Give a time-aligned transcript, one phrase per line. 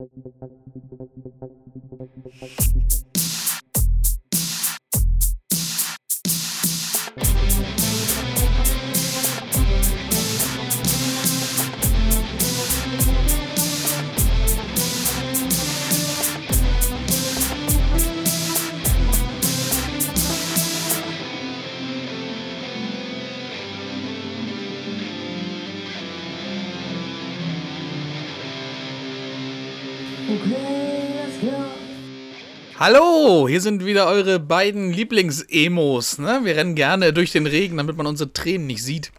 [0.00, 1.18] Thank
[32.80, 36.18] Hallo, hier sind wieder eure beiden Lieblings-Emos.
[36.18, 36.42] Ne?
[36.44, 39.10] Wir rennen gerne durch den Regen, damit man unsere Tränen nicht sieht.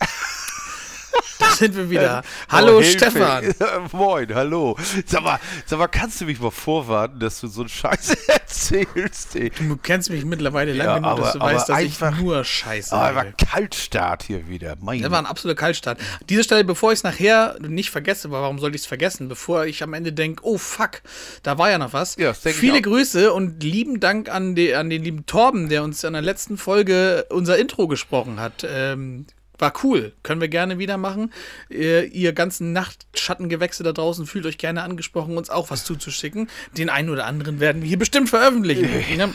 [1.59, 2.23] Sind wir wieder.
[2.47, 3.11] Hallo Oh, Hilfe.
[3.11, 3.53] Stefan.
[3.91, 4.77] Moin, hallo.
[5.05, 9.35] Sag mal, sag mal, kannst du mich mal vorwarten, dass du so einen Scheiß erzählst,
[9.35, 9.49] ey?
[9.59, 12.19] Du kennst mich mittlerweile lange Ja, genug, dass aber- du weißt, aber dass ich einfach-
[12.21, 13.33] nur Scheiße Ah, war rede.
[13.45, 14.77] Kaltstart hier wieder.
[14.79, 15.99] Mein Das war ein absoluter Kaltstart.
[16.29, 19.27] Diese Stelle, bevor ich es nachher nicht vergesse, aber warum sollte ich es vergessen?
[19.27, 21.01] Bevor ich am Ende denke, oh fuck,
[21.43, 22.15] da war ja noch was.
[22.15, 22.81] Ja, ich Viele.
[22.81, 26.57] Grüße und lieben Dank an, die, an den lieben Torben, der uns in der letzten
[26.57, 28.65] Folge unser Intro gesprochen hat.
[28.65, 29.25] Ähm,
[29.59, 30.13] war cool.
[30.23, 31.31] Können wir gerne wieder machen.
[31.69, 36.49] Ihr, ihr ganzen Nachtschattengewächse da draußen fühlt euch gerne angesprochen, uns auch was zuzuschicken.
[36.77, 38.89] Den einen oder anderen werden wir hier bestimmt veröffentlichen.
[39.17, 39.33] Ne?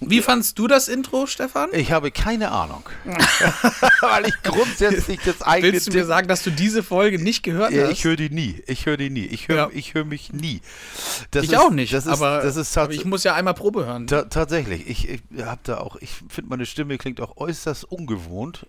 [0.00, 1.68] Wie fandst du das Intro, Stefan?
[1.72, 2.82] Ich habe keine Ahnung.
[4.00, 7.70] Weil ich grundsätzlich das eigene Willst du mir sagen, dass du diese Folge nicht gehört
[7.72, 7.92] Ja, hast?
[7.92, 8.62] ich höre die nie.
[8.66, 9.26] Ich höre die nie.
[9.26, 9.70] Ich höre Ja.
[9.72, 10.62] ich höre mich nie.
[11.32, 13.84] Das Ich ist, auch nicht, ist, aber, das ist aber ich muss ja einmal Probe
[13.84, 14.06] hören.
[14.06, 14.88] ta tatsächlich.
[14.88, 18.66] Ich, ich habe da auch, ich finde meine Stimme klingt auch äußerst ungewohnt.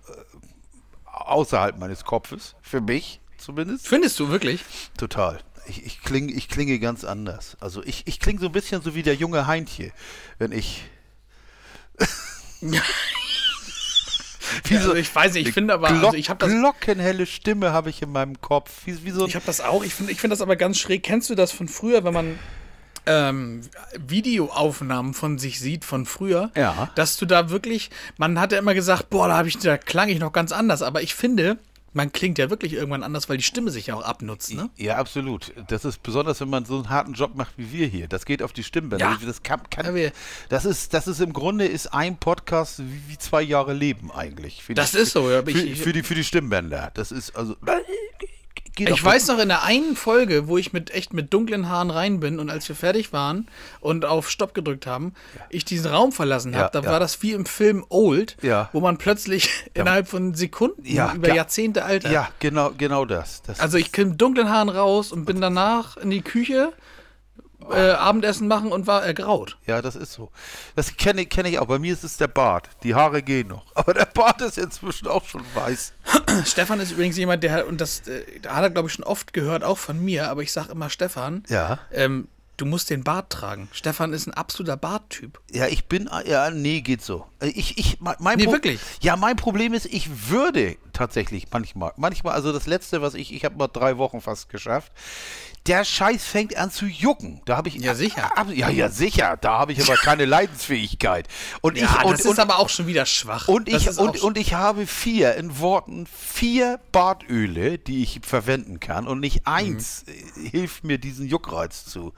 [1.11, 2.55] Außerhalb meines Kopfes.
[2.61, 3.87] Für mich zumindest.
[3.87, 4.63] Findest du wirklich?
[4.97, 5.39] Total.
[5.67, 7.57] Ich, ich, kling, ich klinge ganz anders.
[7.59, 9.91] Also ich, ich klinge so ein bisschen so wie der junge Heintje,
[10.39, 10.83] wenn ich.
[14.65, 17.71] Wie Also ich weiß nicht, ich finde aber, also Glock, ich habe das, glockenhelle Stimme
[17.71, 18.85] habe ich in meinem Kopf.
[18.85, 19.83] Wie, wie so ich habe das auch.
[19.83, 21.03] Ich finde, ich finde das aber ganz schräg.
[21.03, 22.39] Kennst du das von früher, wenn man
[23.05, 23.61] ähm,
[24.07, 26.51] Videoaufnahmen von sich sieht von früher?
[26.55, 26.89] Ja.
[26.95, 30.19] Dass du da wirklich, man hat ja immer gesagt, boah, da ich, da klang ich
[30.19, 30.81] noch ganz anders.
[30.81, 31.57] Aber ich finde,
[31.93, 34.69] man klingt ja wirklich irgendwann anders, weil die Stimme sich ja auch abnutzt, ne?
[34.77, 35.51] Ja, absolut.
[35.67, 38.07] Das ist besonders, wenn man so einen harten Job macht wie wir hier.
[38.07, 39.05] Das geht auf die Stimmbänder.
[39.05, 39.17] Ja.
[39.25, 39.93] Das kann, kann
[40.47, 44.63] das ist, das ist im Grunde ist ein Podcast wie, wie zwei Jahre Leben eigentlich.
[44.63, 46.91] Für Das die, ist so, ja, Für, ich- für, die, für die Stimmbänder.
[46.93, 47.55] Das ist also.
[48.77, 52.19] Ich weiß noch in der einen Folge, wo ich mit echt mit dunklen Haaren rein
[52.21, 53.47] bin und als wir fertig waren
[53.81, 55.13] und auf Stopp gedrückt haben,
[55.49, 56.89] ich diesen Raum verlassen habe, Ja, da ja.
[56.91, 58.69] war das wie im Film Old, Ja.
[58.71, 61.35] wo man plötzlich innerhalb von Sekunden Ja, über ja.
[61.35, 62.11] Jahrzehnte altert.
[62.13, 63.41] Ja, genau, genau das.
[63.43, 66.71] das Also ich kam mit dunklen Haaren raus und bin danach in die Küche
[67.69, 69.57] äh, Abendessen machen und war ergraut.
[69.67, 70.31] Ja, das ist so.
[70.75, 71.67] Das kenne kenn ich auch.
[71.67, 72.69] Bei mir ist es der Bart.
[72.83, 73.65] Die Haare gehen noch.
[73.75, 75.93] Aber der Bart ist inzwischen auch schon weiß.
[76.45, 79.05] Stefan ist übrigens jemand, der hat, und das äh, da hat er glaube ich schon
[79.05, 81.79] oft gehört, auch von mir, aber ich sage immer Stefan, Ja.
[81.91, 82.27] ähm,
[82.57, 83.69] du musst den Bart tragen.
[83.71, 85.39] Stefan ist ein absoluter Barttyp.
[85.51, 87.25] Ja, ich bin, ja, nee, geht so.
[87.41, 88.79] Ich, ich, mein mein Nee, Pro- wirklich?
[89.01, 93.45] Ja, mein Problem ist, ich würde tatsächlich manchmal, manchmal, also das letzte, was ich, ich
[93.45, 94.91] habe mal drei Wochen fast geschafft,
[95.67, 97.41] der Scheiß fängt an zu jucken.
[97.45, 98.35] Da habe ich, Ja, sicher.
[98.37, 99.37] Ab, ja, ja, sicher.
[99.39, 101.27] Da habe ich aber keine Leidensfähigkeit.
[101.61, 103.47] Und ich, Ja, und, das und, ist aber auch schon wieder schwach.
[103.47, 108.79] und Das ich, und, und ich habe vier, in Worten, vier Bartöle, die ich verwenden
[108.79, 109.53] kann und nicht Mhm.
[109.53, 112.13] eins äh, hilft mir, diesen Juckreiz zu.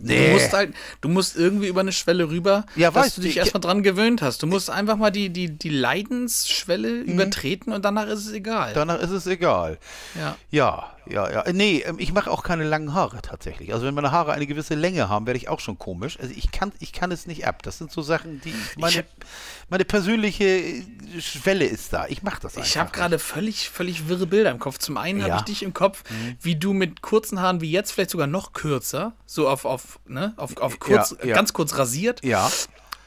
[0.00, 3.32] Du musst halt, du musst irgendwie über eine Schwelle rüber, Ja, dass du du, dich
[3.32, 4.40] ich- erstmal dran gewöhnt hast.
[4.44, 7.14] Du musst einfach mal die, die, die Leidensschwelle Mhm.
[7.14, 8.74] übertreten und danach ist es egal.
[8.74, 9.78] Danach ist es egal.
[10.14, 10.36] ja.
[10.50, 11.44] Ja, ja, ja.
[11.52, 13.72] Nee, ähm, ich mache auch keine langen Haare tatsächlich.
[13.72, 16.18] Also wenn meine Haare eine gewisse Länge haben, werde ich auch schon komisch.
[16.20, 17.62] Also ich kann, ich kann es nicht ab.
[17.62, 19.04] Das sind so Sachen, die meine,
[19.68, 20.84] meine persönliche äh,
[21.20, 22.06] Schwelle ist da.
[22.08, 22.68] Ich mache das einfach.
[22.68, 24.78] Ich habe gerade völlig, völlig wirre Bilder im Kopf.
[24.78, 25.34] Zum einen habe Ja.
[25.36, 25.40] Mhm.
[25.40, 26.02] ich dich im Kopf,
[26.42, 30.34] wie du mit kurzen Haaren, wie jetzt vielleicht sogar noch kürzer, so auf, auf, ne,
[30.36, 31.34] auf, auf kurz, Ja, ja.
[31.34, 32.24] ganz kurz rasiert.
[32.24, 32.50] Ja.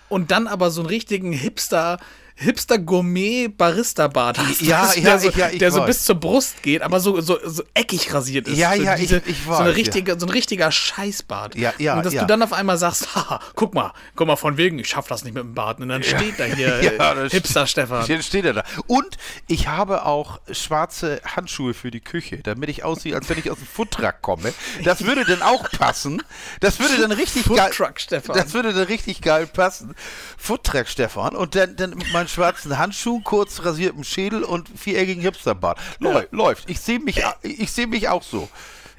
[0.09, 1.97] Und dann aber so einen richtigen Hipster,
[2.35, 4.61] Hipster Gourmet Barista Bart hast.
[4.61, 5.85] Ja, Weißt ja, der so, ich- ja, ich der so weiß.
[5.87, 8.57] bis zur Brust geht, aber so, so, so eckig rasiert ist.
[8.57, 11.55] Ja, so ja, ich- ich So, eine weiß, richtige, so ein richtiger Scheißbart.
[11.55, 12.21] Ja, ja, Und dass ja.
[12.21, 15.23] du dann auf einmal sagst, haha, guck mal, guck mal von wegen, ich schaff das
[15.23, 15.79] nicht mit dem Bart.
[15.79, 18.05] Und dann steht da hier Ja, äh, Hipster Stefan.
[18.07, 18.63] Jetzt steht er da.
[18.87, 19.17] Und
[19.47, 23.57] ich habe auch schwarze Handschuhe für die Küche, damit ich aussehe, als wenn ich aus
[23.57, 24.53] dem Foodtruck komme.
[24.83, 26.23] Das würde dann auch passen.
[26.59, 27.57] Das würde dann richtig geil.
[27.71, 28.35] Foodtruck Stefan.
[28.35, 29.95] Das würde dann richtig geil passen.
[30.37, 35.79] Foodtruck Stefan und dann, dann mit meinen schwarzen Handschuhen, kurz rasiertem Schädel und viereckigen Hipsterbart.
[35.99, 36.69] Läu- Läuft.
[36.69, 38.47] Ich sehe mich, ich sehe mich auch so.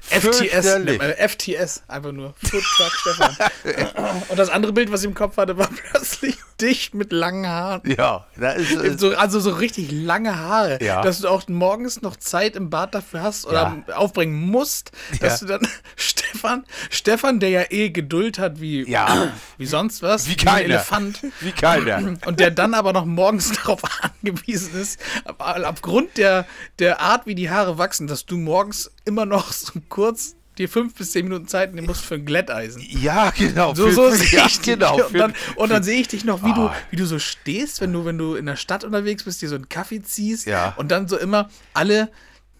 [0.09, 2.33] FTS, nennt man, FTS, einfach nur.
[2.43, 3.35] Food Truck Stefan.
[4.29, 7.81] Und das andere Bild, was ich im Kopf hatte, war plötzlich dich mit langen Haaren.
[7.97, 11.01] Ja, da ist, äh, So, also so richtig lange Haare, Ja.
[11.01, 15.47] dass du auch morgens noch Zeit im Bad dafür hast oder aufbringen musst, dass Ja.
[15.47, 19.31] du dann Stefan, Stefan, der ja eh Geduld hat wie, Ja.
[19.57, 20.59] wie sonst was, Wie ein keiner.
[20.75, 21.21] Elefant.
[21.39, 22.17] wie keiner.
[22.25, 23.81] Und der dann aber noch morgens darauf
[24.21, 24.99] angewiesen ist,
[25.37, 26.45] aufgrund der,
[26.79, 30.93] der Art, wie die Haare wachsen, dass du morgens immer noch so kurz dir fünf
[30.95, 32.83] bis zehn Minuten Zeit nehmen musst für ein Glätteisen.
[32.87, 33.73] Ja, genau.
[33.75, 34.61] So, so sehe ja, ich dich.
[34.73, 34.95] genau.
[34.95, 36.75] Und für- dann, und dann sehe ich dich noch, wie, du, Ah.
[36.91, 39.55] wie du so stehst, wenn du, wenn du in der Stadt unterwegs bist, dir so
[39.55, 40.73] einen Kaffee ziehst Ja.
[40.77, 42.09] und dann so immer alle,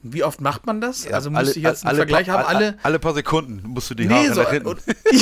[0.04, 1.06] wie oft macht man das?
[1.06, 2.78] Ja, also müsste ich jetzt einen Vergleich paar, haben, alle.
[2.84, 4.68] alle paar Sekunden musst du die Nee, Haare so, nach hinten.
[4.68, 5.22] und, ja,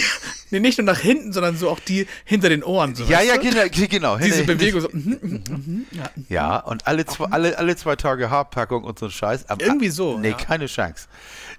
[0.50, 2.96] nee, nicht nur nach hinten, sondern so auch die hinter den Ohren.
[2.96, 4.18] So, ja, ja, genau, genau.
[4.18, 4.90] Diese Bewegung so.
[4.92, 6.10] mhm, mhm, mhm, ja.
[6.30, 9.48] Ja, und alle zwei, alle, alle zwei Tage Haarpackung und so ein Scheiß.
[9.50, 10.36] Aber- Irgendwie so, Nee, ja.
[10.36, 11.08] keine Chance.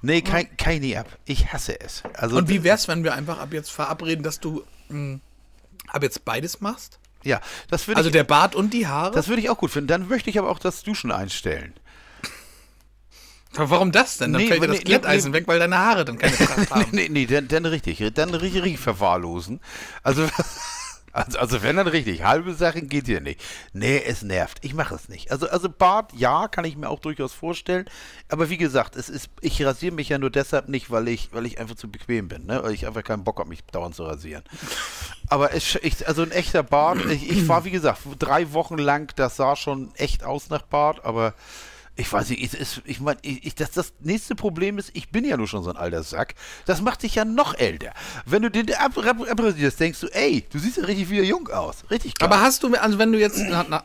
[0.02, 1.06] Nee, kein, keine App.
[1.24, 2.02] Ich hasse es.
[2.14, 5.20] Also, Und wie wär's, wenn wir einfach ab jetzt verabreden, dass du mh,
[5.88, 6.98] ab jetzt beides machst?
[7.24, 7.40] Ja,
[7.70, 9.14] das würde Also ich, der Bart und die Haare?
[9.14, 9.86] das würde ich auch gut finden.
[9.86, 11.72] Dann möchte ich aber auch das Duschen einstellen.
[13.56, 14.32] Aber Warum das denn?
[14.32, 15.38] Dann Nee, fällt dir nee, das Glätteisen nee.
[15.38, 16.86] weg, weil deine Haare dann keine Kraft haben.
[16.92, 18.02] Nee, nee, dann, dann richtig.
[18.14, 19.60] Dann richtig, verwahrlosen.
[20.02, 20.26] Also,
[21.12, 22.24] also, also wenn dann richtig.
[22.24, 23.42] Halbe Sachen geht hier nicht.
[23.74, 24.58] Nee, es nervt.
[24.62, 25.30] Ich mache es nicht.
[25.30, 27.84] Also, also Bart, ja, kann ich mir auch durchaus vorstellen.
[28.30, 31.44] Aber wie gesagt, es ist, ich rasiere mich ja nur deshalb nicht, weil ich, weil
[31.44, 32.62] ich einfach zu bequem bin, ne?
[32.62, 34.44] Weil ich einfach keinen Bock habe, mich dauernd zu rasieren.
[35.28, 39.12] Aber es, ich, also ein echter Bart, ich, ich war, wie gesagt, drei Wochen lang,
[39.16, 41.34] das sah schon echt aus nach Bart, aber
[41.94, 45.36] ich weiß nicht, ich meine, ich, ich- das, das nächste Problem ist, ich bin ja
[45.36, 46.34] nur schon so ein alter Sack.
[46.64, 47.92] Das macht dich ja noch älter.
[48.24, 51.48] Wenn du den ab, ab, abrasierst, denkst du, ey, du siehst ja richtig wieder jung
[51.48, 51.84] aus.
[51.90, 52.28] Richtig geil.
[52.28, 53.40] Aber hast du, also wenn du jetzt,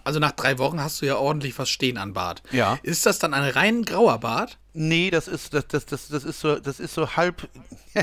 [0.05, 2.43] also nach drei Wochen hast du ja ordentlich was stehen an Bart.
[2.51, 2.79] Ja.
[2.83, 4.57] Ist das dann ein rein grauer Bart?
[4.79, 7.49] Nee, das ist, das, das, das, das ist so, das ist so halb.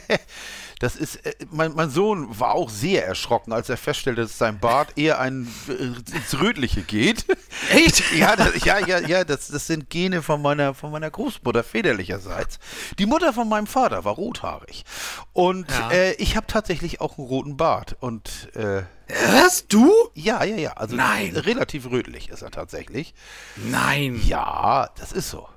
[0.80, 4.58] das ist, äh, mein, mein Sohn war auch sehr erschrocken, als er feststellte, dass sein
[4.58, 7.26] Bart eher ein, äh, ins Rötliche geht.
[7.70, 8.02] Echt?
[8.14, 12.58] Ja, das, ja, ja, ja, das, das sind Gene von meiner, von meiner Großmutter väterlicherseits.
[12.98, 14.84] Die Mutter von meinem Vater war rothaarig.
[15.32, 15.90] Und Ja.
[15.92, 17.96] äh, ich habe tatsächlich auch einen roten Bart.
[18.00, 18.82] Und äh,
[19.28, 19.92] Hast du?
[20.14, 20.72] ja, ja, ja.
[20.72, 21.36] Also Nein.
[21.36, 23.14] relativ rötlich ist er tatsächlich.
[23.56, 24.20] Nein.
[24.26, 25.48] Ja, das ist so.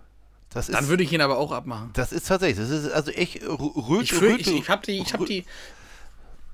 [0.53, 1.89] Das ist, Dann würde ich ihn aber auch abmachen.
[1.93, 4.11] das ist tatsächlich, das ist also echt rötlich.
[4.11, 5.45] Ich, fühl, ich, ich habe die, ich habe die,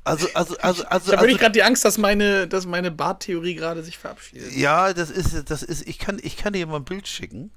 [0.03, 3.55] Also, also, also, also, ich habe also gerade die Angst, dass meine, dass meine Barttheorie
[3.55, 4.51] gerade sich verabschiedet.
[4.53, 7.51] ja, das ist, das ist, ich kann, ich kann dir mal ein Bild schicken.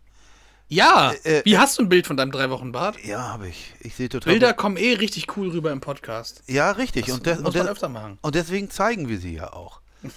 [0.68, 1.12] Ja.
[1.24, 2.96] Äh, Wie hast du ein Bild von deinem drei Wochen Bart?
[3.04, 3.72] Ja, habe ich.
[3.80, 4.32] Ich sehe total.
[4.32, 6.42] Bilder kommen eh richtig cool rüber im Podcast.
[6.48, 7.06] Ja, richtig.
[7.06, 8.18] Das und, des- muss man öfter machen.
[8.20, 9.80] und deswegen zeigen wir sie ja auch.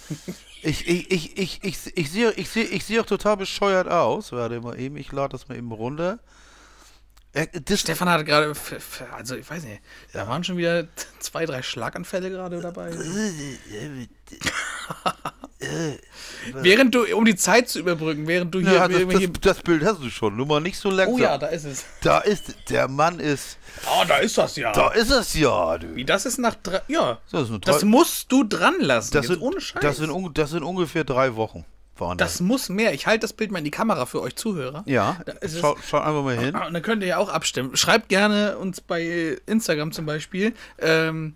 [0.61, 4.31] ich, ich, ich, ich, ich, ich sehe ich sehe, ich sehe auch total bescheuert aus.
[4.31, 6.19] Warte mal eben, ich lade das mal eben runter.
[7.33, 8.53] Äh, Stefan hat gerade,
[9.15, 9.81] also ich weiß nicht,
[10.13, 10.87] da waren schon wieder
[11.19, 12.91] zwei, drei Schlaganfälle gerade dabei.
[16.53, 19.85] während du, um die Zeit zu überbrücken, während du hier, ja, das, das, das Bild
[19.85, 20.35] hast du schon.
[20.37, 21.15] Nur mal nicht so langsam.
[21.15, 21.85] Oh ja, da ist es.
[22.01, 24.71] Da ist, der Mann ist, Oh, da ist das ja.
[24.71, 25.95] da ist es ja, du.
[25.95, 27.19] Wie, das ist nach drei, ja.
[27.31, 29.13] Das Das musst du dran lassen.
[29.13, 29.81] Das sind, ohne Scheiß.
[29.81, 31.65] das, sind, das sind ungefähr drei Wochen.
[31.99, 32.93] Waren Das muss mehr.
[32.93, 34.83] Ich halte das Bild mal in die Kamera für euch Zuhörer.
[34.85, 35.59] Ja, es.
[35.59, 36.55] schau, einfach mal hin.
[36.55, 37.75] Ah, Und dann könnt ihr ja auch abstimmen.
[37.75, 41.35] Schreibt gerne uns bei Instagram zum Beispiel, ähm,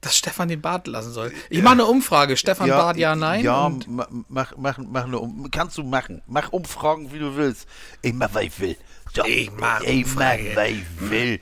[0.00, 1.32] dass Stefan den Bart lassen soll.
[1.48, 2.36] Ich mache eine Umfrage.
[2.36, 3.42] Stefan Bart, ja, nein.
[3.42, 6.20] Ja, Und ma- mach, mach, mach eine um Kannst du machen.
[6.26, 7.66] Mach Umfragen, wie du willst.
[8.02, 8.76] Ich mach, was ich will.
[9.14, 10.50] So, Ich mach ich mach, Umfrage.
[10.56, 11.40] was ich will.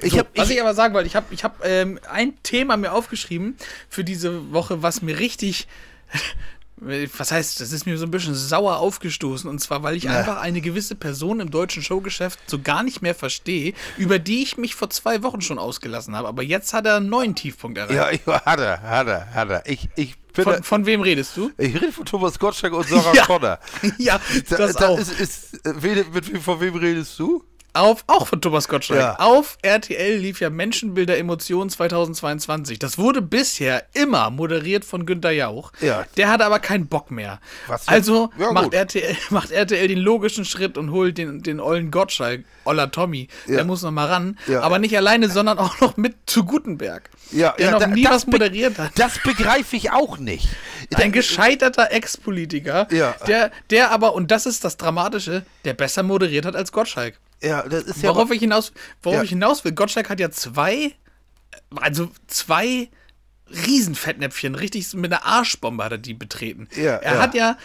[0.00, 2.40] Ich so, hab, was ich, ich aber sagen wollte, ich habe ich hab, ähm, ein
[2.44, 3.56] Thema mir aufgeschrieben
[3.88, 5.66] für diese Woche, was mir richtig,
[7.16, 9.48] was heißt, das ist mir so ein bisschen sauer aufgestoßen.
[9.48, 13.14] Und zwar, weil ich einfach eine gewisse Person im deutschen Showgeschäft so gar nicht mehr
[13.14, 16.28] verstehe, über die ich mich vor zwei Wochen schon ausgelassen habe.
[16.28, 18.26] Aber jetzt hat er einen neuen Tiefpunkt erreicht.
[18.26, 19.62] ja, hat er, hat er, hat er.
[19.66, 21.50] Ich, ich bin, Von, von wem redest du?
[21.58, 23.24] ich rede von Thomas Gottschalk und Sarah Ja.
[23.26, 23.58] Connor.
[23.98, 24.98] Ja, Da, das da auch.
[24.98, 27.44] Ist, ist, äh, wen- mit, von wem redest du?
[27.74, 29.00] Auf, auch von Thomas Gottschalk.
[29.00, 29.16] Ja.
[29.18, 32.78] Auf RTL lief ja Menschenbilder Emotionen 2022.
[32.78, 35.72] Das wurde bisher immer moderiert von Günter Jauch.
[35.80, 36.04] Ja.
[36.16, 37.40] Der hat aber keinen Bock mehr.
[37.66, 38.74] Was also Ja, macht, gut.
[38.74, 43.26] RTL, macht RTL den logischen Schritt und holt den, den ollen Gottschalk, Oller Tommy.
[43.46, 43.56] Ja.
[43.56, 44.38] Der muss noch mal ran.
[44.46, 44.60] Ja.
[44.62, 47.10] Aber nicht alleine, sondern auch noch mit zu Gutenberg.
[47.32, 48.92] der noch da- nie was moderiert hat.
[48.96, 50.48] Das begreife ich auch nicht.
[50.94, 53.16] Ein gescheiterter Ex-Politiker, Ja.
[53.26, 57.18] der, der aber, und das ist das Dramatische, der besser moderiert hat als Gottschalk.
[57.42, 58.10] Ja, das ist ja.
[58.10, 58.72] Worauf ich hinaus,
[59.02, 59.22] worauf Ja.
[59.24, 60.94] ich hinaus will, Gottschalk hat ja zwei,
[61.76, 62.88] also zwei
[63.48, 66.68] Riesenfettnäpfchen, richtig mit einer Arschbombe hat er die betreten.
[66.76, 67.22] Ja, er ja.
[67.22, 67.58] hat ja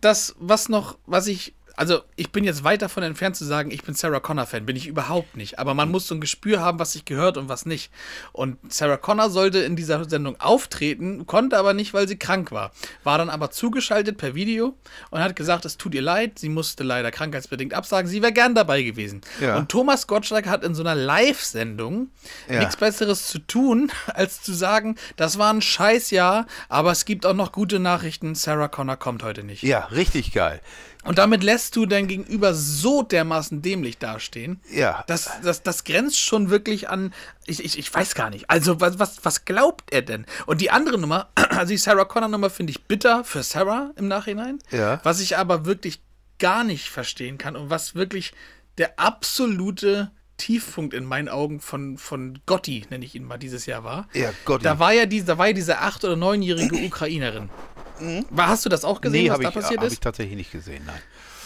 [0.00, 3.84] das, was noch, was ich also ich bin jetzt weit davon entfernt zu sagen, ich
[3.84, 5.60] bin Sarah Connor-Fan, bin ich überhaupt nicht.
[5.60, 7.92] Aber man muss so ein Gespür haben, was sich gehört und was nicht.
[8.32, 12.72] Und Sarah Connor sollte in dieser Sendung auftreten, konnte aber nicht, weil sie krank war.
[13.04, 14.76] War dann aber zugeschaltet per Video
[15.10, 18.56] und hat gesagt, es tut ihr leid, sie musste leider krankheitsbedingt absagen, sie wäre gern
[18.56, 19.20] dabei gewesen.
[19.40, 19.56] Ja.
[19.56, 22.08] Und Thomas Gottschalk hat in so einer Live-Sendung
[22.48, 22.58] Ja.
[22.58, 27.34] nichts Besseres zu tun, als zu sagen, das war ein Scheißjahr, aber es gibt auch
[27.34, 29.62] noch gute Nachrichten, Sarah Connor kommt heute nicht.
[29.62, 30.60] Ja, richtig geil.
[31.04, 34.60] Und damit lässt du dein Gegenüber so dermaßen dämlich dastehen.
[34.70, 35.04] Ja.
[35.06, 37.14] Das, das, das grenzt schon wirklich an.
[37.46, 38.50] Ich, ich, ich weiß gar nicht.
[38.50, 40.26] Also, was, was, was glaubt er denn?
[40.46, 44.58] Und die andere Nummer, also die Sarah Connor-Nummer, finde ich bitter für Sarah im Nachhinein.
[44.70, 45.00] Ja.
[45.04, 46.00] Was ich aber wirklich
[46.38, 48.32] gar nicht verstehen kann und was wirklich
[48.76, 53.84] der absolute Tiefpunkt in meinen Augen von, von Gotti, nenne ich ihn mal, dieses Jahr
[53.84, 54.08] war.
[54.14, 54.64] Ja, Gotti.
[54.64, 57.50] Da war ja die, da war ja diese acht- oder neunjährige Ukrainerin.
[58.30, 59.92] War, hast du das auch gesehen, Nee, was habe da ich, passiert ist?
[59.94, 61.00] ich tatsächlich nicht gesehen, nein.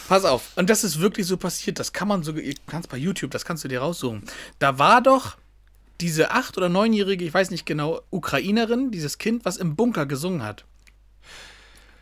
[0.08, 2.96] Pass auf, und das ist wirklich so passiert, das kann man so, ihr kannst bei
[2.96, 4.22] YouTube, das kannst du dir raussuchen.
[4.58, 5.36] Da war doch
[6.00, 10.42] diese acht- oder neunjährige, ich weiß nicht genau, Ukrainerin, dieses Kind, was im Bunker gesungen
[10.42, 10.64] hat.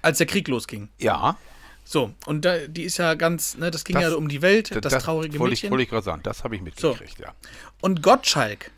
[0.03, 0.89] Als der Krieg losging.
[0.99, 1.37] Ja,
[1.85, 4.73] So, und da, die ist ja ganz, ne, das ging Das- ja um die Welt,
[4.85, 5.71] das, traurige wollte ich, Mädchen.
[5.73, 7.35] wollte ich gerade sagen, das habe ich mitgekriegt, ja.
[7.81, 8.71] Und Gottschalk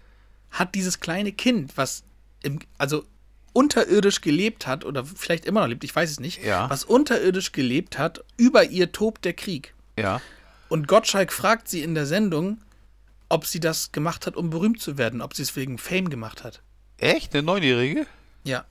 [0.51, 2.03] hat dieses kleine Kind, was
[2.43, 3.05] im, also
[3.53, 6.69] unterirdisch gelebt hat, oder vielleicht immer noch lebt, ich weiß es nicht, Ja.
[6.71, 9.75] was unterirdisch gelebt hat, über ihr tobt der Krieg.
[9.99, 10.21] Ja.
[10.69, 12.59] Und Gottschalk fragt sie in der Sendung,
[13.29, 16.45] ob sie das gemacht hat, um berühmt zu werden, ob sie es wegen Fame gemacht
[16.45, 16.63] hat.
[16.99, 17.35] Echt?
[17.35, 18.07] Eine Neunjährige?
[18.45, 18.65] Ja.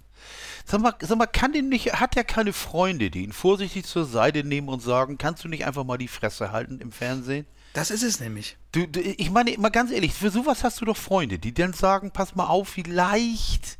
[0.65, 4.05] Sag mal, sag mal, kann den nicht, hat er keine Freunde, die ihn vorsichtig zur
[4.05, 7.45] Seite nehmen und sagen, kannst du nicht einfach mal die Fresse halten im Fernsehen?
[7.73, 8.57] Das ist es nämlich.
[8.71, 11.73] Du, du, ich meine, mal ganz ehrlich, für sowas hast du doch Freunde, die dann
[11.73, 13.79] sagen, pass mal auf, vielleicht.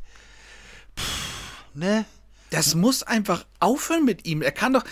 [1.74, 2.04] Ne?
[2.50, 4.42] Das muss einfach aufhören mit ihm.
[4.42, 4.84] Er kann doch.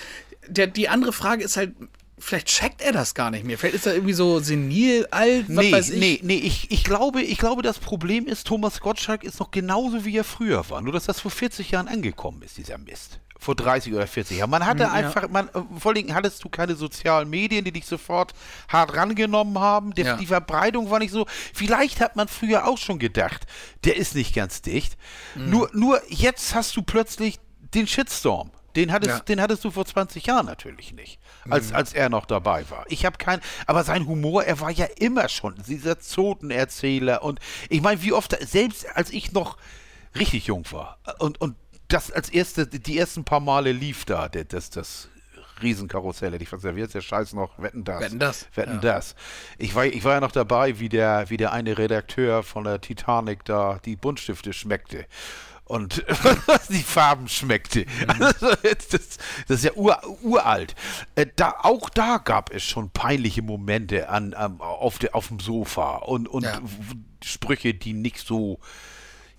[0.49, 1.75] Der, die andere Frage ist halt,
[2.19, 3.59] vielleicht checkt er das gar nicht mehr.
[3.59, 6.01] Vielleicht ist er irgendwie so senil, alt, was Nee, weiß ich.
[6.01, 10.05] nee, nee, ich, ich, glaube, ich glaube, das Problem ist, Thomas Gottschalk ist noch genauso,
[10.05, 10.81] wie er früher war.
[10.81, 13.21] Nur, dass das vor 40 Jahren angekommen ist, dieser Mist.
[13.41, 14.51] Vor 30 oder 40 Jahren.
[14.51, 14.93] Man hatte Ja.
[14.93, 18.35] einfach, man, äh, vor allen Dingen hattest du keine sozialen Medien, die dich sofort
[18.69, 19.95] hart rangenommen haben.
[19.95, 20.17] Der, Ja.
[20.17, 21.27] Die Verbreitung war nicht so.
[21.55, 23.47] Vielleicht hat man früher auch schon gedacht,
[23.85, 24.97] der ist nicht ganz dicht.
[25.35, 25.51] Mhm.
[25.51, 27.41] Nur, nur jetzt hast du plötzlich
[27.75, 28.51] den Shitstorm.
[28.77, 29.19] Den hattest, Ja.
[29.21, 31.53] den hattest du vor 20 Jahren natürlich nicht, Mhm.
[31.55, 32.85] als, als er noch dabei war.
[32.89, 37.81] Ich habe kein, aber sein Humor, er war ja immer schon dieser Zotenerzähler und ich
[37.83, 39.57] meine, wie oft, selbst als ich noch
[40.17, 41.57] richtig jung war und, und
[41.91, 45.09] das als erste, die ersten paar Male lief da, der- das, das
[45.63, 47.59] Riesenkarussell, hätte ich fast ist der Scheiß noch?
[47.59, 48.01] Wetten das.
[48.01, 48.81] Wetten, das, Wetten ja.
[48.81, 49.15] das.
[49.59, 52.81] Ich war, ich war ja noch dabei, wie der, wie der eine Redakteur von der
[52.81, 55.05] Titanic da die Buntstifte schmeckte.
[55.65, 56.05] Und
[56.71, 57.81] die Farben schmeckte.
[57.81, 58.11] Mhm.
[58.25, 59.19] Also, das, das
[59.49, 60.75] ist ja ur, uralt.
[61.15, 65.39] Äh, Da, auch da gab es schon peinliche Momente an, am- auf, der, auf dem
[65.39, 66.61] Sofa und, und Ja.
[67.23, 68.59] Sprüche, die nicht so,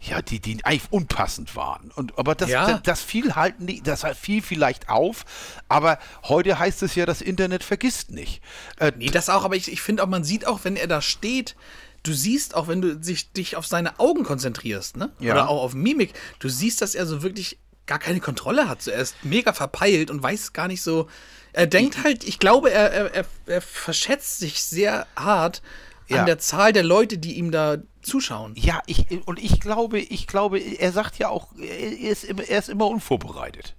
[0.01, 1.91] ja, die, die eigentlich unpassend waren.
[1.95, 2.65] Und, aber das, Ja.
[2.71, 5.25] das, das fiel halt nicht, das fiel vielleicht auf,
[5.69, 8.41] aber heute heißt es ja, das Internet vergisst nicht.
[8.79, 11.01] Äh, Nee, das auch, aber ich, ich finde auch, man sieht auch, wenn er da
[11.01, 11.55] steht,
[12.03, 15.11] du siehst auch, wenn du sich, dich auf seine Augen konzentrierst, ne?
[15.19, 15.33] Ja.
[15.33, 18.81] Oder auch auf Mimik, du siehst, dass er so wirklich gar keine Kontrolle hat.
[18.81, 21.09] So, er ist mega verpeilt und weiß gar nicht so.
[21.53, 25.61] Er denkt halt, ich glaube, er, er, er, er verschätzt sich sehr hart
[26.11, 26.19] Ja.
[26.21, 28.53] an der Zahl der Leute, die ihm da zuschauen.
[28.55, 32.59] Ja, ich, und ich glaube, ich glaube, er sagt ja auch, er ist, immer- er
[32.59, 33.75] ist immer unvorbereitet.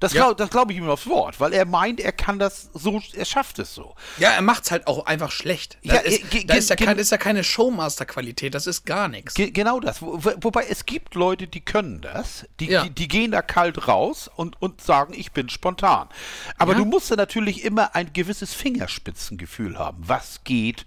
[0.00, 0.24] Das Ja.
[0.32, 3.58] glaube glaub ich ihm aufs Wort, weil er meint, er kann das so, er schafft
[3.58, 3.94] es so.
[4.16, 5.76] Ja, er macht's halt auch einfach schlecht.
[5.84, 9.08] Da, Ja, ist, äh, da ist, ja kein, ist ja keine Showmaster-Qualität, das ist gar
[9.08, 9.34] nichts.
[9.34, 10.00] Ge genau das.
[10.00, 12.46] Wo, wo- wobei es gibt Leute, die können das.
[12.60, 12.84] Die, Ja.
[12.84, 16.08] die, die gehen da kalt raus und, und sagen, ich bin spontan.
[16.56, 16.78] Aber Ja.
[16.78, 20.86] du musst da natürlich immer ein gewisses Fingerspitzengefühl haben, was geht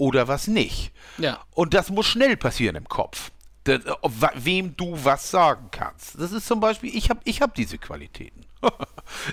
[0.00, 0.92] oder was nicht.
[1.18, 1.40] Ja.
[1.54, 3.30] Und das muss schnell passieren im Kopf.
[3.64, 6.18] Das, wa- wem du was sagen kannst.
[6.18, 8.46] Das ist zum Beispiel, ich habe ich hab diese Qualitäten.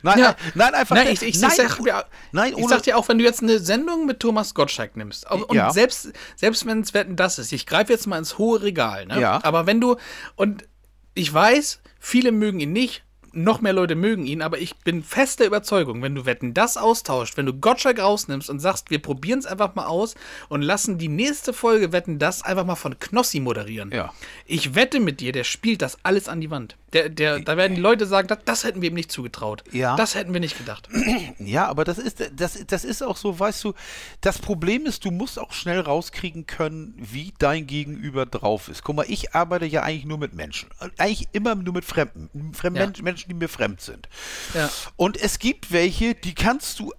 [0.04, 0.26] nein, Ja.
[0.26, 0.96] nein, nein, einfach.
[0.98, 3.60] Nein, ich, ich, nein, sag, dir- nein, ich sag dir auch, wenn du jetzt eine
[3.60, 5.72] Sendung mit Thomas Gottschalk nimmst, und Ja.
[5.72, 9.22] selbst, selbst wenn es Wetten das ist, ich greife jetzt mal ins hohe Regal, ne?
[9.22, 9.40] Ja.
[9.44, 9.96] aber wenn du,
[10.36, 10.68] und
[11.14, 13.04] ich weiß, viele mögen ihn nicht,
[13.38, 17.38] noch mehr Leute mögen ihn, aber ich bin fester Überzeugung, wenn du Wetten das austauscht,
[17.38, 20.16] wenn du Gottschalk rausnimmst und sagst, wir probieren es einfach mal aus
[20.50, 23.92] und lassen die nächste Folge Wetten das einfach mal von Knossi moderieren.
[23.92, 24.12] Ja.
[24.46, 26.76] Ich wette mit dir, der spielt das alles an die Wand.
[26.94, 29.64] Der, der, da werden die Leute sagen, das, das hätten wir ihm nicht zugetraut.
[29.72, 29.96] Ja.
[29.98, 30.90] Das hätten wir nicht gedacht.
[31.40, 33.74] Ja, aber das ist, das, das ist auch so, weißt du,
[34.22, 38.84] das Problem ist, du musst auch schnell rauskriegen können, wie dein Gegenüber drauf ist.
[38.84, 40.70] Guck mal, ich arbeite ja eigentlich nur mit Menschen.
[40.98, 42.54] Eigentlich immer nur mit Fremden.
[42.54, 43.04] Fremden Ja.
[43.04, 44.08] Menschen, Menschen, die mir fremd sind.
[44.54, 44.70] Ja.
[44.96, 46.94] Und es gibt welche, die kannst du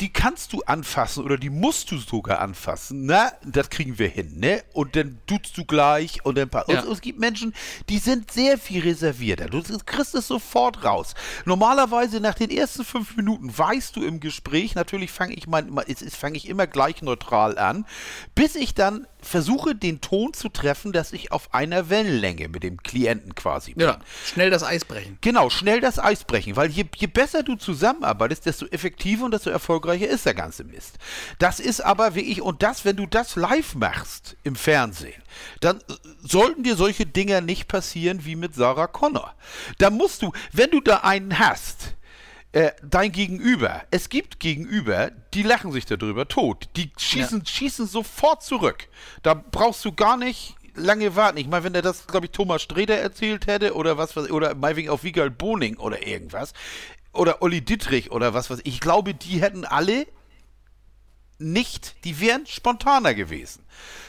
[0.00, 3.04] die kannst du anfassen oder die musst du sogar anfassen.
[3.04, 4.62] Na, das kriegen wir hin, ne?
[4.72, 6.80] Und dann duzt du gleich und dann pa- Ja.
[6.80, 7.52] und es gibt Menschen,
[7.90, 9.48] die sind sehr viel reservierter.
[9.50, 11.12] Du kriegst es sofort raus.
[11.44, 15.70] Normalerweise nach den ersten fünf Minuten weißt du im Gespräch, natürlich fange ich mein,
[16.10, 17.84] fange ich immer gleich neutral an,
[18.34, 22.82] bis ich dann versuche, den Ton zu treffen, dass ich auf einer Wellenlänge mit dem
[22.82, 23.86] Klienten quasi bin.
[23.86, 25.18] Ja, schnell das Eis brechen.
[25.20, 29.50] Genau, schnell das Eis brechen, weil je, je besser du zusammenarbeitest, desto effektiver und desto
[29.50, 30.98] erfolgreicher ist der ganze Mist.
[31.38, 35.22] Das ist aber wirklich, und das, wenn du das live machst im Fernsehen,
[35.60, 39.34] dann äh, sollten dir solche Dinger nicht passieren wie mit Sarah Connor.
[39.78, 41.94] Da musst du, wenn du da einen hast,
[42.52, 46.68] äh, dein Gegenüber, es gibt Gegenüber, die lachen sich darüber tot.
[46.76, 48.88] Die schießen, schießen sofort zurück.
[49.22, 51.38] Da brauchst du gar nicht lange warten.
[51.38, 54.54] Ich meine, wenn er das, glaube ich, Thomas Streder erzählt hätte oder was, was oder
[54.54, 56.52] meinetwegen auf Wiegald Boning oder irgendwas
[57.12, 60.06] oder Olli Dittrich oder was, was ich glaube, die hätten alle
[61.38, 63.64] nicht, die wären spontaner gewesen.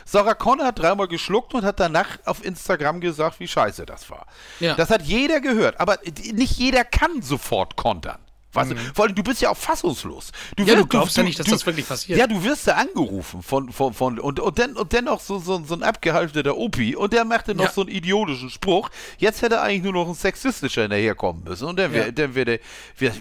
[0.06, 4.28] Sarah Connor hat dreimal geschluckt und hat danach auf Instagram gesagt, wie scheiße das war.
[4.60, 4.76] Ja.
[4.76, 5.98] Das hat jeder gehört, aber
[6.34, 8.20] nicht jeder kann sofort kontern.
[8.54, 10.32] Weißt du, vor allem, du bist ja auch fassungslos.
[10.58, 10.66] Mhm.
[10.66, 12.20] Ja, du glaubst ja nicht, dass das wirklich passiert.
[12.20, 15.64] Ja, du wirst ja angerufen von, von, von und, und, dann, und dennoch so, so,
[15.66, 17.72] so ein abgehalfterter Opi und der machte noch Ja.
[17.72, 18.90] so einen idiotischen Spruch.
[19.18, 22.12] Jetzt hätte eigentlich nur noch ein sexistischer hinterherkommen müssen und dann wäre Ja.
[22.12, 22.36] dann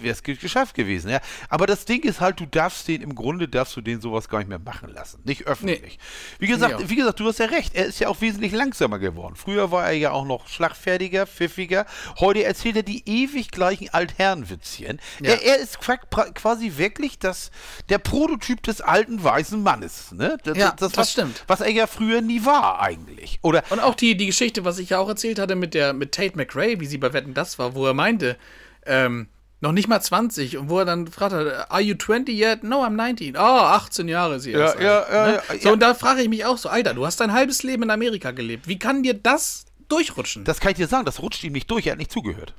[0.03, 1.09] es geschafft gewesen.
[1.09, 1.19] Ja.
[1.49, 4.39] Aber das Ding ist halt, du darfst den, im Grunde darfst du den sowas gar
[4.39, 5.19] nicht mehr machen lassen.
[5.23, 5.97] Nicht öffentlich.
[6.39, 6.89] Wie gesagt, Ja.
[6.89, 7.75] wie gesagt, du hast ja recht.
[7.75, 9.35] Er ist ja auch wesentlich langsamer geworden.
[9.35, 11.85] Früher war er ja auch noch schlagfertiger, pfiffiger.
[12.19, 14.99] Heute erzählt er die ewig gleichen Altherrenwitzchen.
[15.23, 15.31] Ja.
[15.31, 17.51] Er, er ist quasi wirklich das,
[17.89, 20.11] der Prototyp des alten weißen Mannes.
[20.11, 20.37] Ne?
[20.43, 21.43] Das, Ja, das was, stimmt.
[21.47, 23.39] Was er ja früher nie war eigentlich.
[23.41, 26.11] Oder Und auch die, die Geschichte, was ich ja auch erzählt hatte mit der mit
[26.11, 28.37] Tate McRae, wie sie bei Wetten das war, wo er meinte,
[28.85, 29.27] ähm,
[29.63, 32.63] noch nicht mal 20 und wo er dann gefragt hat, are you 20 yet?
[32.63, 33.37] No, I'm 19.
[33.37, 35.33] Oh, 18 Jahre ist sie ja, alt, ja, ne?
[35.35, 35.73] ja, So, ja.
[35.73, 38.31] und da frage ich mich auch so, Alter, du hast dein halbes Leben in Amerika
[38.31, 38.67] gelebt.
[38.67, 40.43] Wie kann dir das durchrutschen?
[40.43, 42.53] das kann ich dir sagen, das rutscht ihm nicht durch, er hat nicht zugehört.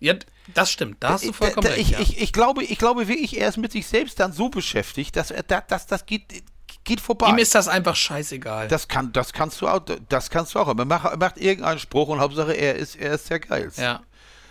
[0.00, 0.14] Ja,
[0.54, 1.90] das stimmt, da hast du vollkommen Da- da- recht.
[1.90, 2.00] ich, ja.
[2.00, 5.30] ich, ich, glaube, ich glaube wirklich, er ist mit sich selbst dann so beschäftigt, dass
[5.30, 6.42] er das, das, das geht,
[6.84, 7.28] geht vorbei.
[7.28, 8.68] Ihm ist das einfach scheißegal.
[8.68, 10.72] das, kann, das kannst du auch, das kannst du auch.
[10.74, 13.82] Man macht, macht irgendeinen Spruch und Hauptsache er ist, er ist der geilste.
[13.82, 14.00] ja,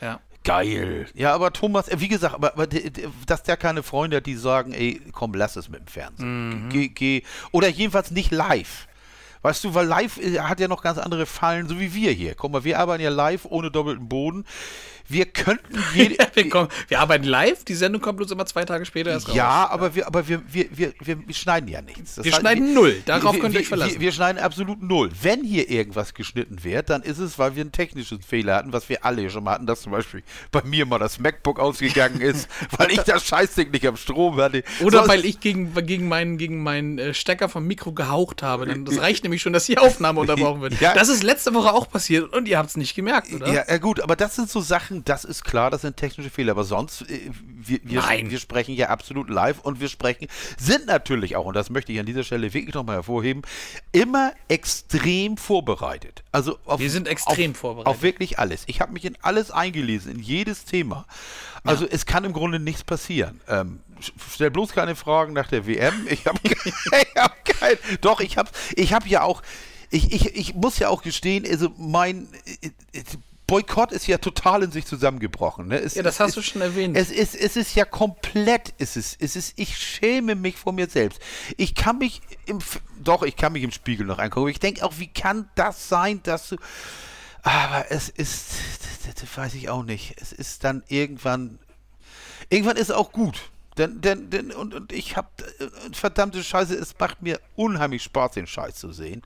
[0.01, 0.19] ja.
[0.45, 1.07] Geil.
[1.15, 2.65] Ja, aber Thomas, äh, wie gesagt, aber, aber
[3.25, 6.69] dass der keine Freunde hat, die sagen, ey, komm, lass es mit dem Fernsehen.
[6.71, 8.87] Geh, geh, oder jedenfalls nicht live.
[9.41, 12.35] Weißt du, weil live äh, hat ja noch ganz andere Fallen, so wie wir hier.
[12.35, 14.45] Guck mal, wir arbeiten ja live ohne doppelten Boden.
[15.09, 18.63] Wir könnten jede, Ja, wir, kommen, wir arbeiten live, die Sendung kommt bloß immer zwei
[18.65, 19.35] Tage später erst raus.
[19.35, 22.15] Ja, aber wir, aber wir, wir, wir, wir, wir schneiden ja nichts.
[22.15, 23.01] Das Wir schneiden null.
[23.05, 23.93] Darauf wir, könnt ihr euch wir- verlassen.
[23.95, 25.09] Wir, wir schneiden absolut null.
[25.21, 28.87] Wenn hier irgendwas geschnitten wird, dann ist es, weil wir einen technischen Fehler hatten, was
[28.89, 32.47] wir alle schon mal hatten, dass zum Beispiel bei mir mal das MacBook ausgegangen ist,
[32.77, 34.63] weil ich das Scheißding nicht am Strom hatte.
[34.81, 38.65] Oder So- weil ich gegen, gegen meinen, gegen meinen äh, Stecker vom Mikro gehaucht habe.
[38.67, 40.79] Dann, das reicht nämlich schon, dass die Aufnahme unterbrochen wird.
[40.79, 40.93] Ja.
[40.93, 43.51] Das ist letzte Woche auch passiert und ihr habt es nicht gemerkt, oder?
[43.51, 46.51] Ja, ja, gut, aber das sind so Sachen, das ist klar, das sind technische Fehler,
[46.51, 51.35] aber sonst, äh, wir, wir, wir sprechen ja absolut live und wir sprechen, sind natürlich
[51.35, 53.43] auch, und das möchte ich an dieser Stelle wirklich nochmal hervorheben,
[53.91, 56.23] immer extrem vorbereitet.
[56.31, 57.87] Also auf, Wir sind extrem auf, vorbereitet.
[57.87, 58.63] Auf wirklich alles.
[58.65, 61.05] Ich habe mich in alles eingelesen, in jedes Thema.
[61.63, 63.41] Also es kann im Grunde nichts passieren.
[63.47, 63.79] Ähm,
[64.33, 66.07] stell bloß keine Fragen nach der WM.
[66.09, 69.41] Ich habe ich hab kein, doch, ich habe ich hab ja auch,
[69.89, 72.27] ich, ich, ich muss ja auch gestehen, also mein
[72.61, 73.03] äh, äh,
[73.49, 75.67] Boykott ist ja total in sich zusammengebrochen.
[75.67, 75.79] Ne?
[75.79, 76.95] Es, Ja, das hast ist, du schon erwähnt.
[76.95, 80.87] Es ist, es ist ja komplett, es ist, es ist, ich schäme mich vor mir
[80.87, 81.19] selbst.
[81.57, 82.59] Ich kann mich im,
[83.03, 84.49] doch, ich kann mich im Spiegel noch angucken.
[84.49, 86.57] Ich denke auch, wie kann das sein, dass du,
[87.41, 88.51] aber es ist,
[89.05, 90.15] das, das weiß ich auch nicht.
[90.21, 91.57] Es ist dann irgendwann,
[92.49, 93.49] irgendwann ist es auch gut.
[93.79, 98.33] Denn, denn, denn, und, und ich hab, äh, verdammte Scheiße, es macht mir unheimlich Spaß,
[98.33, 99.23] den Scheiß zu sehen.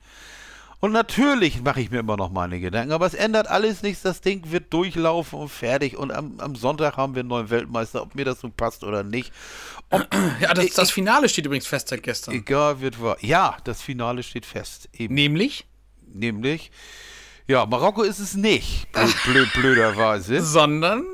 [0.84, 4.02] Und natürlich mache ich mir immer noch meine Gedanken, aber es ändert alles nichts.
[4.02, 5.96] Das Ding wird durchlaufen und fertig.
[5.96, 9.02] Und am, am Sonntag haben wir einen neuen Weltmeister, ob mir das nun passt oder
[9.02, 9.32] nicht.
[9.88, 10.06] Ob,
[10.42, 12.34] Ja, das, ich- das Finale steht übrigens fest seit gestern.
[12.34, 13.16] egal wird wahr.
[13.22, 14.90] Ja, das Finale steht fest.
[14.92, 15.14] Eben.
[15.14, 15.64] Nämlich,
[16.12, 16.70] Nämlich,
[17.46, 18.92] ja, Marokko ist es nicht.
[18.92, 20.42] Blöd, blöd, blöderweise.
[20.44, 21.06] sondern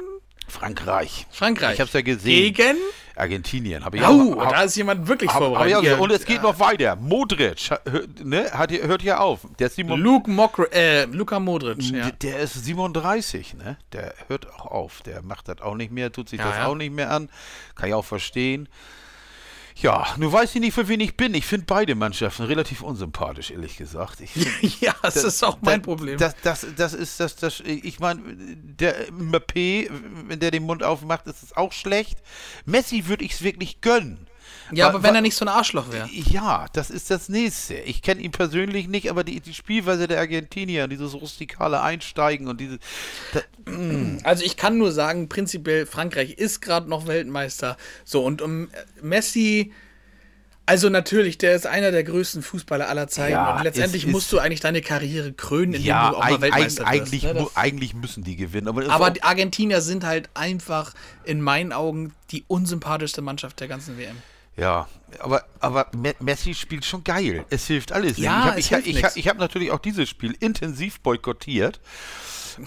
[0.49, 1.29] Frankreich.
[1.31, 1.75] Frankreich.
[1.75, 2.53] Ich hab's ja gesehen.
[2.55, 2.77] Gegen.
[3.17, 3.85] Argentinien.
[3.85, 4.51] Habe ich Oh, auch.
[4.51, 5.77] da ist jemand wirklich hab, hab ich vorbereitet.
[5.79, 6.97] auch, Ihr- und es geht noch weiter.
[6.97, 7.71] Modric,
[8.25, 9.41] ne, hat, hört ja auf.
[9.59, 12.11] Der ist Simon, Luke Mokre, äh, Luka Modric, ja.
[12.11, 13.77] Der ist 37, ne?
[13.93, 15.03] Der hört auch auf.
[15.03, 16.67] Der macht das auch nicht mehr, tut sich Ja, das ja.
[16.67, 17.29] auch nicht mehr an.
[17.75, 18.69] Kann ich auch verstehen.
[19.83, 21.33] Ja, nur weiß ich nicht, für wen ich bin.
[21.33, 24.21] Ich finde beide Mannschaften relativ unsympathisch, ehrlich gesagt.
[24.21, 26.19] Ich ja, das, ist auch mein das, Problem.
[26.19, 29.91] Das, das, das ist das, das ich meine, der Mbappé,
[30.27, 32.19] wenn der den Mund aufmacht, ist es auch schlecht.
[32.67, 34.27] Messi würde ich es wirklich gönnen.
[34.73, 36.09] Ja, Wa- aber wenn er nicht so ein Arschloch wäre.
[36.13, 37.75] Ja, das ist das Nächste.
[37.75, 42.61] Ich kenne ihn persönlich nicht, aber die, die Spielweise der Argentinier, dieses rustikale Einsteigen und
[42.61, 42.79] diese.
[43.33, 43.41] Da,
[44.25, 47.77] Also ich kann nur sagen, prinzipiell Frankreich ist gerade noch Weltmeister.
[48.05, 48.69] So und um äh,
[49.03, 49.73] Messi,
[50.67, 54.13] also natürlich, der ist einer der größten Fußballer aller Zeiten Ja, und letztendlich es ist-
[54.13, 57.13] musst du eigentlich deine Karriere krönen, indem ja, du auch eig, mal Weltmeister eig, wirst.
[57.13, 57.47] eigentlich, ne?
[57.57, 58.69] eigentlich müssen die gewinnen.
[58.69, 63.99] Aber, aber die Argentinier sind halt einfach in meinen Augen die unsympathischste Mannschaft der ganzen
[63.99, 64.15] WM.
[64.61, 67.45] Ja, aber, aber Me- Messi spielt schon geil.
[67.51, 68.17] Es hilft alles.
[68.19, 71.81] Ja, ich habe ich, ich, ich hab natürlich auch dieses Spiel intensiv boykottiert.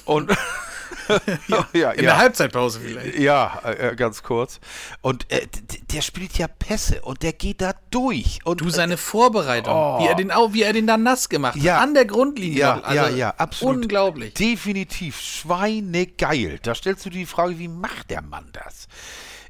[0.06, 0.32] Und
[1.48, 3.18] ja, ja, In der Halbzeitpause vielleicht.
[3.20, 4.60] Ja, äh, äh, ganz kurz.
[5.02, 5.48] Und äh,
[5.92, 8.40] der spielt ja Pässe und der geht da durch.
[8.46, 10.00] Und, Du, seine Vorbereitung, Oh.
[10.02, 11.76] wie, er den, wie er den dann nass gemacht Ja.
[11.76, 12.58] hat, an der Grundlinie.
[12.60, 12.80] ja.
[12.82, 13.76] Also ja, ja, absolut.
[13.84, 14.34] Unglaublich.
[14.34, 16.60] Definitiv schweinegeil.
[16.64, 18.88] Da stellst du dir die Frage, wie macht der Mann das?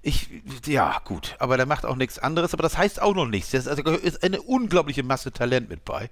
[0.05, 0.27] Ich,
[0.65, 3.51] ja, gut, aber der macht auch nichts anderes, aber das heißt auch noch nichts.
[3.51, 6.09] Das ist, also, ist eine unglaubliche Masse Talent mit bei.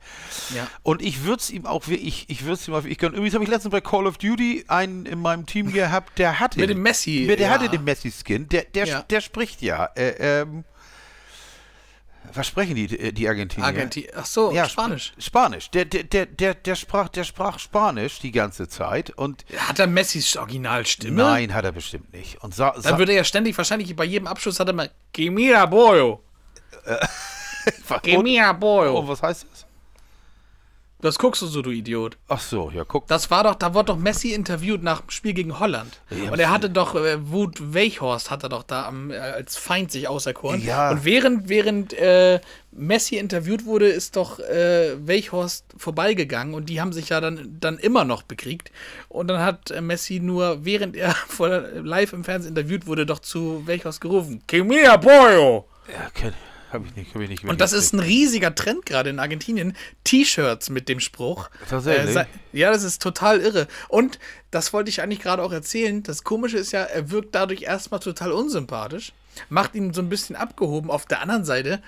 [0.55, 0.65] Ja.
[0.81, 3.15] Und ich würde es ihm auch, wie- ich, ich würde es ihm auch, ich gönnen.
[3.15, 6.57] Übrigens habe ich letztens bei Call of Duty einen in meinem Team gehabt, der hatte.
[6.61, 7.53] Mit dem Messi, Der, der ja.
[7.53, 8.47] hatte den Messi-Skin.
[8.47, 9.01] Der, der, Ja.
[9.01, 9.85] der spricht ja.
[9.95, 10.63] Äh, ähm,
[12.33, 13.65] was sprechen die, die Argentinier?
[13.67, 15.13] Argentin Ach so, Ja, Spanisch.
[15.17, 15.69] Sp- Spanisch.
[15.71, 20.35] Der, der, der, der, sprach, der sprach Spanisch die ganze Zeit und Hat er Messis
[20.37, 21.21] Originalstimme?
[21.21, 22.41] nein, hat er bestimmt nicht.
[22.43, 24.89] Und sa, sa, Dann würde er ja ständig, wahrscheinlich bei jedem Abschluss hat er mal
[25.13, 26.21] Gemira Boyo.
[27.89, 29.07] und, Gemira und Boyo.
[29.07, 29.65] was heißt das?
[31.01, 32.17] Das guckst du so, du Idiot.
[32.27, 33.07] Ach so, ja, guck.
[33.07, 35.99] Das war doch, da wurde doch Messi interviewt nach dem Spiel gegen Holland.
[36.11, 39.57] Ja, und er hatte doch, äh, Wut Weichhorst hat er doch da am, äh, als
[39.57, 40.63] Feind sich auserkoren.
[40.63, 40.91] Ja.
[40.91, 42.39] Und während, während äh,
[42.71, 47.79] Messi interviewt wurde, ist doch äh, Weichhorst vorbeigegangen und die haben sich ja dann, dann
[47.79, 48.71] immer noch bekriegt.
[49.09, 53.19] Und dann hat äh, Messi nur, während er vor, live im Fernsehen interviewt wurde, doch
[53.19, 55.65] zu Weichhorst gerufen: Kimia Boyo!
[55.91, 56.33] Ja, kenn,
[56.71, 59.75] hab ich nicht, hab ich nicht Und das ist ein riesiger Trend gerade in Argentinien.
[60.03, 61.49] T-Shirts mit dem Spruch.
[61.69, 62.13] Tatsächlich?
[62.13, 63.67] sei- ja, das ist total irre.
[63.89, 64.19] Und
[64.51, 66.03] das wollte ich eigentlich gerade auch erzählen.
[66.03, 69.13] Das Komische ist ja, er wirkt dadurch erstmal total unsympathisch,
[69.49, 70.89] macht ihn so ein bisschen abgehoben.
[70.91, 71.81] Auf der anderen Seite,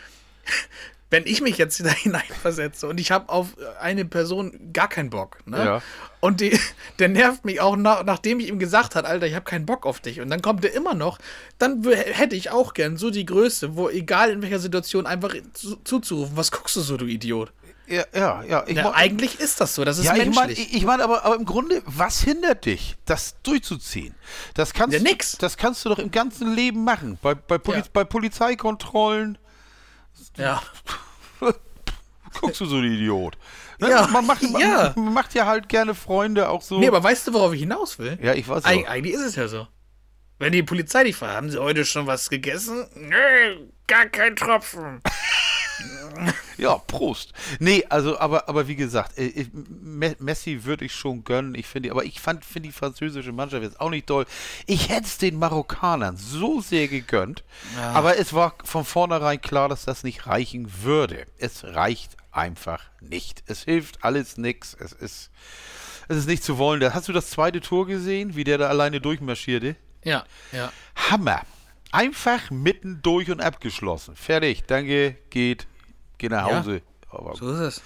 [1.13, 5.37] wenn ich mich jetzt da hineinversetze und ich habe auf eine Person gar keinen Bock,
[5.45, 5.63] ne?
[5.63, 5.81] Ja.
[6.19, 6.57] Und die,
[6.99, 9.85] der nervt mich auch, nach, nachdem ich ihm gesagt habe, Alter, ich habe keinen Bock
[9.85, 10.21] auf dich.
[10.21, 11.19] Und dann kommt er immer noch,
[11.57, 15.75] dann hätte ich auch gern so die Größe, wo egal in welcher Situation einfach zu,
[15.83, 17.51] zuzurufen, was guckst du so, du Idiot?
[17.85, 18.63] Ja, ja, ja.
[18.65, 20.73] Ich mo- eigentlich ist das so, das ist ja, ich meine, menschlich.
[20.73, 24.15] ich, mein, aber, aber im Grunde, was hindert dich, das durchzuziehen?
[24.53, 25.37] Das kannst, Ja, nix.
[25.37, 27.19] das kannst du doch im ganzen Leben machen.
[27.21, 27.83] Bei, bei, Poli Ja.
[27.91, 29.37] bei Polizeikontrollen
[30.37, 30.61] ja.
[32.39, 33.37] guckst du so ein Idiot.
[33.79, 33.89] Ne?
[33.89, 34.93] Ja, man, macht, ja.
[34.95, 36.79] man macht ja halt gerne Freunde auch so.
[36.79, 38.17] Nee, aber weißt du, worauf ich hinaus will?
[38.21, 38.89] ja, ich weiß Eig auch.
[38.89, 39.67] eigentlich ist es ja so.
[40.39, 42.85] Wenn die Polizei dich fragt, haben sie heute schon was gegessen?
[42.95, 45.01] Nö, gar kein Tropfen.
[46.57, 47.33] Ja, Prost.
[47.59, 51.55] Nee, also, aber, aber wie gesagt, äh, ich- Me- Messi würde ich schon gönnen.
[51.55, 54.25] Ich finde, aber ich fand, finde die französische Mannschaft jetzt auch nicht toll.
[54.65, 57.43] Ich hätte es den Marokkanern so sehr gegönnt.
[57.93, 61.25] Aber es war von vornherein klar, dass das nicht reichen würde.
[61.37, 63.43] Es reicht einfach nicht.
[63.47, 64.75] Es hilft alles nichts.
[64.79, 65.31] Es ist,
[66.07, 66.93] es ist nicht zu wollen.
[66.93, 69.75] Hast du das zweite Tor gesehen, wie der da alleine durchmarschierte?
[70.03, 70.71] Ja, ja.
[70.95, 71.41] Hammer.
[71.91, 74.15] Einfach mitten durch und abgeschlossen.
[74.15, 74.63] Fertig.
[74.65, 75.67] Danke, geht.
[76.17, 76.59] Geh nach Ja.
[76.59, 76.81] Hause.
[77.09, 77.81] Aber, So ist es.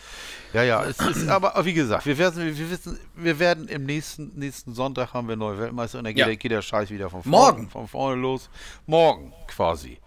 [0.54, 4.32] ja, ja, es ist, aber, wie gesagt, wir werden, wir wissen, wir werden im nächsten,
[4.40, 6.28] nächsten Sonntag haben wir neue Weltmeister und dann geht, Ja.
[6.28, 7.70] der, geht der Scheiß wieder von vorne, Morgen.
[7.70, 8.50] von vorne los.
[8.86, 10.00] Morgen quasi.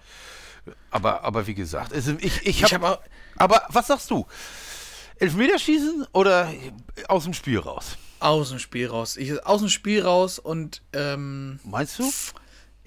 [0.91, 3.03] Aber, aber wie gesagt, es, ich, ich, Ich hab,
[3.37, 4.27] aber was sagst du?
[5.19, 6.51] Elfmeterschießen oder
[7.09, 7.99] aus dem Spiel raus?
[8.21, 9.17] Aus dem Spiel raus.
[9.19, 12.11] Ich, aus dem Spiel raus und ähm, Meinst du?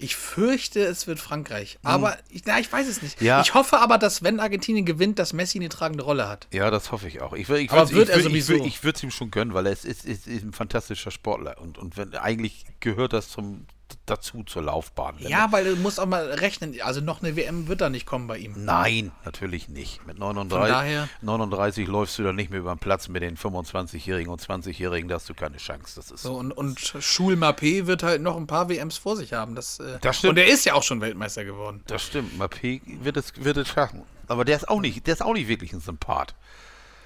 [0.04, 1.78] Ich fürchte, es wird Frankreich.
[1.82, 3.18] Aber ich, na, ich weiß es nicht.
[3.20, 3.26] Hm.
[3.26, 3.40] Ja.
[3.40, 6.46] Ich hoffe aber, dass wenn Argentinien gewinnt, dass Messi eine tragende Rolle hat.
[6.52, 7.32] Ja, das hoffe ich auch.
[7.32, 8.52] Ich, ich Aber wird ich, er ich, sowieso?
[8.54, 11.10] würd- Ich würde es ihm schon gönnen, weil er ist, ist, ist, ist ein fantastischer
[11.10, 13.66] Sportler und, und wenn, eigentlich gehört das zum,
[14.06, 15.16] dazu zur Laufbahn.
[15.18, 16.74] Ja, weil du musst auch mal rechnen.
[16.82, 18.64] Also noch eine WM wird da nicht kommen bei ihm.
[18.64, 20.06] Nein, natürlich nicht.
[20.06, 23.36] Mit 39, Von daher- 39 läufst du dann nicht mehr über den Platz mit den
[23.36, 25.94] 25-Jährigen und 20-Jährigen, da hast du keine Chance.
[25.96, 29.54] Das ist So, und, und Schul-Mappé wird halt noch ein paar WMs vor sich haben.
[29.54, 30.32] Das, äh, Das stimmt.
[30.32, 31.82] Und er ist ja auch schon Weltmeister geworden.
[31.86, 32.38] Das stimmt.
[32.40, 34.02] Mappé wird es, wird es schaffen.
[34.28, 36.34] Aber der ist auch nicht, der ist auch nicht wirklich ein Sympath.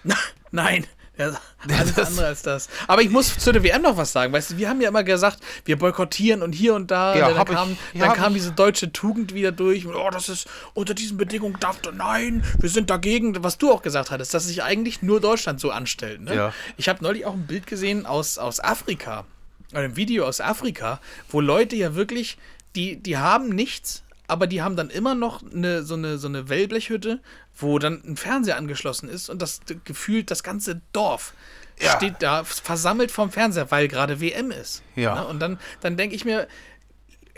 [0.51, 0.87] Nein,
[1.27, 1.41] ist
[1.79, 2.69] alles andere als das.
[2.87, 4.33] Aber ich muss zu der WM noch was sagen.
[4.33, 7.17] Weißt du, wir haben ja immer gesagt, wir boykottieren und hier und da.
[7.17, 9.87] Ja, dann hab ich- kam, ja, dann kam diese deutsche Tugend wieder durch.
[9.87, 13.43] Und, oh, das ist unter diesen Bedingungen darf nein, wir sind dagegen.
[13.43, 16.21] Was du auch gesagt hattest, dass sich eigentlich nur Deutschland so anstellt.
[16.23, 16.35] Ne?
[16.35, 16.55] Ja.
[16.77, 19.25] Ich habe neulich auch ein Bild gesehen aus, aus Afrika.
[19.73, 22.39] Ein Video aus Afrika, wo Leute ja wirklich,
[22.75, 26.49] die, die haben nichts aber die haben dann immer noch eine, so, eine, so eine
[26.49, 27.21] Wellblechhütte,
[27.57, 31.35] wo dann ein Fernseher angeschlossen ist und das gefühlt das ganze Dorf
[31.81, 31.97] Ja.
[31.97, 34.83] steht da versammelt vorm Fernseher, weil gerade WM ist.
[34.95, 35.15] Ja.
[35.17, 35.27] Ne?
[35.27, 36.47] Und dann, dann denke ich mir,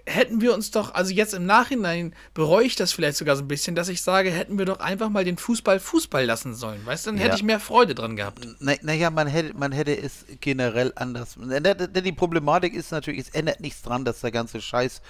[0.07, 3.49] hätten wir uns doch, also jetzt im Nachhinein bereue ich das vielleicht sogar so ein
[3.49, 6.85] bisschen, dass ich sage, hätten wir doch einfach mal den Fußball Fußball lassen sollen.
[6.85, 7.37] Weißt du, dann hätte Ja.
[7.37, 8.45] ich mehr Freude dran gehabt.
[8.61, 11.37] Naja, na ja, man hätte, man hätte es generell anders.
[11.39, 15.01] Denn die Problematik ist natürlich, es ändert nichts dran, dass der ganze Scheiß,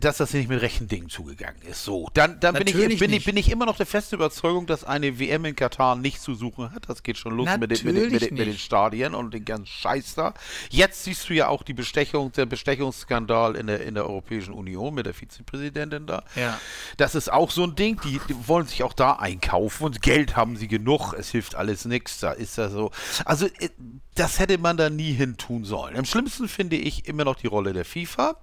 [0.00, 1.84] dass das nicht mit rechten Dingen zugegangen ist.
[1.84, 4.84] So, dann, dann bin ich, bin, ich, bin ich immer noch der festen Überzeugung, dass
[4.84, 6.88] eine WM in Katar nicht zu suchen hat.
[6.88, 8.58] Das geht schon los mit den, mit, den, mit, den, mit den.
[8.58, 10.32] Stadien und den ganzen Scheiß da.
[10.70, 14.94] Jetzt siehst du ja auch die Bestechung, der Bestechungsskandal in der, in der Europäischen Union
[14.94, 16.24] mit der Vizepräsidentin da.
[16.36, 16.58] Ja.
[16.96, 20.36] Das ist auch so ein Ding, die, die wollen sich auch da einkaufen und Geld
[20.36, 22.90] haben sie genug, es hilft alles nichts, da ist das so.
[23.26, 23.68] Also äh,
[24.14, 25.96] das hätte man da nie hin tun sollen.
[25.96, 28.36] Am schlimmsten finde ich immer noch die Rolle der FIFA.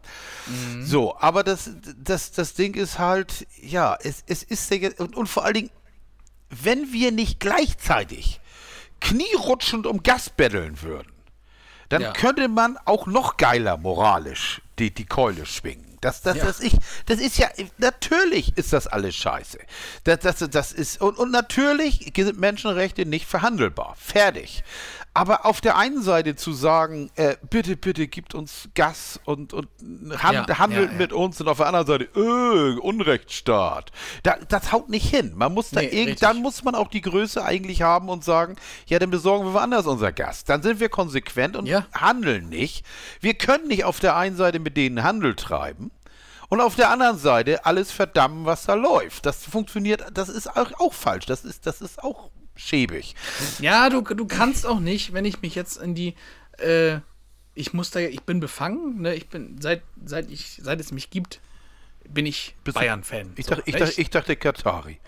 [0.83, 5.27] So, aber das, das, das Ding ist halt, ja, es, es ist der, und, und
[5.27, 5.69] vor allen Dingen,
[6.49, 8.41] wenn wir nicht gleichzeitig
[8.99, 11.13] knierutschend um Gas betteln würden,
[11.87, 12.11] dann Ja.
[12.11, 15.97] könnte man auch noch geiler moralisch die, die Keule schwingen.
[16.01, 16.43] Das, das, Ja.
[16.45, 16.73] das, ich,
[17.05, 19.59] das ist ja, natürlich ist das alles scheiße.
[20.03, 23.95] Das, das, das ist, und, und natürlich sind Menschenrechte nicht verhandelbar.
[23.97, 24.61] Fertig.
[25.15, 29.67] Aber auf der einen Seite zu sagen, äh, bitte, bitte gibt uns Gas und, und
[30.17, 30.97] hand, Ja, handelt ja, ja.
[30.97, 33.91] mit uns und auf der anderen Seite, äh, Unrechtsstaat.
[34.23, 35.33] Da, das haut nicht hin.
[35.35, 38.55] Man muss da Nee, irgend, dann muss man auch die Größe eigentlich haben und sagen,
[38.87, 40.45] ja, dann besorgen wir woanders unser Gas.
[40.45, 42.83] Dann sind wir konsequent und handeln nicht.
[43.21, 45.91] Wir können nicht auf der einen Seite mit denen Handel treiben
[46.49, 49.25] und auf der anderen Seite alles verdammen, was da läuft.
[49.25, 51.25] Das funktioniert, das ist auch, auch falsch.
[51.27, 53.15] Das ist, das ist auch schäbig.
[53.59, 56.15] Ja, du, du kannst auch nicht, wenn ich mich jetzt in die,
[56.57, 56.97] äh,
[57.55, 59.15] ich muss da, ich bin befangen, ne?
[59.15, 61.39] Ich bin, seit, seit ich, seit es mich gibt,
[62.09, 63.33] bin ich Bayern-Fan.
[63.37, 64.99] Ich, So, dachte, ich, dachte, ich dachte Katari.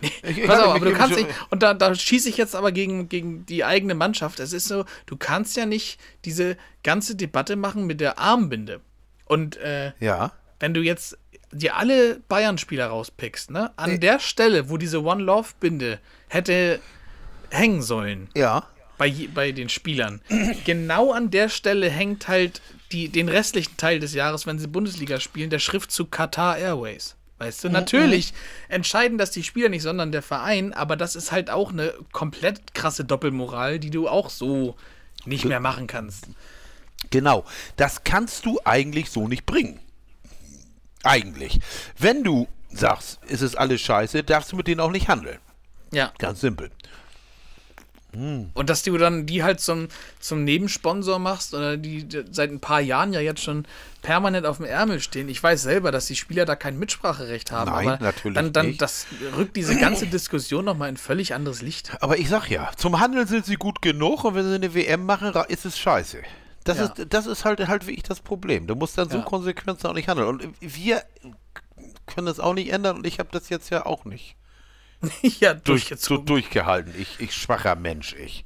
[0.00, 2.72] Ich- ich Pass auf, aber du kannst nicht, und da, da schieße ich jetzt aber
[2.72, 4.38] gegen, gegen die eigene Mannschaft.
[4.40, 8.80] Es ist so, du kannst ja nicht diese ganze Debatte machen mit der Armbinde.
[9.24, 10.32] Und äh, Ja.
[10.60, 11.16] wenn du jetzt
[11.54, 16.80] dir alle Bayern-Spieler rauspickst, ne, an der Stelle, wo diese One Love-Binde hätte
[17.50, 18.66] hängen sollen, Ja.
[18.98, 20.20] bei, bei den Spielern,
[20.64, 22.60] genau an der Stelle hängt halt
[22.92, 27.16] die, den restlichen Teil des Jahres, wenn sie Bundesliga spielen, der Schriftzug Qatar Airways.
[27.38, 28.32] Weißt du, natürlich
[28.68, 32.74] entscheiden das die Spieler nicht, sondern der Verein, aber das ist halt auch eine komplett
[32.74, 34.76] krasse Doppelmoral, die du auch so
[35.24, 36.28] nicht mehr machen kannst.
[37.10, 37.44] Genau.
[37.76, 39.80] Das kannst du eigentlich so nicht bringen.
[41.04, 41.60] Eigentlich.
[41.98, 45.38] Wenn du sagst, es ist alles scheiße, darfst du mit denen auch nicht handeln.
[45.92, 46.12] Ja.
[46.18, 46.70] Ganz simpel.
[48.16, 49.88] Und dass du dann die halt zum,
[50.20, 53.66] zum Nebensponsor machst oder die seit ein paar Jahren ja jetzt schon
[54.02, 55.28] permanent auf dem Ärmel stehen.
[55.28, 57.70] Ich weiß selber, dass die Spieler da kein Mitspracherecht haben.
[57.70, 58.82] Nein, aber natürlich dann, dann nicht.
[58.82, 61.90] das rückt diese ganze Diskussion nochmal in völlig anderes Licht.
[62.00, 65.04] Aber ich sag ja, zum Handeln sind sie gut genug und wenn sie eine WM
[65.06, 66.22] machen, ist es scheiße.
[66.64, 66.84] Das, Ja.
[66.86, 68.66] ist, das ist halt, halt wirklich das Problem.
[68.66, 69.24] Du musst dann so Ja.
[69.24, 70.28] konsequent auch nicht handeln.
[70.28, 71.02] Und wir
[72.06, 74.36] können das auch nicht ändern und ich habe das jetzt ja auch nicht
[75.22, 76.26] ja, durch, durchgezogen.
[76.26, 76.94] durchgehalten.
[76.98, 78.44] Ich, ich schwacher Mensch, ich.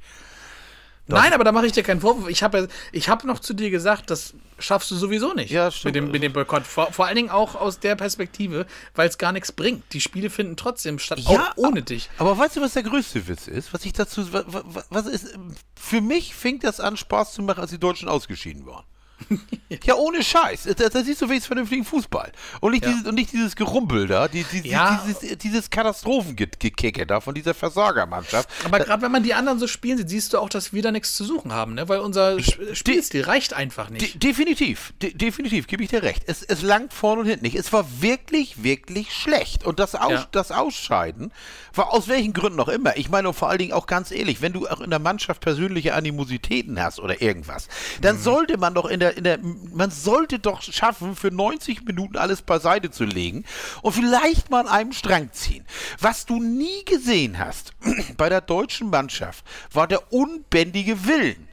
[1.06, 2.28] Nein, aber da mache ich dir keinen Vorwurf.
[2.28, 5.74] Ich habe ich hab noch zu dir gesagt, das schaffst du sowieso nicht Ja, mit
[5.74, 5.96] stimmt.
[5.96, 6.66] dem, mit dem Boykott.
[6.66, 9.84] Vor, vor allen Dingen auch aus der Perspektive, weil es gar nichts bringt.
[9.92, 12.10] Die Spiele finden trotzdem statt, auch ohne dich.
[12.18, 13.72] Aber weißt du, was der größte Witz ist?
[13.72, 14.32] Was ich dazu.
[14.32, 15.38] wa- wa- Was ist.
[15.74, 18.84] Für mich fing das an, Spaß zu machen, als die Deutschen ausgeschieden waren.
[19.84, 20.68] ja, ohne Scheiß.
[20.76, 22.32] Da, da siehst du wenigstens vernünftigen Fußball.
[22.60, 22.90] Und nicht, Ja.
[22.92, 25.02] dieses, und nicht dieses Gerumpel da, die, die, Ja.
[25.06, 28.48] dieses, dieses Katastrophengekicke da von dieser Versagermannschaft.
[28.64, 30.90] Aber gerade wenn man die anderen so spielen sieht, siehst du auch, dass wir da
[30.90, 31.88] nichts zu suchen haben, ne?
[31.88, 34.14] weil unser Sp- Spielstil reicht einfach nicht.
[34.14, 36.22] De definitiv, de definitiv, gebe ich dir recht.
[36.26, 37.56] Es, es langt vorne und hinten nicht.
[37.56, 39.64] Es war wirklich, wirklich schlecht.
[39.64, 40.26] Und das, Aus Ja.
[40.32, 41.32] das Ausscheiden
[41.74, 42.96] war aus welchen Gründen auch immer.
[42.96, 45.40] Ich meine, und vor allen Dingen auch ganz ehrlich, wenn du auch in der Mannschaft
[45.40, 47.68] persönliche Animositäten hast oder irgendwas,
[48.00, 48.20] dann Mhm.
[48.22, 49.38] sollte man doch in der, in der,
[49.72, 53.44] man sollte doch schaffen, für 90 Minuten alles beiseite zu legen
[53.82, 55.64] und vielleicht mal an einem Strang ziehen.
[56.00, 57.72] Was du nie gesehen hast
[58.16, 61.48] bei der deutschen Mannschaft, war der unbändige Willen.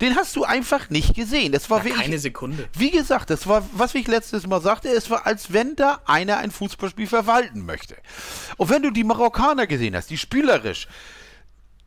[0.00, 1.52] Den hast du einfach nicht gesehen.
[1.52, 2.68] Das war Ja, wirklich, keine Sekunde.
[2.76, 6.38] Wie gesagt, das war, was ich letztes Mal sagte, es war, als wenn da einer
[6.38, 7.96] ein Fußballspiel verwalten möchte.
[8.56, 10.88] Und wenn du die Marokkaner gesehen hast, die spielerisch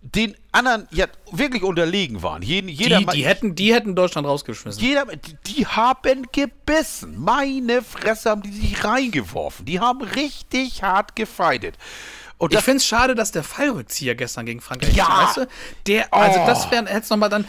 [0.01, 4.81] den anderen ja wirklich unterlegen waren, jeden, jeder, Die, die, hätten, die hätten Deutschland rausgeschmissen.
[4.81, 7.19] jeder, die, die haben gebissen.
[7.19, 9.65] Meine Fresse haben die sich reingeworfen.
[9.65, 11.75] Die haben richtig hart gefeitet.
[12.39, 15.25] Und ich finde es schade, dass der Fallrückzieher gestern gegen Frankreich, Ja!
[15.25, 15.47] weißt du,
[15.87, 16.45] der, also Oh!
[16.45, 17.47] das wäre jetzt nochmal dann,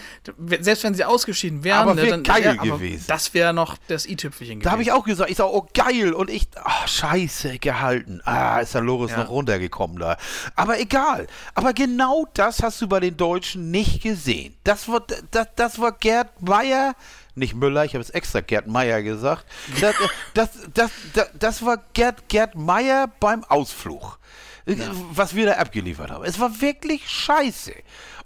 [0.61, 3.05] selbst wenn sie ausgeschieden wären, Aber ne, dann, geil ja, gewesen.
[3.07, 4.65] Das wäre noch das i-Tüpfelchen gewesen.
[4.65, 6.15] Da habe ich auch gesagt, ich sage, oh geil.
[6.15, 8.23] Und ich, ah, scheiße, gehalten.
[8.25, 9.19] Ah, ist der Loris Ja.
[9.19, 10.17] noch runtergekommen da.
[10.57, 11.27] Aber egal.
[11.55, 14.57] Aber genau das hast du bei den Deutschen nicht gesehen.
[14.65, 16.95] Das war, das, das war Gerd Meier,
[17.35, 19.45] nicht Müller, ich habe es extra Gerd Meier gesagt.
[19.81, 19.95] Das,
[20.35, 24.18] das, das, das, das war Gerd, Gerd Meier beim Ausflug.
[25.13, 26.25] Was wir da abgeliefert haben.
[26.25, 27.73] Es war wirklich scheiße.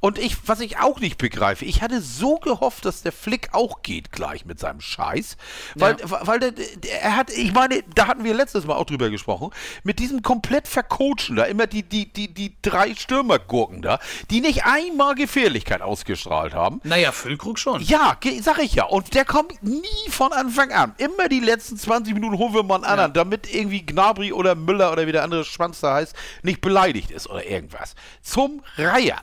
[0.02, 3.82] Und ich, was ich auch nicht begreife, ich hatte so gehofft, dass der Flick auch
[3.82, 5.36] geht gleich mit seinem Scheiß.
[5.76, 9.10] Weil, weil der, der, er hat, ich meine, da hatten wir letztes Mal auch drüber
[9.10, 9.50] gesprochen,
[9.84, 14.64] mit diesem komplett vercoachen da, immer die, die, die, die drei Stürmergurken da, die nicht
[14.64, 16.80] einmal Gefährlichkeit ausgestrahlt haben.
[16.82, 17.80] Naja, Füllkrug schon.
[17.82, 18.86] Ja, sag ich ja.
[18.86, 20.96] Und der kommt nie von Anfang an.
[20.98, 24.90] Immer die letzten 20 Minuten holen wir mal einen anderen, damit irgendwie Gnabry oder Müller
[24.90, 27.94] oder wie der andere Schwanz da heißt, nicht beleidigt ist oder irgendwas.
[28.20, 29.20] Zum Reiern.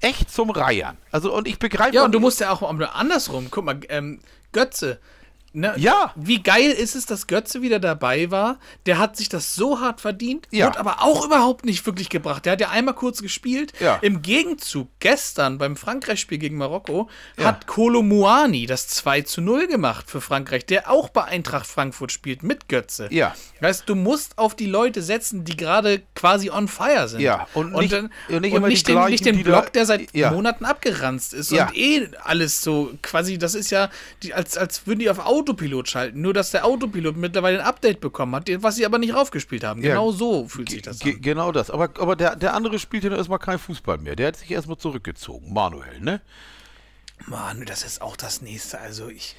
[0.00, 0.96] Echt zum Reiern.
[1.10, 1.94] Also, und ich begreife.
[1.94, 2.62] Ja, und du musst ja auch
[2.94, 3.48] andersrum.
[3.50, 4.20] Guck mal, ähm,
[4.52, 4.98] Götze.
[5.52, 6.12] Ne, Ja.
[6.14, 8.58] Wie geil ist es, dass Götze wieder dabei war?
[8.86, 10.66] Der hat sich das so hart verdient, Ja.
[10.66, 12.44] wird aber auch überhaupt nicht wirklich gebracht.
[12.44, 13.72] Der hat ja einmal kurz gespielt.
[13.80, 13.98] Ja.
[14.00, 17.46] Im Gegenzug, gestern beim Frankreich-Spiel gegen Marokko, Ja.
[17.46, 22.12] hat Kolo Muani das 2 zu 0 gemacht für Frankreich, der auch bei Eintracht Frankfurt
[22.12, 23.08] spielt mit Götze.
[23.10, 23.34] Ja.
[23.60, 27.20] Heißt, du musst auf die Leute setzen, die gerade quasi on fire sind.
[27.20, 29.84] Ja, und nicht- und und nicht nicht, immer die den, gleichen, nicht den Block, der
[29.86, 30.14] seit.
[30.14, 33.90] Monaten abgeranzt ist und eh alles so quasi, das ist ja,
[34.22, 38.00] die, als, als würden die auf Autopilot schalten, nur dass der Autopilot mittlerweile ein Update
[38.00, 39.82] bekommen hat, was sie aber nicht raufgespielt haben.
[39.82, 39.90] Ja.
[39.90, 41.20] Genau so fühlt sich das an.
[41.20, 41.70] genau das.
[41.70, 44.16] Aber, aber der, der andere spielt ja erstmal kein Fußball mehr.
[44.16, 45.52] Der hat sich erstmal zurückgezogen.
[45.52, 46.20] Manuel, ne?
[47.26, 48.78] Mann, das ist auch das nächste.
[48.78, 49.34] Also ich.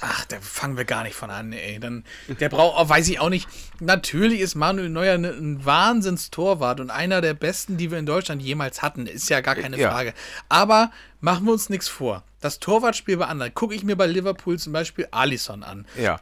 [0.00, 1.78] Ach, da fangen wir gar nicht von an, ey.
[1.78, 2.04] Dann,
[2.40, 3.48] der braucht, oh, weiß ich auch nicht.
[3.80, 8.42] Natürlich ist Manuel Neuer ne- ein Wahnsinnstorwart und einer der besten, die wir in Deutschland
[8.42, 9.06] jemals hatten.
[9.06, 9.90] Ist ja gar keine Ja.
[9.90, 10.12] Frage.
[10.48, 12.22] Aber machen wir uns nichts vor.
[12.40, 13.54] Das Torwartspiel bei anderen.
[13.54, 15.86] Gucke ich mir bei Liverpool zum Beispiel Alisson an.
[16.00, 16.20] Ja.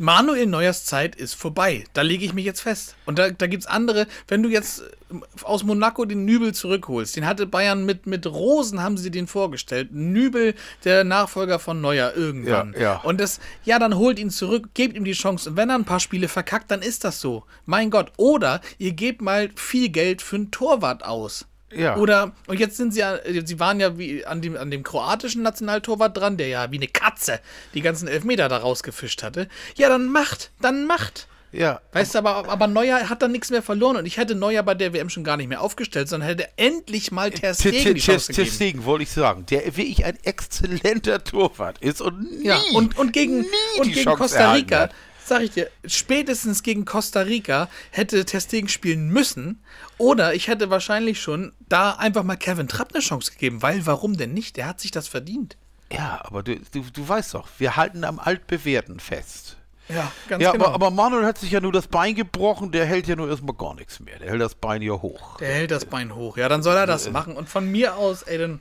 [0.00, 1.84] Manuel Neuers Zeit ist vorbei.
[1.92, 2.96] Da lege ich mich jetzt fest.
[3.04, 7.16] Und da, da gibt es andere, wenn du jetzt ähm, aus Monaco den Nübel zurückholst,
[7.16, 9.92] den hatte Bayern mit, mit Rosen, haben sie den vorgestellt.
[9.92, 12.72] Nübel, der Nachfolger von Neuer irgendwann.
[12.72, 12.96] Ja, ja.
[13.02, 15.50] Und das, ja, dann holt ihn zurück, gebt ihm die Chance.
[15.50, 17.44] Und wenn er ein paar Spiele verkackt, dann ist das so.
[17.66, 18.10] Mein Gott.
[18.16, 21.44] Oder ihr gebt mal viel Geld für einen Torwart aus.
[21.72, 21.96] Ja.
[21.96, 25.42] Oder, und jetzt sind sie ja, sie waren ja wie an dem, an dem kroatischen
[25.42, 27.40] Nationaltorwart dran, der ja wie eine Katze
[27.74, 29.48] die ganzen Elfmeter da rausgefischt hatte.
[29.76, 31.28] Ja, dann macht, dann macht.
[31.52, 31.80] Ja.
[31.92, 34.74] Weißt du, aber, aber Neuer hat dann nichts mehr verloren und ich hätte Neuer bei
[34.74, 38.32] der WM schon gar nicht mehr aufgestellt, sondern hätte endlich mal Ter Stegen die Chance
[38.32, 38.46] Ter.
[38.46, 43.12] Stegen wollte ich sagen, der wirklich ein exzellenter Torwart ist und nie, Ja, und, und
[43.12, 43.46] gegen,
[43.78, 44.90] und gegen Costa Rica.
[45.30, 49.62] Sag ich dir, spätestens gegen Costa Rica hätte Testegen spielen müssen.
[49.96, 54.16] Oder ich hätte wahrscheinlich schon da einfach mal Kevin Trapp eine Chance gegeben, weil warum
[54.16, 54.56] denn nicht?
[54.56, 55.56] Der hat sich das verdient.
[55.92, 59.56] Ja, aber du, du, du weißt doch, wir halten am Altbewährten fest.
[59.88, 60.66] Ja, ganz Ja, genau.
[60.66, 63.56] aber, aber Manuel hat sich ja nur das Bein gebrochen, der hält ja nur erstmal
[63.56, 64.18] gar nichts mehr.
[64.20, 65.38] Der hält das Bein ja hoch.
[65.38, 66.36] der hält das Bein hoch.
[66.36, 66.86] Ja, dann soll er Äh.
[66.86, 67.34] das machen.
[67.36, 68.60] Und von mir aus, ey, dann.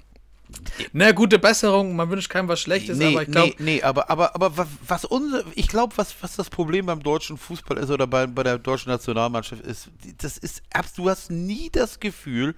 [0.93, 1.95] Na, gute Besserung.
[1.95, 3.53] Man wünscht keinem was Schlechtes, Nee, aber ich glaube.
[3.59, 7.03] nee, nee, aber, aber, aber wa- was unser, ich glaube, was, was das Problem beim
[7.03, 10.61] deutschen Fußball ist oder bei, bei der deutschen Nationalmannschaft ist, das ist,
[10.95, 12.55] du hast nie das Gefühl,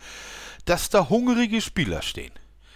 [0.66, 2.32] dass da hungrige Spieler stehen,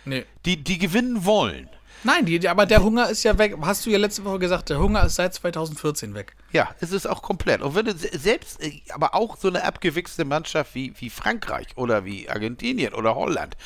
[0.05, 0.25] Nee.
[0.45, 1.69] die, die gewinnen wollen.
[2.05, 3.55] Nein, die, aber der Hunger ist ja weg.
[3.61, 6.35] Hast du ja letzte Woche gesagt, der Hunger ist seit 2014 weg.
[6.51, 7.61] Ja, es ist auch komplett.
[7.61, 11.67] Und wenn du se- selbst, äh, aber auch so eine abgewichste Mannschaft wie, wie Frankreich
[11.75, 13.57] oder wie Argentinien oder Holland,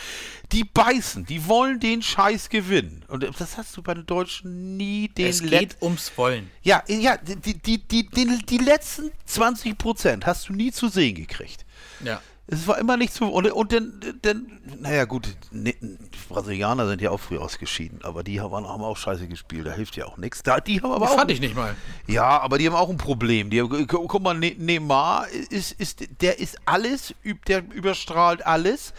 [0.53, 3.03] die beißen, die wollen den Scheiß gewinnen.
[3.09, 6.49] Und äh, das hast du bei den Deutschen nie den es Let- geht ums Wollen.
[6.63, 11.15] Ja, ja, die, die, die, die, die letzten 20 Prozent hast du nie zu sehen
[11.15, 11.65] gekriegt.
[12.03, 12.21] Ja.
[12.51, 13.27] Es war immer nicht so.
[13.27, 15.97] Und, und dann, dann, naja, gut, ne, die
[16.29, 19.95] Brasilianer sind ja auch früh ausgeschieden, aber die haben, haben auch scheiße gespielt, da hilft
[19.97, 20.41] ja auch nichts.
[20.41, 21.17] Da, die haben aber Das auch.
[21.19, 21.75] fand ich nicht mal.
[22.07, 23.51] Ja, aber die haben auch ein Problem.
[23.51, 27.13] Die haben, gu- guck mal, Ne- Neymar ist, ist, der ist alles,
[27.47, 28.93] der überstrahlt alles.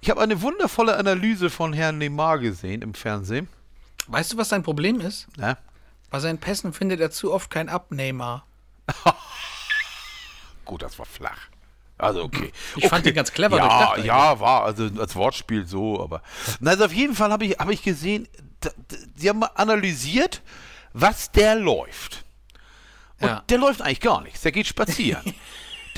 [0.00, 3.48] Ich habe eine wundervolle Analyse von Herrn Neymar gesehen im Fernsehen.
[4.08, 5.28] Weißt du, was sein Problem ist?
[5.36, 5.56] Ne?
[6.10, 8.44] Bei seinen Pässen findet er zu oft kein Abnehmer.
[10.64, 11.48] Gut, das war flach.
[11.98, 12.52] Also okay.
[12.76, 13.10] Ich fand okay.
[13.10, 16.22] den ganz clever Ja, ja, war also als Wortspiel so, aber
[16.60, 18.28] Na, also auf jeden Fall habe ich habe ich gesehen,
[19.16, 20.42] sie haben mal analysiert,
[20.92, 22.24] was der läuft.
[23.20, 23.42] Und Ja.
[23.48, 24.42] der läuft eigentlich gar nichts.
[24.42, 25.22] Der geht spazieren.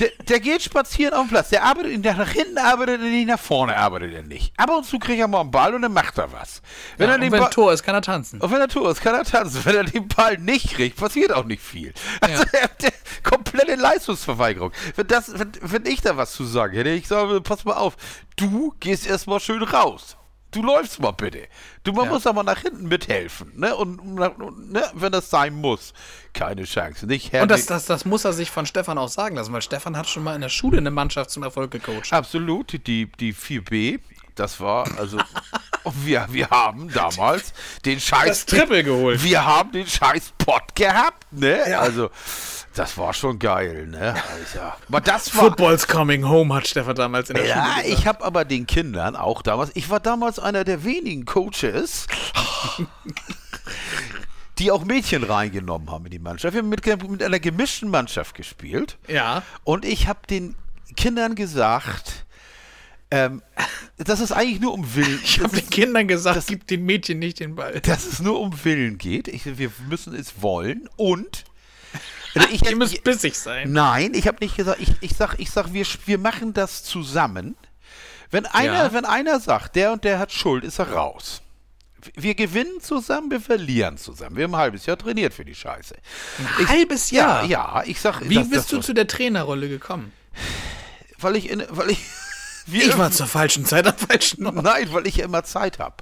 [0.01, 1.49] Der, der geht spazieren auf dem Platz.
[1.49, 4.51] Der arbeitet der nach hinten, arbeitet er nicht, nach vorne arbeitet er nicht.
[4.57, 6.63] Ab und zu kriegt er mal einen Ball und dann macht er was.
[6.97, 8.41] Wenn ja, er den wenn Ball, Tor ist, kann er tanzen.
[8.41, 9.63] Und wenn er Tor ist, kann er tanzen.
[9.63, 11.93] Wenn er den Ball nicht kriegt, passiert auch nicht viel.
[12.19, 12.67] Also ja.
[12.81, 12.91] der,
[13.23, 14.71] komplette Leistungsverweigerung.
[14.95, 17.95] Wenn, das, wenn, wenn ich da was zu sagen hätte, ich sage, pass mal auf,
[18.35, 20.17] du gehst erstmal schön raus
[20.51, 21.47] du läufst mal bitte.
[21.83, 22.11] Du man ja.
[22.11, 23.75] muss aber nach hinten mithelfen, ne?
[23.75, 25.93] Und, ne, wenn das sein muss,
[26.33, 27.07] keine Chance.
[27.07, 29.97] Nicht Und das, das, das muss er sich von Stefan auch sagen lassen, weil Stefan
[29.97, 32.13] hat schon mal in der Schule eine Mannschaft zum Erfolg gecoacht.
[32.13, 33.99] Absolut, die, die 4B,
[34.35, 35.17] das war, also,
[36.03, 37.53] wir, wir haben damals
[37.85, 38.27] den Scheiß.
[38.27, 39.23] Das Triple geholt.
[39.23, 41.69] Wir haben den Scheiß Pott gehabt, ne?
[41.69, 41.79] Ja.
[41.79, 42.09] Also,
[42.73, 44.15] das war schon geil, ne?
[44.15, 44.77] Alter.
[44.87, 45.45] Aber das war.
[45.45, 47.87] Football's coming home, hat Stefan damals in der ja, Schule gesagt.
[47.87, 52.07] Ja, ich habe aber den Kindern auch damals, ich war damals einer der wenigen Coaches,
[54.59, 56.53] die auch Mädchen reingenommen haben in die Mannschaft.
[56.53, 58.97] Wir haben mit, mit einer gemischten Mannschaft gespielt.
[59.07, 59.43] Ja.
[59.63, 60.55] Und ich habe den
[60.95, 62.25] Kindern gesagt,
[63.11, 63.41] ähm,
[63.97, 65.19] dass es eigentlich nur um Willen.
[65.23, 67.79] Ich habe den Kindern gesagt, das, gibt den Mädchen nicht den Ball.
[67.81, 69.27] Dass es nur um Willen geht.
[69.27, 71.43] Ich, wir müssen es wollen und
[72.35, 73.71] also ich, Ihr müsst bissig sein.
[73.71, 77.55] Nein, ich habe nicht gesagt, ich, ich sag, ich sag wir, wir machen das zusammen.
[78.29, 78.93] Wenn einer, ja.
[78.93, 81.41] wenn einer sagt, der und der hat Schuld, ist er raus.
[82.15, 84.37] Wir gewinnen zusammen, wir verlieren zusammen.
[84.37, 85.95] Wir haben ein halbes Jahr trainiert für die Scheiße.
[86.39, 87.43] Ein ich, halbes Jahr?
[87.43, 88.21] Ja, ja, ich sag.
[88.27, 90.11] Wie das, bist das, du zu der Trainerrolle gekommen?
[91.19, 91.99] Weil ich, in, weil ich.
[92.71, 94.55] Ich war zur falschen Zeit am falschen Ort.
[94.63, 95.95] Nein, weil ich ja immer Zeit habe.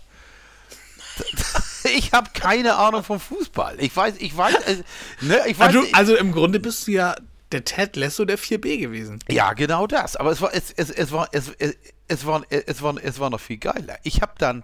[1.84, 3.76] ich habe keine Ahnung vom Fußball.
[3.80, 4.84] Ich weiß, ich weiß, äh,
[5.22, 5.68] ne, ich weiß.
[5.68, 7.16] Also, also, im Grunde bist du ja
[7.52, 9.20] der Ted Lasso der 4B gewesen.
[9.30, 10.16] Ja, genau das.
[10.16, 11.76] Aber es war, es, es, es war, es, es,
[12.08, 13.98] es war, es war, es war noch viel geiler.
[14.04, 14.64] Ich habe dann,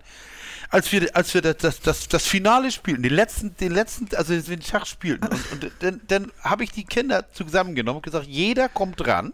[0.70, 4.40] als wir, als wir das, das, das, das Finale spielten, den letzten, den letzten, also
[4.40, 8.70] den Schach spielten, und, und dann, dann habe ich die Kinder zusammengenommen und gesagt, jeder
[8.70, 9.34] kommt dran.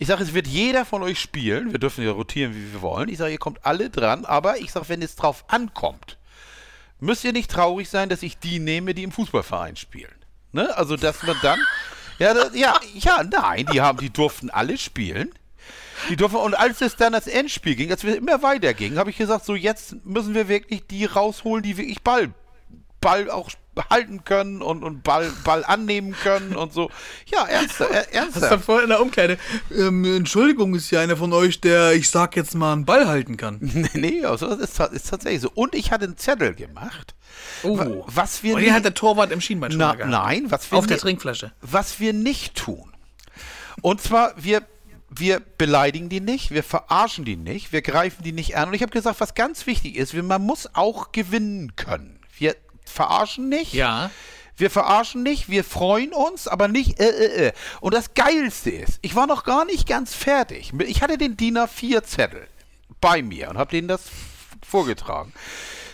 [0.00, 1.72] Ich sage, es wird jeder von euch spielen.
[1.72, 3.10] Wir dürfen ja rotieren, wie wir wollen.
[3.10, 6.16] Ich sage, ihr kommt alle dran, aber ich sage, wenn es drauf ankommt,
[7.00, 10.14] müsst ihr nicht traurig sein, dass ich die nehme, die im Fußballverein spielen.
[10.52, 10.74] Ne?
[10.74, 11.60] Also, dass man dann.
[12.18, 15.34] Ja, das, ja, ja, nein, die haben, die durften alle spielen.
[16.08, 19.10] Die durften, und als es dann das Endspiel ging, als wir immer weiter gingen, habe
[19.10, 22.32] ich gesagt, so jetzt müssen wir wirklich die rausholen, die wirklich Ball,
[23.02, 23.50] Ball auch
[23.88, 26.90] halten können und, und Ball, Ball annehmen können und so.
[27.26, 27.90] Ja, ernsthaft.
[27.90, 28.50] Äh, ernsthaft.
[28.50, 29.38] Hast du vorhin in der Umkleide,
[29.70, 33.36] ähm, Entschuldigung, ist ja einer von euch, der, ich sag jetzt mal, einen Ball halten
[33.36, 33.58] kann.
[33.60, 35.50] nee, nee, also das ist, ist tatsächlich so.
[35.54, 37.14] Und ich hatte einen Zettel gemacht.
[37.62, 38.04] Oh.
[38.06, 40.10] Was wir und den hat der Torwart im Schienbein na, gehabt.
[40.10, 41.52] Nein, was wir Auf der Trinkflasche.
[41.60, 42.92] Was wir nicht tun.
[43.82, 44.62] Und zwar, wir
[45.12, 48.68] wir beleidigen die nicht, wir verarschen die nicht, wir greifen die nicht an.
[48.68, 52.19] Und ich habe gesagt, was ganz wichtig ist, man muss auch gewinnen können.
[52.90, 53.72] Verarschen nicht.
[53.72, 54.10] Ja.
[54.56, 57.52] Wir verarschen nicht, wir freuen uns, aber nicht äh, äh, äh.
[57.80, 60.72] Und das Geilste ist, ich war noch gar nicht ganz fertig.
[60.86, 62.46] Ich hatte den DIN A4-Zettel
[63.00, 64.02] bei mir und habe denen das
[64.62, 65.32] vorgetragen.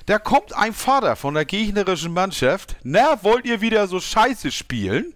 [0.07, 2.77] Da kommt ein Vater von der gegnerischen Mannschaft.
[2.83, 5.15] Na, wollt ihr wieder so scheiße spielen?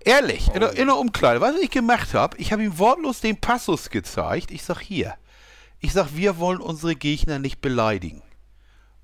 [0.00, 0.54] Ehrlich, oh.
[0.54, 1.40] in, der, in der Umkleide.
[1.40, 4.50] Was ich gemacht habe, ich habe ihm wortlos den Passus gezeigt.
[4.50, 5.14] Ich sag hier.
[5.80, 8.22] Ich sag, wir wollen unsere Gegner nicht beleidigen.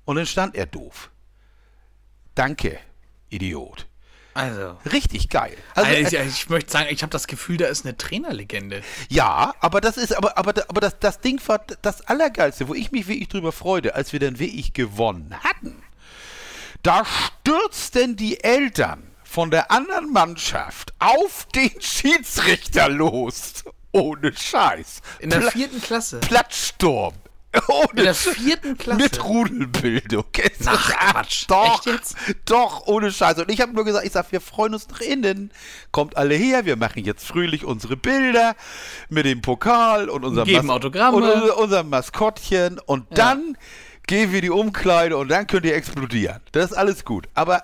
[0.05, 1.11] Und dann stand er doof.
[2.35, 2.79] Danke,
[3.29, 3.87] Idiot.
[4.33, 4.77] Also.
[4.91, 5.55] Richtig geil.
[5.75, 8.81] Also, also ich, ich, möchte sagen, ich habe das Gefühl, da ist eine Trainerlegende.
[9.09, 12.91] Ja, aber das ist, aber, aber, aber das, das Ding war das Allergeilste, wo ich
[12.91, 15.83] mich wirklich drüber freute, als wir dann wirklich gewonnen hatten.
[16.81, 23.63] Da stürzten die Eltern von der anderen Mannschaft auf den Schiedsrichter los.
[23.91, 25.01] Ohne Scheiß.
[25.19, 26.19] In der Pla vierten Klasse.
[26.19, 27.13] Plattsturm.
[27.67, 29.01] Ohne in der vierten Klasse.
[29.01, 30.25] Mit Rudelbildung.
[30.65, 31.45] Ach, Quatsch.
[31.47, 31.83] Doch,
[32.45, 33.41] doch, ohne Scheiße.
[33.41, 35.51] Und ich habe nur gesagt, ich sag, wir freuen uns nach innen.
[35.91, 38.55] Kommt alle her, wir machen jetzt fröhlich unsere Bilder
[39.09, 41.17] mit dem Pokal und unserem, Geben Mas Autogramme.
[41.17, 42.79] Und unserem Maskottchen.
[42.79, 43.15] Und ja.
[43.15, 43.57] dann
[44.07, 46.41] gehen wir die Umkleide und dann könnt ihr explodieren.
[46.51, 47.27] Das ist alles gut.
[47.35, 47.63] Aber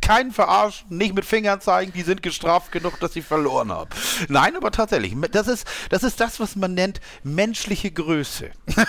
[0.00, 3.90] keinen verarschen, nicht mit Fingern zeigen, die sind gestraft genug, dass sie verloren haben.
[4.28, 8.50] Nein, aber tatsächlich, das ist das, ist das was man nennt menschliche Größe.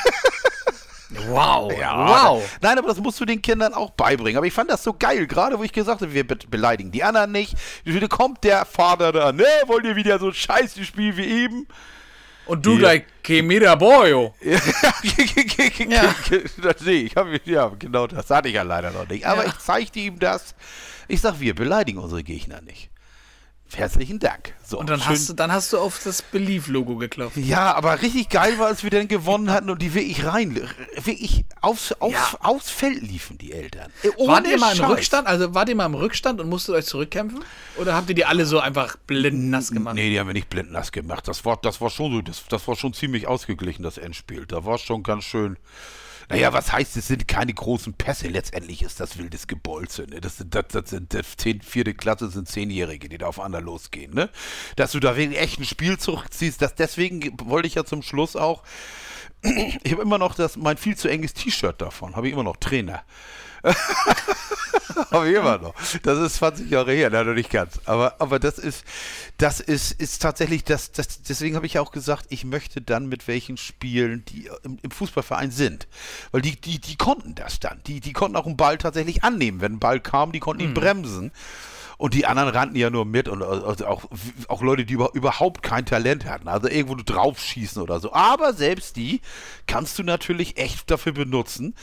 [1.27, 2.57] Wow, ja, wow.
[2.61, 4.37] Nein, aber das musst du den Kindern auch beibringen.
[4.37, 7.03] Aber ich fand das so geil, gerade wo ich gesagt habe, wir be beleidigen die
[7.03, 7.55] anderen nicht.
[7.83, 11.67] Wieder kommt der Vater da, ne, wollt ihr wieder so scheiße spielen wie eben?
[12.49, 14.33] Und du gleich, que mira boyo.
[14.41, 16.15] ja,
[16.63, 17.13] das sehe ich.
[17.45, 19.25] Ja, genau das hatte ich ja leider noch nicht.
[19.25, 19.49] Aber ja.
[19.49, 20.55] ich zeigte ihm das.
[21.07, 22.89] Ich sag, wir beleidigen unsere Gegner nicht.
[23.75, 24.53] Herzlichen Dank.
[24.65, 27.37] So, Und dann schön- hast, du, dann hast du auf das Believe-Logo geklopft.
[27.37, 30.59] Ja, aber richtig geil war, als wir dann gewonnen hatten und die wirklich rein,
[31.03, 32.37] wirklich aufs, aufs, Ja.
[32.41, 33.91] aufs Feld liefen, die Eltern.
[34.03, 34.83] Äh, Wart ihr ohne mal im.
[34.85, 35.27] Rückstand?
[35.27, 37.43] Also wart ihr mal im Rückstand und musstet euch zurückkämpfen?
[37.77, 39.95] Oder habt ihr die alle so einfach blind nass gemacht?
[39.95, 41.27] Nee, die haben wir nicht blindnass gemacht.
[41.27, 44.45] Das war, das war schon so, das, das war schon ziemlich ausgeglichen, das Endspiel.
[44.47, 45.57] Da war schon ganz schön.
[46.29, 48.27] Naja, was heißt, es sind keine großen Pässe.
[48.27, 50.03] Letztendlich ist das wildes Gebolze.
[50.03, 50.21] Ne?
[50.21, 54.13] Das sind, das, das sind das zehn, vierte Klasse sind Zehnjährige, die da aufeinander losgehen.
[54.13, 54.29] Ne?
[54.75, 58.35] Dass du da wirklich echt ein Spiel zurückziehst, das, deswegen wollte ich ja zum Schluss
[58.35, 58.63] auch.
[59.83, 62.57] Ich habe immer noch das, mein viel zu enges T-Shirt davon, habe ich immer noch
[62.57, 63.03] Trainer.
[65.11, 65.73] Ich immer noch.
[66.03, 67.79] Das ist 20 Jahre her, leider nicht ganz.
[67.85, 68.83] Aber, aber das ist,
[69.37, 73.07] das ist, ist tatsächlich, das, das, deswegen habe ich ja auch gesagt, ich möchte dann
[73.07, 75.87] mit welchen spielen, die im, im Fußballverein sind.
[76.31, 77.81] Weil die, die, die konnten das dann.
[77.87, 79.61] Die, die konnten auch einen Ball tatsächlich annehmen.
[79.61, 81.31] Wenn ein Ball kam, die konnten ihn bremsen.
[81.97, 84.05] Und die anderen rannten ja nur mit und also auch,
[84.47, 86.47] auch Leute, die über, überhaupt kein Talent hatten.
[86.47, 88.13] Also irgendwo draufschießen oder so.
[88.13, 89.19] Aber selbst die
[89.67, 91.75] kannst du natürlich echt dafür benutzen,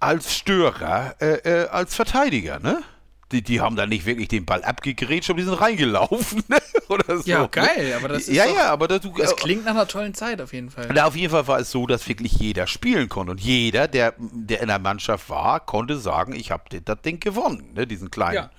[0.00, 1.34] als Störer, äh,
[1.64, 2.82] äh, als Verteidiger, ne?
[3.30, 6.56] Die, die haben dann nicht wirklich den Ball abgegrätscht, aber die sind reingelaufen, ne?
[6.88, 7.24] Oder so.
[7.28, 7.48] Ja, ne?
[7.50, 10.14] geil, aber das ist Ja, doch- ja, aber das, Das äh, klingt nach einer tollen
[10.14, 10.88] Zeit auf jeden Fall.
[10.94, 13.32] na, auf jeden Fall war es so, dass wirklich jeder spielen konnte.
[13.32, 17.74] Und jeder, der, der in der Mannschaft war, konnte sagen, ich habe das Ding gewonnen,
[17.74, 17.86] ne?
[17.86, 18.50] diesen kleinen, Ja.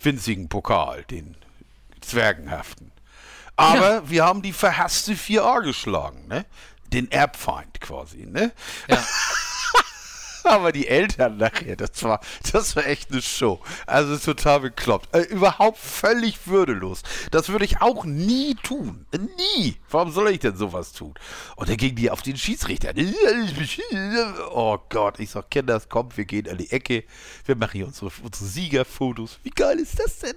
[0.00, 1.36] winzigen Pokal, den
[2.00, 2.90] Zwergenhaften.
[3.54, 6.44] Aber wir haben die verhasste 4a geschlagen, ne?
[6.92, 8.26] den Erbfeind quasi.
[8.26, 8.50] Ne?
[8.88, 8.98] Ja.
[10.44, 12.20] Aber die Eltern nachher, das war,
[12.52, 13.60] das war echt eine Show.
[13.86, 15.14] Also total bekloppt.
[15.14, 17.02] Äh, überhaupt völlig würdelos.
[17.30, 19.06] Das würde ich auch nie tun.
[19.56, 19.76] Nie.
[19.90, 21.14] Warum soll ich denn sowas tun?
[21.56, 22.92] Und dann ging die auf den Schiedsrichter.
[24.50, 27.04] Oh Gott, ich sag, Kinder, kommt, wir gehen an die Ecke.
[27.44, 29.38] Wir machen hier unsere, unsere Siegerfotos.
[29.42, 30.36] Wie geil ist das denn?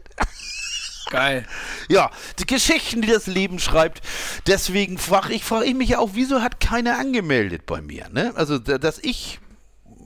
[1.09, 1.45] Geil.
[1.89, 4.01] Ja, die Geschichten, die das Leben schreibt.
[4.47, 8.07] Deswegen frage ich, frag ich mich ja auch, wieso hat keiner angemeldet bei mir?
[8.09, 8.31] Ne?
[8.35, 9.39] Also, da- dass ich,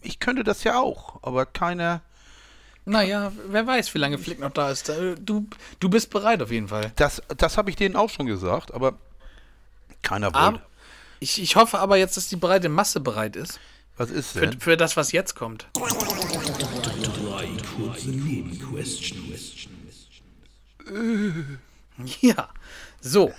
[0.06, 2.01] ich könnte das ja auch, aber keiner.
[2.86, 4.89] Naja, wer weiß, wie lange Flick noch da ist.
[4.89, 5.47] Äh, Du,
[5.80, 6.91] du bist bereit auf jeden Fall.
[6.97, 8.93] Das, das habe ich denen auch schon gesagt, aber
[10.03, 10.62] keiner wollte.
[11.20, 13.60] Ich, ich hoffe aber jetzt, dass die breite Masse bereit ist.
[13.97, 14.60] Was ist Für, denn?
[14.60, 15.68] für das, was jetzt kommt.
[15.74, 15.88] Drei
[17.76, 19.56] kurze Nebenquestions.
[22.22, 22.49] Ja.
[23.01, 23.34] So,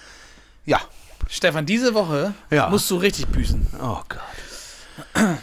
[0.64, 0.80] Ja.
[1.28, 2.68] Stefan, diese Woche Ja.
[2.70, 3.66] musst du richtig büßen.
[3.80, 5.38] Oh Gott.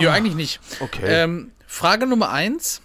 [0.00, 0.60] Ja, eigentlich nicht.
[0.80, 1.04] Okay.
[1.06, 2.80] Ähm, Frage Nummer eins.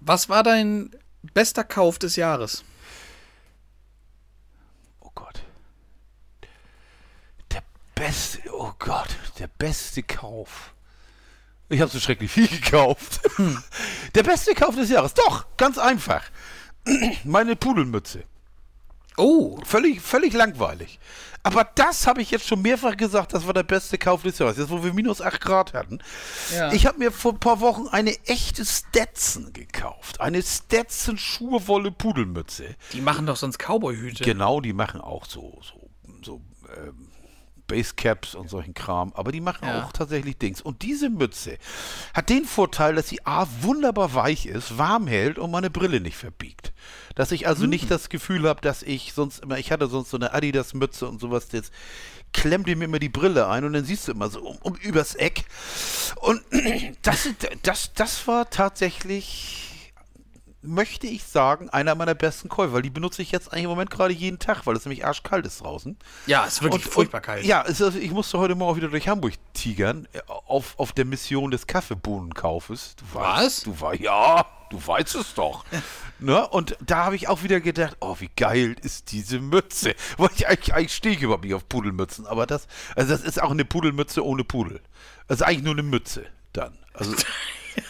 [0.00, 0.90] Was war dein
[1.34, 2.64] bester Kauf des Jahres?
[5.00, 5.42] Oh Gott.
[7.52, 7.62] Der
[7.94, 9.08] beste, oh Gott,
[9.38, 10.72] der beste Kauf.
[11.68, 13.20] Ich habe so schrecklich viel gekauft.
[14.16, 15.14] Der beste Kauf des Jahres.
[15.14, 16.24] Doch, ganz einfach.
[17.24, 18.24] Meine Pudelmütze.
[19.16, 20.98] Oh, Völlig, völlig langweilig.
[21.42, 24.58] Aber das habe ich jetzt schon mehrfach gesagt, das war der beste Kauf des Jahres.
[24.58, 26.00] Jetzt, wo wir minus 8 Grad hatten.
[26.54, 26.72] Ja.
[26.72, 30.20] Ich habe mir vor ein paar Wochen eine echte Stetson gekauft.
[30.20, 32.76] Eine Stetson Schurwolle Pudelmütze.
[32.92, 34.22] die machen doch sonst Cowboy-Hüte.
[34.22, 35.90] Genau, die machen auch so, so,
[36.22, 36.40] so
[36.76, 37.09] ähm,
[37.70, 39.84] Basecaps und solchen Kram, aber die machen Ja.
[39.84, 40.60] auch tatsächlich Dings.
[40.60, 41.56] Und diese Mütze
[42.14, 46.16] hat den Vorteil, dass sie A, wunderbar weich ist, warm hält und meine Brille nicht
[46.16, 46.72] verbiegt.
[47.14, 50.16] Dass ich also nicht das Gefühl habe, dass ich sonst immer, ich hatte sonst so
[50.16, 51.72] eine Adidas-Mütze und sowas, jetzt
[52.32, 54.74] klemmt dir mir immer die Brille ein und dann siehst du immer so um, um
[54.76, 55.44] übers Eck.
[56.20, 56.40] Und
[57.02, 57.28] das,
[57.62, 59.69] das, das war tatsächlich
[60.62, 63.90] möchte ich sagen, einer meiner besten Käufe, weil die benutze ich jetzt eigentlich im Moment
[63.90, 65.96] gerade jeden Tag, weil es nämlich arschkalt ist draußen.
[66.26, 67.44] Ja, ist wirklich furchtbar kalt.
[67.44, 71.06] Ja, es ist, ich musste heute Morgen wieder durch Hamburg tigern, äh, auf, auf der
[71.06, 72.96] Mission des Kaffeebohnenkaufes.
[72.96, 73.62] Du weißt, Was?
[73.62, 75.64] Du war, ja, du weißt es doch.
[76.18, 76.46] ne?
[76.48, 79.94] Und da habe ich auch wieder gedacht, oh, wie geil ist diese Mütze.
[80.18, 83.40] Weil ich eigentlich, eigentlich stehe ich überhaupt nicht auf Pudelmützen, aber das, also das ist
[83.40, 84.80] auch eine Pudelmütze ohne Pudel.
[85.26, 86.76] Also eigentlich nur eine Mütze dann.
[86.92, 87.14] Also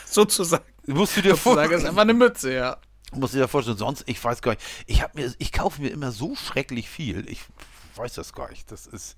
[0.05, 0.64] Sozusagen.
[0.87, 1.72] Musst du dir vorstellen.
[1.72, 2.76] ist einfach eine Mütze, ja.
[3.12, 5.89] Muss dir ja vorstellen, sonst, ich weiß gar nicht, ich habe mir, ich kaufe mir
[5.91, 7.41] immer so schrecklich viel, ich
[7.97, 9.16] weiß das gar nicht, das ist,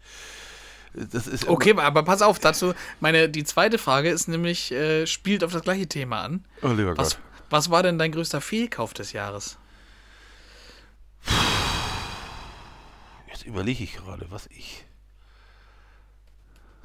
[0.95, 5.45] das ist, Okay, aber pass auf, dazu, meine, die zweite Frage ist nämlich, äh, spielt
[5.45, 6.45] auf das gleiche Thema an.
[6.63, 7.23] oh lieber Was, Gott.
[7.51, 9.59] was war denn dein größter Fehlkauf des Jahres?
[13.29, 14.85] Jetzt überlege ich gerade, was ich,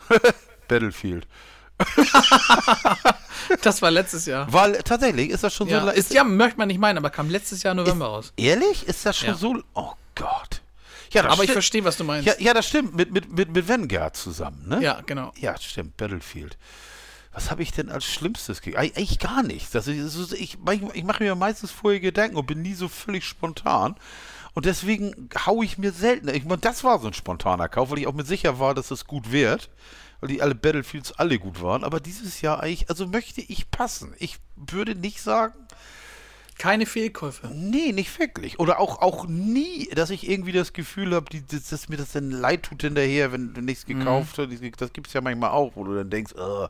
[0.68, 1.26] Battlefield.
[3.62, 4.52] Das war letztes Jahr.
[4.52, 7.10] Weil, tatsächlich, ist das schon so, Ja, la- ist, ja, möchte man nicht meinen, aber
[7.10, 8.34] kam letztes Jahr November raus.
[8.38, 9.36] ehrlich, ist das schon Ja.
[9.36, 10.62] so, oh Gott.
[11.12, 12.28] Ja, das Aber ich verstehe, was du meinst.
[12.28, 14.82] Ja, ja, das stimmt, mit, mit, mit, mit Vanguard zusammen, ne?
[14.82, 15.32] Ja, genau.
[15.40, 16.58] Ja, stimmt, Battlefield.
[17.32, 18.78] Was habe ich denn als Schlimmstes gekriegt?
[18.78, 19.72] Eigentlich gar nichts.
[19.72, 22.74] Das ist, das ist, ich ich, ich mache mir meistens vorher Gedanken und bin nie
[22.74, 23.96] so völlig spontan.
[24.54, 26.30] Und deswegen haue ich mir selten.
[26.30, 28.90] Ich meine, das war so ein spontaner Kauf, weil ich auch mir sicher war, dass
[28.90, 29.70] es gut wird.
[30.20, 31.84] Weil die alle Battlefields alle gut waren.
[31.84, 34.14] Aber dieses Jahr eigentlich, also möchte ich passen.
[34.20, 35.54] Ich würde nicht sagen,
[36.60, 37.50] Keine Fehlkäufe.
[37.54, 38.58] Nee, nicht wirklich.
[38.60, 42.32] Oder auch, auch nie, dass ich irgendwie das Gefühl habe, dass, dass mir das dann
[42.32, 44.00] leid tut hinterher, wenn du nichts Mhm.
[44.00, 44.50] gekauft hast.
[44.82, 46.68] Das gibt es ja manchmal auch, wo du dann denkst, äh,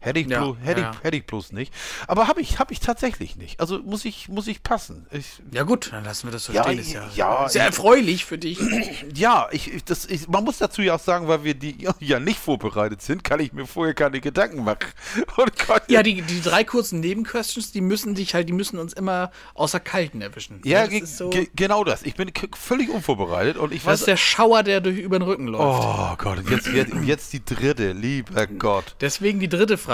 [0.00, 0.90] hätte ich, Ja, bloß, hätte, ja.
[0.92, 1.72] ich, hätte ich bloß nicht.
[2.06, 3.60] Aber habe ich, hab ich tatsächlich nicht.
[3.60, 5.06] Also muss ich, muss ich passen.
[5.12, 6.78] Ich, Ja gut, dann lassen wir das so Ja, stehen.
[6.78, 8.58] Ist ja, ja, sehr ich- erfreulich für dich.
[9.14, 12.18] ja, ich, ich, das, ich, man muss dazu ja auch sagen, weil wir die ja,
[12.20, 14.78] nicht vorbereitet sind, kann ich mir vorher keine Gedanken machen.
[15.88, 19.80] Ja, die, die drei kurzen Nebenquestions, die müssen dich halt, die müssen uns immer außer
[19.80, 20.60] Kalten erwischen.
[20.64, 22.02] ja, das ge so, ge genau das.
[22.02, 23.98] Ich bin völlig unvorbereitet und ich das weiß.
[24.00, 25.84] ist der Schauer, der durch über den Rücken läuft.
[25.84, 28.96] Oh Gott, jetzt, jetzt, jetzt die dritte, lieber Gott.
[29.00, 29.89] Deswegen die dritte Frage.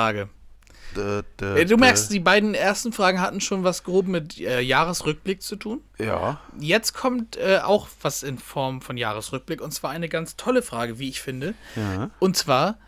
[0.97, 4.61] Dä, dä, Äh, Du merkst, die beiden ersten Fragen hatten schon was grob mit äh,
[4.61, 5.82] Jahresrückblick zu tun.
[5.99, 6.40] Ja.
[6.59, 10.99] Jetzt kommt äh, auch was in Form von Jahresrückblick und zwar eine ganz tolle Frage,
[10.99, 11.55] wie ich finde.
[11.74, 12.11] Ja.
[12.18, 12.78] Und zwar,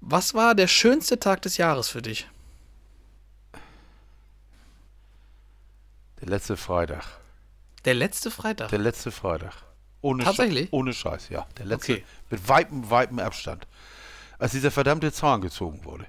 [0.00, 2.28] was war der schönste Tag des Jahres für dich?
[6.20, 7.04] Der letzte Freitag.
[7.84, 8.68] Der letzte Freitag.
[8.70, 9.52] Der letzte Freitag.
[10.00, 10.68] Ohne Tatsächlich?
[10.68, 11.46] Sche ohne Scheiß, ja.
[11.58, 11.94] Der letzte.
[11.94, 12.04] Okay.
[12.30, 13.66] Mit weitem, weitem Abstand.
[14.38, 16.06] Als dieser verdammte Zahn gezogen wurde.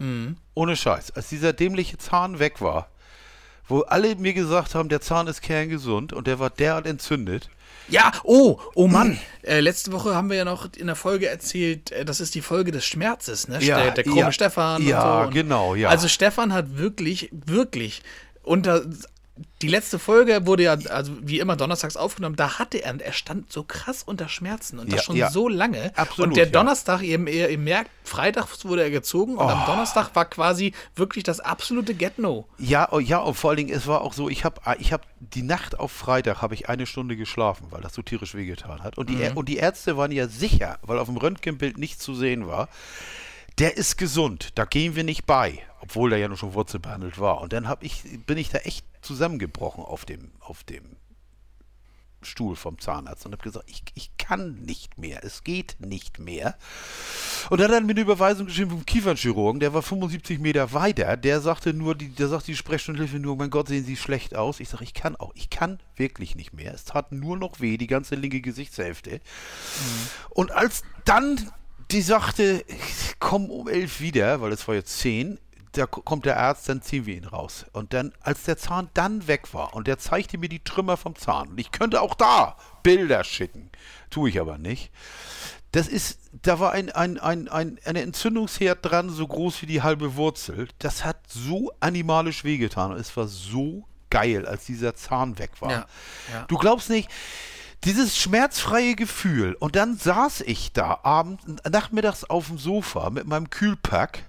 [0.00, 0.36] Mhm.
[0.54, 1.12] Ohne Scheiß.
[1.12, 2.88] Als dieser dämliche Zahn weg war,
[3.68, 7.48] wo alle mir gesagt haben, der Zahn ist kerngesund und der war derart entzündet.
[7.88, 9.18] Ja, oh, oh Mann.
[9.42, 12.40] Äh, letzte Woche haben wir ja noch in der Folge erzählt, äh, das ist die
[12.40, 13.62] Folge des Schmerzes, ne?
[13.62, 14.32] Ja, der, der krumme ja.
[14.32, 14.82] Stefan.
[14.82, 15.26] Ja, und so.
[15.28, 15.88] Und genau, ja.
[15.88, 18.02] Also Stefan hat wirklich, wirklich
[18.42, 18.84] unter
[19.62, 23.52] die letzte Folge wurde ja, also wie immer donnerstags aufgenommen, da hatte er, er stand
[23.52, 25.30] so krass unter Schmerzen und das Ja, schon ja.
[25.30, 25.92] so lange.
[25.96, 26.46] Absolut, und der.
[26.46, 29.48] Donnerstag, ihr, ihr, ihr merkt, freitags wurde er gezogen und Oh.
[29.48, 32.46] am Donnerstag war quasi wirklich das absolute Get-No.
[32.58, 35.06] Ja, oh, ja, und vor allen Dingen, es war auch so, ich habe ich hab
[35.20, 38.98] die Nacht auf Freitag habe ich eine Stunde geschlafen, weil das so tierisch wehgetan hat.
[38.98, 42.14] Und die, Ä- und die Ärzte waren ja sicher, weil auf dem Röntgenbild nichts zu
[42.14, 42.68] sehen war,
[43.58, 45.58] der ist gesund, da gehen wir nicht bei,
[45.90, 47.40] obwohl der ja nur schon wurzelbehandelt war.
[47.40, 50.84] Und dann hab ich, bin ich da echt zusammengebrochen auf dem, auf dem
[52.22, 56.56] Stuhl vom Zahnarzt und habe gesagt, ich, ich kann nicht mehr, es geht nicht mehr.
[57.48, 61.16] Und dann hat er mir eine Überweisung geschrieben vom Kiefernchirurgen, der war 75 Meter weiter,
[61.16, 64.60] der sagte nur, die, der sagt die Sprechstundenhilfe nur, mein Gott, sehen Sie schlecht aus.
[64.60, 66.72] Ich sage, ich kann auch, ich kann wirklich nicht mehr.
[66.72, 69.20] Es tat nur noch weh, die ganze linke Gesichtshälfte.
[70.28, 71.50] Und als dann
[71.90, 75.38] die sagte, ich komm um elf wieder, weil es war jetzt zehn,
[75.72, 77.66] da ko- kommt der Arzt, dann ziehen wir ihn raus.
[77.72, 81.16] Und dann, als der Zahn dann weg war und der zeigte mir die Trümmer vom
[81.16, 83.70] Zahn, und ich könnte auch da Bilder schicken,
[84.10, 84.90] tue ich aber nicht.
[85.72, 89.82] Das ist, da war ein, ein, ein, ein, eine Entzündungsherd dran, so groß wie die
[89.82, 90.66] halbe Wurzel.
[90.80, 95.70] Das hat so animalisch wehgetan und es war so geil, als dieser Zahn weg war.
[95.70, 95.86] Ja,
[96.32, 96.44] ja.
[96.48, 97.08] Du glaubst nicht,
[97.84, 99.54] dieses schmerzfreie Gefühl.
[99.54, 104.24] Und dann saß ich da abends, nachmittags auf dem Sofa mit meinem Kühlpack,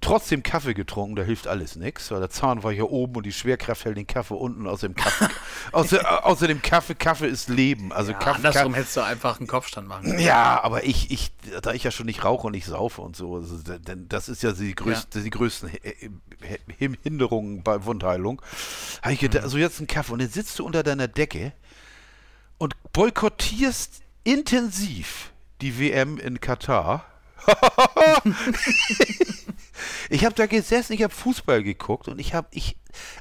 [0.00, 3.32] trotzdem Kaffee getrunken, da hilft alles nichts, weil der Zahn war hier oben und die
[3.32, 5.28] Schwerkraft hält den Kaffee unten aus dem Kaffee.
[5.72, 7.92] außer, außer dem Kaffee, Kaffee ist Leben.
[7.92, 10.20] Also Ja, Kaffee, andersrum hättest du einfach einen Kopfstand machen können.
[10.20, 11.32] ja, aber ich, ich,
[11.62, 14.42] da ich ja schon nicht rauche und nicht saufe und so, also, denn das ist
[14.42, 16.10] ja die, größte, die größten Hi-
[16.80, 18.40] Hi- Hinderungen bei Wundheilung.
[19.02, 21.52] Habe ich gedacht, also jetzt ein Kaffee und dann sitzt du unter deiner Decke
[22.58, 27.04] und boykottierst intensiv die WM in Katar.
[30.10, 32.76] ich habe da gesessen, ich habe Fußball geguckt und ich habe ich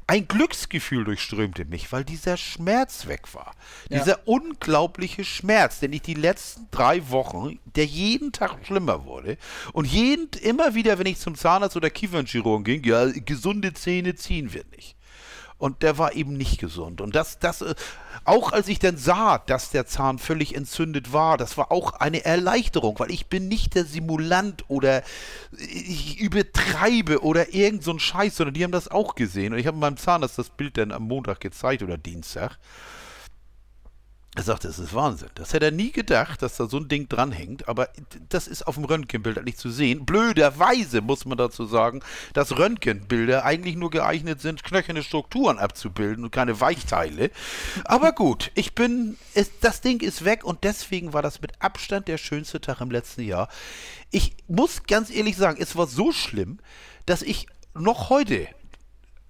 [0.08, 3.54] ein Glücksgefühl durchströmte mich, weil dieser Schmerz weg war.
[3.90, 4.00] Ja.
[4.00, 9.38] Dieser unglaubliche Schmerz, den ich die letzten drei Wochen, der jeden Tag schlimmer wurde
[9.74, 14.54] und jeden immer wieder, wenn ich zum Zahnarzt oder Kiefernchirurgen ging, ja, gesunde Zähne ziehen
[14.54, 14.97] wir nicht.
[15.58, 17.02] Und der war eben nicht gesund.
[17.02, 17.74] Und das, das, äh,
[18.26, 22.24] auch als ich dann sah, dass der Zahn völlig entzündet war, das war auch eine
[22.26, 25.02] Erleichterung, weil ich bin nicht der Simulant oder
[25.58, 29.54] ich übertreibe oder irgend so ein Scheiß, sondern die haben das auch gesehen.
[29.54, 32.58] Und ich habe meinem Zahnarzt das Bild dann am Montag gezeigt oder Dienstag.
[34.38, 35.32] Er sagte, es ist Wahnsinn.
[35.34, 37.90] Das hätte er nie gedacht, dass da so ein Ding dranhängt, aber
[38.30, 40.06] das ist auf dem Röntgenbild halt nicht zu sehen.
[40.06, 46.30] Blöderweise muss man dazu sagen, dass Röntgenbilder eigentlich nur geeignet sind, knöcherne Strukturen abzubilden und
[46.30, 47.32] keine Weichteile.
[47.84, 52.08] Aber gut, ich bin, es, das Ding ist weg und deswegen war das mit Abstand
[52.08, 53.50] der schönste Tag im letzten Jahr.
[54.12, 56.60] Ich muss ganz ehrlich sagen, es war so schlimm,
[57.08, 58.48] dass ich noch heute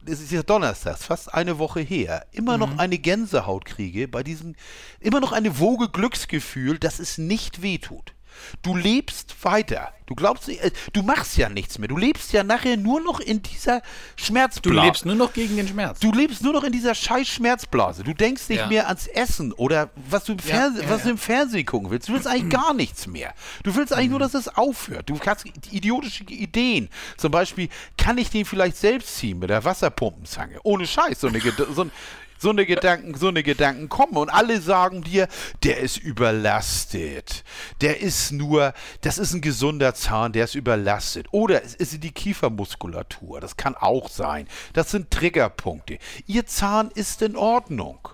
[0.08, 4.56] es ist ja Donnerstag, fast eine Woche her, immer noch eine Gänsehaut kriege bei diesem,
[5.00, 8.14] immer noch eine Woge Glücksgefühl, dass es nicht wehtut.
[8.62, 9.92] Du lebst weiter.
[10.06, 11.90] Du glaubst, äh, du machst ja nichts mehr.
[11.90, 14.86] Du lebst ja nachher nur noch in dieser Du Schmerzblase.
[14.86, 16.00] lebst nur noch gegen den Schmerz.
[16.00, 18.04] Du lebst nur noch in dieser scheiß Schmerzblase.
[18.06, 18.68] Du denkst nicht Ja.
[18.68, 21.90] mehr ans Essen oder was du im, Ja, Fernseh, ja, was du im Fernsehen gucken
[21.92, 22.08] willst.
[22.08, 23.34] Du willst eigentlich gar nichts mehr.
[23.64, 25.10] Du willst eigentlich nur, dass es aufhört.
[25.10, 26.88] Du hast idiotische Ideen.
[27.18, 27.68] Zum Beispiel,
[27.98, 30.60] kann ich den vielleicht selbst ziehen mit der Wasserpumpenzange?
[30.64, 31.20] Ohne Scheiß.
[31.20, 31.42] So eine,
[31.74, 31.92] so ein,
[32.38, 35.28] so eine Gedanken, so eine Gedanken kommen und alle sagen dir,
[35.64, 37.44] der ist überlastet.
[37.82, 41.28] Der ist nur, das ist ein gesunder Zahn, der ist überlastet.
[41.32, 43.40] Oder es ist die Kiefermuskulatur.
[43.40, 44.48] Das kann auch sein.
[44.74, 46.00] Das sind Triggerpunkte.
[46.26, 48.10] Ihr Zahn ist in Ordnung.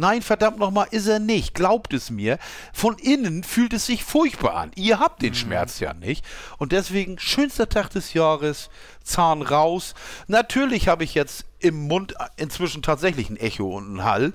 [0.00, 1.54] Nein, verdammt nochmal, ist er nicht.
[1.54, 2.38] Glaubt es mir.
[2.72, 4.70] Von innen fühlt es sich furchtbar an.
[4.76, 6.24] Ihr habt den Schmerz ja nicht.
[6.56, 8.70] Und deswegen, schönster Tag des Jahres,
[9.08, 9.94] Zahn raus.
[10.26, 14.32] Natürlich habe ich jetzt im Mund inzwischen tatsächlich ein Echo und einen Hall.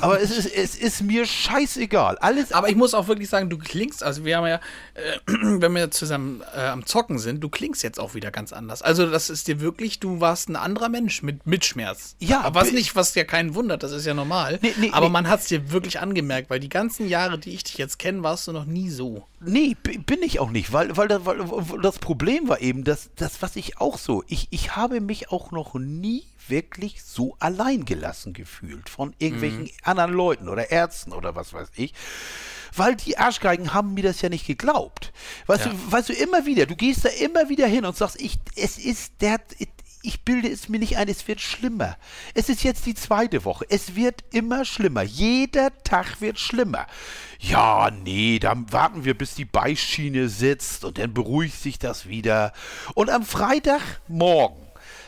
[0.00, 2.16] Aber es ist, es ist mir scheißegal.
[2.18, 4.54] Alles Aber ich muss auch wirklich sagen, du klingst, also wir haben ja,
[4.94, 8.80] äh, wenn wir zusammen äh, am Zocken sind, du klingst jetzt auch wieder ganz anders.
[8.80, 12.16] Also das ist dir wirklich, du warst ein anderer Mensch mit, mit Schmerz.
[12.20, 14.58] Ja, Aber was nicht, was ja keinen wundert, das ist ja normal.
[14.62, 15.12] Nee, nee, Aber nee.
[15.12, 18.22] man hat es dir wirklich angemerkt, weil die ganzen Jahre, die ich dich jetzt kenne,
[18.22, 19.26] warst du noch nie so.
[19.40, 23.10] Nee, bin ich auch nicht, weil, weil, das- weil, weil das Problem war eben, dass
[23.16, 27.84] das, was ich auch so, ich, ich habe mich auch noch nie wirklich so allein
[27.84, 31.94] gelassen gefühlt von irgendwelchen anderen Leuten oder Ärzten oder was weiß ich.
[32.74, 35.12] Weil die Arschgeigen haben mir das ja nicht geglaubt.
[35.46, 35.72] Weißt, Ja.
[35.72, 38.78] du, weißt du, immer wieder, du gehst da immer wieder hin und sagst, ich, es
[38.78, 39.40] ist der,
[40.02, 41.96] ich bilde es mir nicht ein, es wird schlimmer.
[42.34, 43.64] Es ist jetzt die zweite Woche.
[43.68, 45.02] Es wird immer schlimmer.
[45.02, 46.86] Jeder Tag wird schlimmer.
[47.38, 52.52] Ja, nee, dann warten wir, bis die Beischiene sitzt und dann beruhigt sich das wieder.
[52.94, 54.61] Und am Freitagmorgen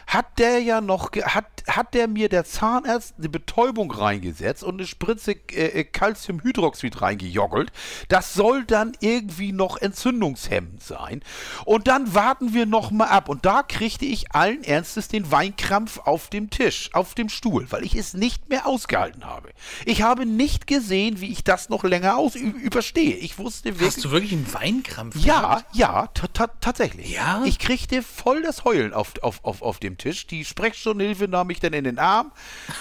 [0.07, 4.86] hat der ja noch, hat, hat der mir der Zahnarzt eine Betäubung reingesetzt und eine
[4.86, 7.72] Spritze äh, äh, Calciumhydroxid reingejoggelt.
[8.09, 11.22] Das soll dann irgendwie noch entzündungshemmend sein.
[11.64, 13.28] Und dann warten wir noch mal ab.
[13.28, 17.84] Und da kriegte ich allen Ernstes den Weinkrampf auf dem Tisch, auf dem Stuhl, weil
[17.84, 19.50] ich es nicht mehr ausgehalten habe.
[19.84, 23.16] Ich habe nicht gesehen, wie ich das noch länger aus überstehe.
[23.16, 23.96] Ich wusste wirklich.
[23.96, 25.16] Hast du wirklich einen Weinkrampf?
[25.16, 25.76] Ja, gehabt?
[25.76, 27.11] ja, ta ta tatsächlich.
[27.11, 27.42] Ja?
[27.44, 30.26] Ich kriegte voll das Heulen auf, auf, auf, auf dem Tisch.
[30.26, 32.32] Die Sprechstundenhilfe nahm mich dann in den Arm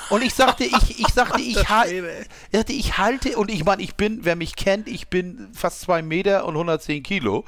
[0.10, 3.96] und ich sagte, ich, ich sagte, ich, ich sagte, ich halte und ich meine, ich
[3.96, 7.46] bin, wer mich kennt, ich bin fast zwei Meter und 110 Kilo.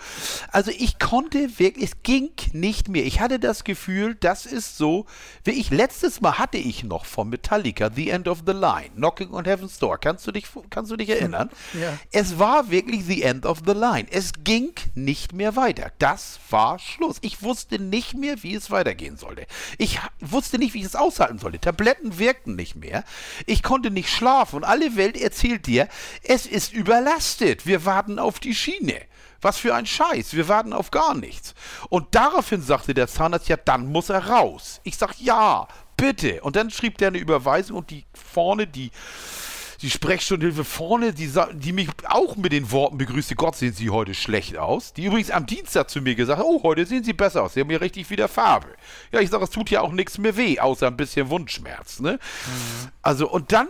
[0.52, 3.06] Also ich konnte wirklich, es ging nicht mehr.
[3.06, 5.06] Ich hatte das Gefühl, das ist so,
[5.44, 9.32] wie ich letztes Mal hatte ich noch von Metallica The End of the Line, Knocking
[9.32, 10.00] on Heaven's Door.
[10.00, 11.50] Kannst du dich, kannst du dich erinnern?
[11.74, 11.98] Ja.
[12.12, 14.08] Es war wirklich the end of the line.
[14.10, 15.92] Es ging nicht mehr weiter.
[16.00, 17.18] Das war Schluss.
[17.22, 19.46] Ich wusste nicht mehr, wie es weitergehen sollte.
[19.78, 21.60] Ich wusste nicht, wie ich es aushalten sollte.
[21.60, 23.04] Tabletten wirkten nicht mehr.
[23.46, 25.88] Ich konnte nicht schlafen und alle Welt erzählt dir,
[26.24, 27.66] es ist überlastet.
[27.66, 29.02] Wir warten auf die Schiene.
[29.42, 30.34] Was für ein Scheiß.
[30.34, 31.54] Wir warten auf gar nichts.
[31.90, 34.82] Und daraufhin sagte der Zahnarzt, ja, dann muss er raus.
[34.84, 36.42] Ich sag, ja, bitte.
[36.42, 38.92] Und dann schrieb der eine Überweisung und die vorne, die
[39.86, 44.16] die Sprechstundenhilfe vorne, die, die mich auch mit den Worten begrüßte, Gott sehen Sie heute
[44.16, 44.94] schlecht aus.
[44.94, 47.60] Die übrigens am Dienstag zu mir gesagt hat, oh, heute sehen Sie besser aus, Sie
[47.60, 48.70] haben ja richtig wieder Farbe.
[49.12, 52.00] Ja, ich sage, es tut ja auch nichts mehr weh, außer ein bisschen Wundschmerz.
[52.00, 52.18] Ne?
[53.04, 53.68] Also, und dann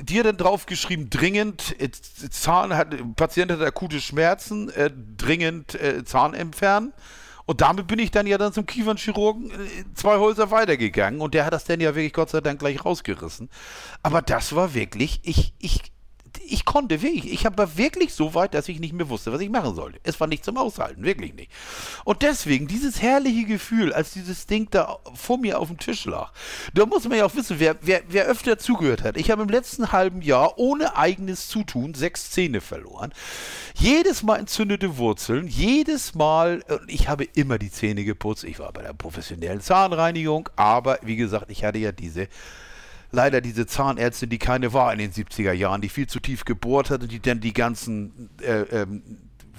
[0.00, 6.04] dir dann drauf geschrieben, dringend, äh, Zahn hat, Patient hat akute Schmerzen, äh, dringend äh,
[6.04, 6.92] Zahn entfernen.
[7.48, 9.54] Und damit bin ich dann ja dann zum Kiefernchirurgen äh,
[9.94, 13.48] zwei Häuser weitergegangen und der hat das dann ja wirklich Gott sei Dank gleich rausgerissen.
[14.02, 15.80] Aber das war wirklich, ich, ich,
[16.46, 19.50] ich konnte wirklich, ich war wirklich so weit, dass ich nicht mehr wusste, was ich
[19.50, 20.00] machen sollte.
[20.02, 21.50] Es war nicht zum Aushalten, wirklich nicht.
[22.04, 26.32] Und deswegen dieses herrliche Gefühl, als dieses Ding da vor mir auf dem Tisch lag,
[26.74, 29.16] da muss man ja auch wissen, wer, wer, wer öfter zugehört hat.
[29.16, 33.12] Ich habe im letzten halben Jahr ohne eigenes Zutun sechs Zähne verloren.
[33.74, 38.44] Jedes Mal entzündete Wurzeln, jedes Mal, ich habe immer die Zähne geputzt.
[38.44, 42.28] Ich war bei der professionellen Zahnreinigung, aber wie gesagt, ich hatte ja diese
[43.10, 46.90] leider diese Zahnärztin, die keine war in den 70er Jahren, die viel zu tief gebohrt
[46.90, 49.02] hatte, die dann die ganzen äh, ähm,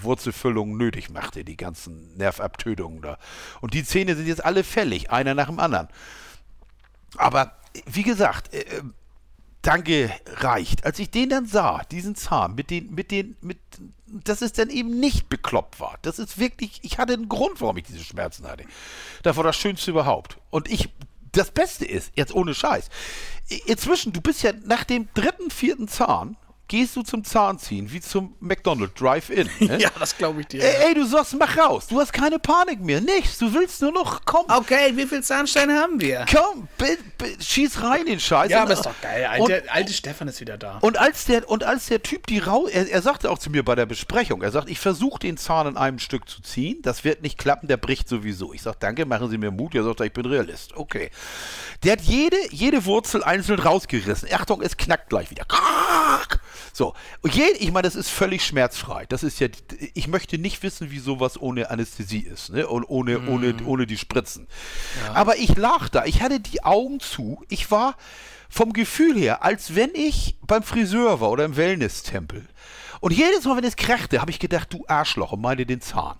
[0.01, 3.17] Wurzelfüllungen nötig machte, die ganzen Nervabtötungen da.
[3.61, 5.87] Und die Zähne sind jetzt alle fällig, einer nach dem anderen.
[7.17, 7.53] Aber
[7.85, 8.81] wie gesagt, äh, äh,
[9.61, 10.85] Danke reicht.
[10.85, 13.57] Als ich den dann sah, diesen Zahn mit den, mit den, mit,
[14.07, 15.97] dass es dann eben nicht bekloppt war.
[16.01, 18.63] Das ist wirklich, ich hatte einen Grund, warum ich diese Schmerzen hatte.
[19.21, 20.37] Das war das Schönste überhaupt.
[20.49, 20.89] Und ich,
[21.33, 22.89] das Beste ist, jetzt ohne Scheiß,
[23.65, 26.37] inzwischen, du bist ja nach dem dritten, vierten Zahn,
[26.67, 29.49] gehst du zum Zahnziehen, wie zum McDonald's Drive-In.
[29.59, 29.79] Ne?
[29.81, 30.63] Ja, das glaube ich dir.
[30.63, 31.87] Ey, ey, du sagst, mach raus.
[31.87, 33.01] Du hast keine Panik mehr.
[33.01, 33.39] Nichts.
[33.39, 36.25] Du willst nur noch, komm, Okay, wie viel Zahnsteine haben wir?
[36.31, 37.08] komm, bi- bi-
[37.39, 38.49] schieß rein den Scheiß.
[38.51, 39.25] Ja, Und- aber ist doch geil.
[39.25, 40.77] Alte, alte Stefan ist wieder da.
[40.79, 43.63] Und als der, und als der Typ die rau, er, er sagte auch zu mir
[43.63, 47.03] bei der Besprechung, er sagt, ich versuche den Zahn in einem Stück zu ziehen, das
[47.03, 48.53] wird nicht klappen, der bricht sowieso.
[48.53, 49.75] Ich sag, danke, machen Sie mir Mut.
[49.75, 50.75] Er sagt, ich bin Realist.
[50.75, 51.09] Okay.
[51.83, 54.29] Der hat jede, jede Wurzel einzeln rausgerissen.
[54.33, 55.45] Achtung, es knackt gleich wieder.
[56.73, 56.93] So.
[57.21, 59.05] Und je, ich meine, das ist völlig schmerzfrei.
[59.07, 59.47] Das ist ja,
[59.93, 62.67] ich möchte nicht wissen, wie sowas ohne Anästhesie ist, ne?
[62.67, 64.47] Und ohne, ohne, ohne die Spritzen.
[65.13, 67.95] Aber ich lag da, ich hatte die Augen zu, ich war
[68.49, 72.47] vom Gefühl her, als wenn ich beim Friseur war oder im Wellness-Tempel.
[72.99, 76.17] Und jedes Mal, wenn es krachte, habe ich gedacht, du Arschloch, und meine den Zahn.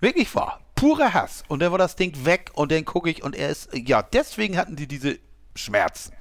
[0.00, 0.60] Wirklich wahr.
[0.74, 1.44] Purer Hass.
[1.48, 4.56] Und dann war das Ding weg und dann gucke ich und er ist, ja, deswegen
[4.56, 5.18] hatten die diese
[5.54, 6.12] Schmerzen.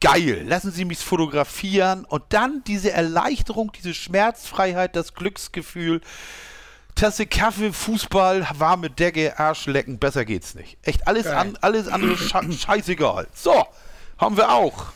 [0.00, 6.00] Geil, lassen Sie mich fotografieren und dann diese Erleichterung, diese Schmerzfreiheit, das Glücksgefühl.
[6.98, 10.76] Tasse Kaffee, Fußball, warme Decke, Arschlecken, besser geht's nicht.
[10.82, 13.28] Echt alles, an, alles andere sche scheißegal.
[13.34, 13.64] So,
[14.18, 14.86] haben wir auch.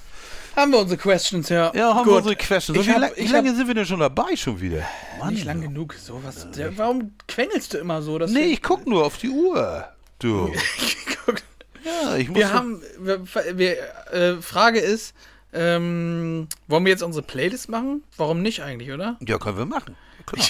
[0.57, 1.73] Haben wir unsere Questions, ja.
[1.75, 2.79] Ja, haben wir unsere Questions.
[2.79, 4.83] Ich wie, hab- lang- ich wie lange sind wir denn schon dabei schon wieder?
[5.19, 5.33] Mann.
[5.33, 5.95] Nicht lang genug.
[5.95, 6.51] So was.
[6.51, 8.19] Der, warum quengelst du immer so?
[8.19, 9.87] Dass Nee, ich guck nur auf die Uhr.
[10.19, 10.53] Du.
[11.27, 11.37] Guck,
[11.85, 12.37] Ja, ich muss.
[12.37, 12.83] wir haben.
[12.99, 13.25] Wir,
[13.57, 13.77] wir,
[14.13, 15.15] äh, Frage ist,
[15.53, 18.03] ähm, wollen wir jetzt unsere Playlist machen?
[18.17, 19.17] Warum nicht eigentlich, oder?
[19.27, 19.97] ja, können wir machen.
[20.27, 20.47] Klar.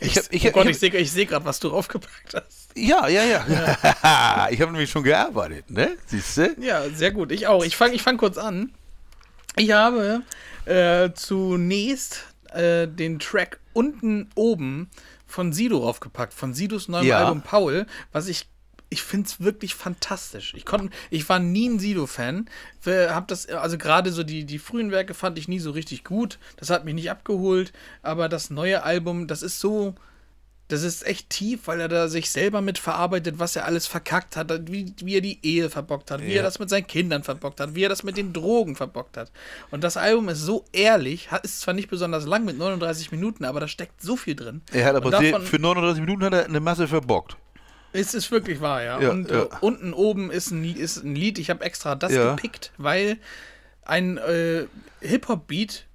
[0.00, 2.70] Ich hab, ich oh Gott, ich ich sehe ich seh gerade, was du draufgepackt hast.
[2.74, 4.48] ja, ja, ja.
[4.50, 5.96] ich habe nämlich schon gearbeitet, ne?
[6.06, 6.56] Siehst du?
[6.60, 7.32] Ja, sehr gut.
[7.32, 7.64] Ich auch.
[7.64, 8.72] Ich fange ich fang kurz an.
[9.56, 10.22] Ich habe
[10.64, 14.90] äh, zunächst äh, den Track unten oben
[15.26, 17.18] von Sido draufgepackt, von Sidos neuem Ja.
[17.18, 18.48] Album Paul, was ich
[18.92, 20.52] ich finde es wirklich fantastisch.
[20.56, 22.50] Ich konnte, ich war nie ein Sido-Fan.
[22.86, 26.38] Hab das, also gerade so die, die frühen Werke fand ich nie so richtig gut.
[26.56, 27.72] Das hat mich nicht abgeholt.
[28.02, 29.94] Aber das neue Album, das ist so,
[30.66, 34.36] das ist echt tief, weil er da sich selber mit verarbeitet, was er alles verkackt
[34.36, 36.38] hat, wie, wie er die Ehe verbockt hat, wie Ja.
[36.38, 39.30] er das mit seinen Kindern verbockt hat, wie er das mit den Drogen verbockt hat.
[39.70, 43.60] Und das Album ist so ehrlich, ist zwar nicht besonders lang mit 39 Minuten, aber
[43.60, 44.62] da steckt so viel drin.
[44.72, 47.36] Er hat aber davon- für 39 Minuten hat er eine Masse verbockt.
[47.92, 49.00] Es ist wirklich wahr, ja.
[49.00, 49.42] Ja, und ja.
[49.42, 52.30] Äh, unten oben ist ein, ist ein Lied, ich habe extra das Ja.
[52.30, 53.18] gepickt, weil
[53.84, 54.66] ein äh,
[55.00, 55.86] Hip-Hop-Beat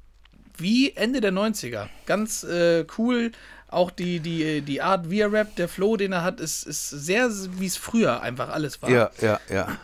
[0.57, 1.87] wie Ende der 90er.
[2.05, 3.31] Ganz äh, cool.
[3.67, 6.89] Auch die, die, die Art, wie er rappt, der Flow, den er hat, ist, ist
[6.89, 7.29] sehr,
[7.59, 8.89] wie es früher einfach alles war.
[8.89, 9.77] Ja, ja, ja.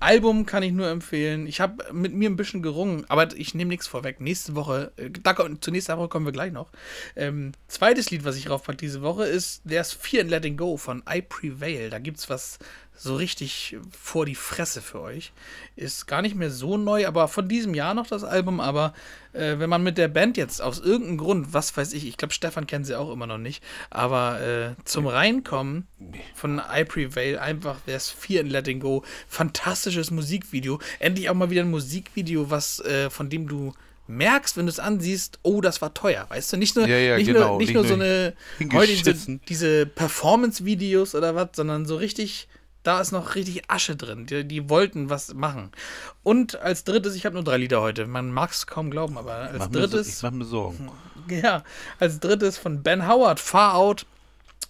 [0.00, 1.46] Album kann ich nur empfehlen.
[1.46, 4.20] Ich habe mit mir ein bisschen gerungen, aber ich nehme nichts vorweg.
[4.20, 6.70] Nächste Woche, äh, da, zur nächsten Woche kommen wir gleich noch.
[7.16, 11.02] Ähm, zweites Lied, was ich raufpacke diese Woche, ist There's Fear in Letting Go von
[11.08, 11.90] I Prevail.
[11.90, 12.58] Da gibt's was
[12.96, 15.32] so richtig vor die Fresse für euch.
[15.74, 18.60] Ist gar nicht mehr so neu, aber von diesem Jahr noch das Album.
[18.60, 18.92] Aber
[19.32, 22.34] äh, wenn man mit der Band jetzt aus irgendeinem Grund, was weiß ich, ich glaube,
[22.34, 25.86] Stefan kennt sie auch immer noch nicht, aber äh, zum Reinkommen
[26.34, 29.02] von I Prevail einfach There's Fear in Letting Go.
[29.28, 30.78] Fantastisches Musikvideo.
[30.98, 33.72] Endlich auch mal wieder ein Musikvideo, was äh, von dem du
[34.10, 36.56] merkst, wenn du es ansiehst, oh, das war teuer, weißt du?
[36.56, 37.50] Nicht nur, Ja, ja, nicht genau.
[37.50, 38.34] nur, nicht Nicht nur so eine
[38.72, 42.48] heute diese Performance-Videos oder was, sondern so richtig,
[42.82, 44.26] da ist noch richtig Asche drin.
[44.26, 45.70] Die, die wollten was machen.
[46.22, 49.34] Und als drittes, ich habe nur drei Lieder heute, man mag es kaum glauben, aber
[49.34, 50.90] als Mach mir, so, ich drittes, mach mir Sorgen.
[51.28, 51.62] ja,
[51.98, 54.06] als drittes von Ben Howard, Far Out.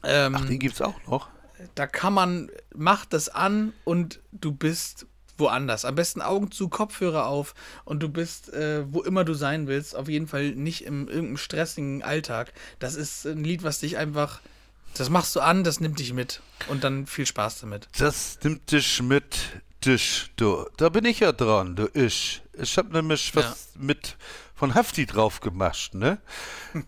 [0.02, 1.28] Ähm, Ach, den gibt's auch noch.
[1.74, 5.06] da kann man, mach das an und du bist
[5.40, 5.84] woanders.
[5.84, 7.54] Am besten Augen zu, Kopfhörer auf
[7.84, 9.96] und du bist, äh, wo immer du sein willst.
[9.96, 12.52] Auf jeden Fall nicht im irgendeinem stressigen Alltag.
[12.78, 14.40] Das ist ein Lied, was dich einfach,
[14.94, 17.88] das machst du an, das nimmt dich mit und dann viel Spaß damit.
[17.98, 19.38] Das nimmt dich mit
[19.84, 20.66] dich, du.
[20.76, 22.42] Da bin ich ja dran, du ich.
[22.54, 24.16] Ich hab nämlich was mit
[24.54, 26.18] von Hafti drauf gemacht, ne?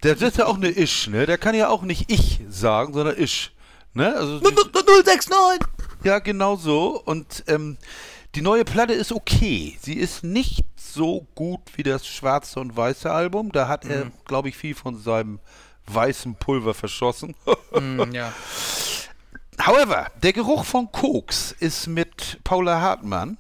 [0.03, 1.25] Der ist ja auch eine Ich, ne?
[1.25, 3.53] Der kann ja auch nicht ich sagen, sondern ich.
[3.95, 4.15] Ne?
[4.15, 5.67] Also die, 069!
[6.05, 7.01] ja, genau so.
[7.03, 7.79] Und ähm,
[8.35, 9.79] die neue Platte ist okay.
[9.81, 13.53] Sie ist nicht so gut wie das schwarze und weiße Album.
[13.53, 15.41] Da hat er, glaube ich, viel von seinem
[15.87, 17.35] weißen Pulver verschossen.
[17.73, 18.31] Mm, ja.
[19.65, 23.39] However, der Geruch von Koks ist mit Paula Hartmann.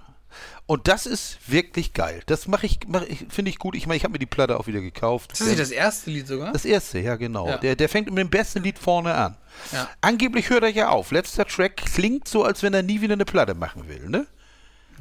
[0.64, 2.22] Und das ist wirklich geil.
[2.24, 3.74] Das mache ich, mach ich finde ich gut.
[3.74, 5.32] Ich meine, ich habe mir die Platte auch wieder gekauft.
[5.32, 6.52] Ist das nicht das erste Lied sogar?
[6.52, 7.46] Das erste, ja genau.
[7.46, 7.58] Ja.
[7.58, 9.36] Der, der fängt mit dem besten Lied vorne an.
[9.72, 9.90] Ja.
[10.00, 11.10] Angeblich hört er ja auf.
[11.10, 14.26] Letzter Track klingt so, als wenn er nie wieder eine Platte machen will, ne?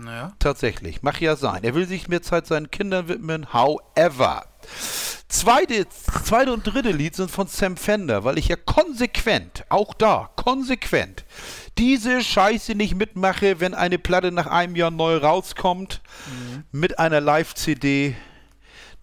[0.03, 0.33] Naja.
[0.39, 1.03] Tatsächlich.
[1.03, 1.63] Mach ja sein.
[1.63, 3.53] Er will sich mehr Zeit seinen Kindern widmen.
[3.53, 4.45] However.
[5.27, 10.29] Zweite, zweite und dritte Lied sind von Sam Fender, weil ich ja konsequent, auch da,
[10.35, 11.23] konsequent,
[11.77, 16.01] diese Scheiße nicht mitmache, wenn eine Platte nach einem Jahr neu rauskommt,
[16.73, 18.15] mit einer Live-CD.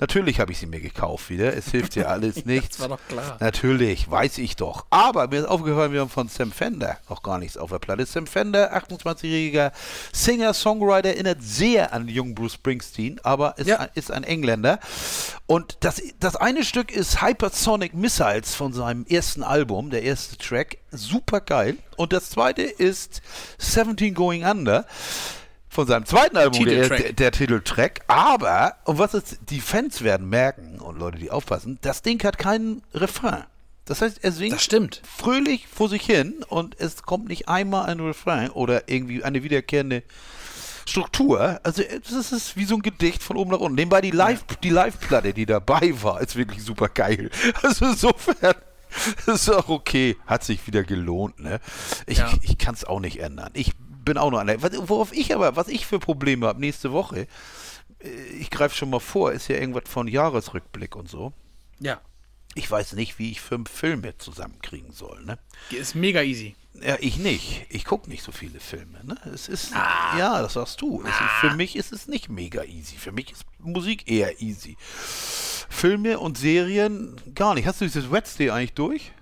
[0.00, 1.56] Natürlich habe ich sie mir gekauft wieder.
[1.56, 2.76] Es hilft ja alles nichts.
[2.76, 3.36] das war doch klar.
[3.40, 4.86] Natürlich, weiß ich doch.
[4.90, 8.06] Aber mir ist aufgefallen, wir haben von Sam Fender noch gar nichts auf der Platte.
[8.06, 9.72] Sam Fender, 28-jähriger
[10.12, 13.78] Singer-Songwriter, erinnert sehr an den jungen Bruce Springsteen, aber ist, Ja.
[13.80, 14.78] ein, ist ein Engländer.
[15.46, 20.78] Und das, das eine Stück ist Hypersonic Missiles von seinem ersten Album, der erste Track.
[20.92, 21.76] Super geil.
[21.96, 23.20] Und das zweite ist
[23.58, 24.86] 17 Going Under
[25.78, 26.98] von seinem zweiten Album, der, Titeltrack.
[26.98, 28.00] der, der Titeltrack.
[28.08, 32.36] Aber, und was ist, die Fans werden merken, und Leute, die aufpassen, das Ding hat
[32.36, 33.44] keinen Refrain.
[33.84, 38.50] Das heißt, er singt fröhlich vor sich hin und es kommt nicht einmal ein Refrain
[38.50, 40.02] oder irgendwie eine wiederkehrende
[40.84, 41.60] Struktur.
[41.62, 43.76] Also es ist wie so ein Gedicht von oben nach unten.
[43.76, 47.30] Nebenbei die Live, die Live-Platte, die dabei war, ist wirklich super geil.
[47.62, 48.56] Also insofern
[49.26, 50.16] ist auch okay.
[50.26, 51.60] Hat sich wieder gelohnt, ne?
[52.06, 52.32] Ich, Ja.
[52.42, 53.50] ich kann es auch nicht ändern.
[53.52, 53.74] Ich
[54.08, 54.60] bin auch nur einer.
[54.88, 57.26] Worauf ich aber, was ich für Probleme habe nächste Woche,
[58.00, 61.32] äh, ich greife schon mal vor, ist ja irgendwas von Jahresrückblick und so.
[61.78, 62.00] Ja.
[62.54, 65.38] Ich weiß nicht, wie ich fünf Filme zusammenkriegen soll, ne?
[65.70, 66.56] Ist mega easy.
[66.80, 67.66] Ja, ich nicht.
[67.70, 69.04] Ich gucke nicht so viele Filme.
[69.04, 69.16] Ne?
[69.34, 70.16] Es ist, Ah.
[70.18, 71.02] ja, das sagst du.
[71.02, 72.96] Es ist, für mich ist es nicht mega easy.
[72.96, 74.76] Für mich ist Musik eher easy.
[75.68, 77.66] Filme und Serien gar nicht.
[77.66, 79.12] Hast du dieses Wednesday eigentlich durch?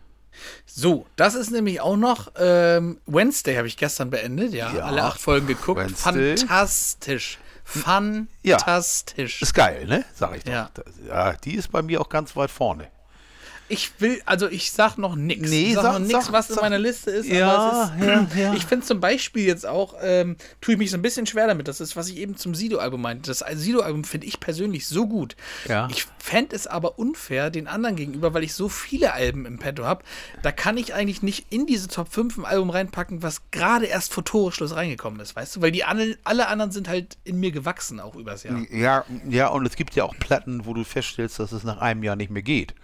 [0.67, 4.73] So, das ist nämlich auch noch ähm, Wednesday habe ich gestern beendet, ja.
[4.73, 4.85] Ja.
[4.85, 5.81] Alle acht Folgen geguckt.
[5.81, 6.37] Wednesday.
[6.37, 7.39] Fantastisch.
[7.65, 9.43] Fantastisch.
[9.43, 10.05] Ist geil, ne?
[10.15, 10.53] Sag ich doch.
[10.53, 10.71] Ja.
[11.09, 12.89] Ja, die ist bei mir auch ganz weit vorne.
[13.69, 15.51] Ich will, also ich sag noch nichts.
[15.51, 17.27] Nee, ich sag, sag- noch nichts, sag- was in sag- meiner Liste ist.
[17.29, 18.55] Ja, aber es ist, ja, ja.
[18.55, 21.67] Ich finde zum Beispiel jetzt auch, ähm, tue ich mich so ein bisschen schwer damit.
[21.67, 23.29] Das ist, was ich eben zum Sido-Album meinte.
[23.31, 25.35] Das Sido-Album finde ich persönlich so gut.
[25.69, 25.89] Ja.
[25.91, 29.85] Ich fände es aber unfair den anderen gegenüber, weil ich so viele Alben im Petto
[29.85, 30.05] habe.
[30.43, 34.13] Da kann ich eigentlich nicht in diese Top 5 ein Album reinpacken, was gerade erst
[34.13, 35.63] vor Toreschluss reingekommen ist, weißt du?
[35.63, 38.61] Weil die alle, alle anderen sind halt in mir gewachsen, auch übers Jahr.
[38.71, 42.03] Ja, ja, und es gibt ja auch Platten, wo du feststellst, dass es nach einem
[42.05, 42.75] Jahr nicht mehr geht.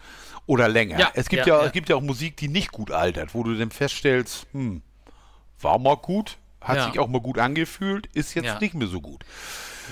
[0.47, 0.99] Oder länger.
[0.99, 3.43] Ja, es gibt ja, ja, es gibt ja auch Musik, die nicht gut altert, wo
[3.43, 4.83] du dann feststellst, hm,
[5.61, 9.25] war mal gut, hat sich auch mal gut angefühlt, ist jetzt nicht mehr so gut.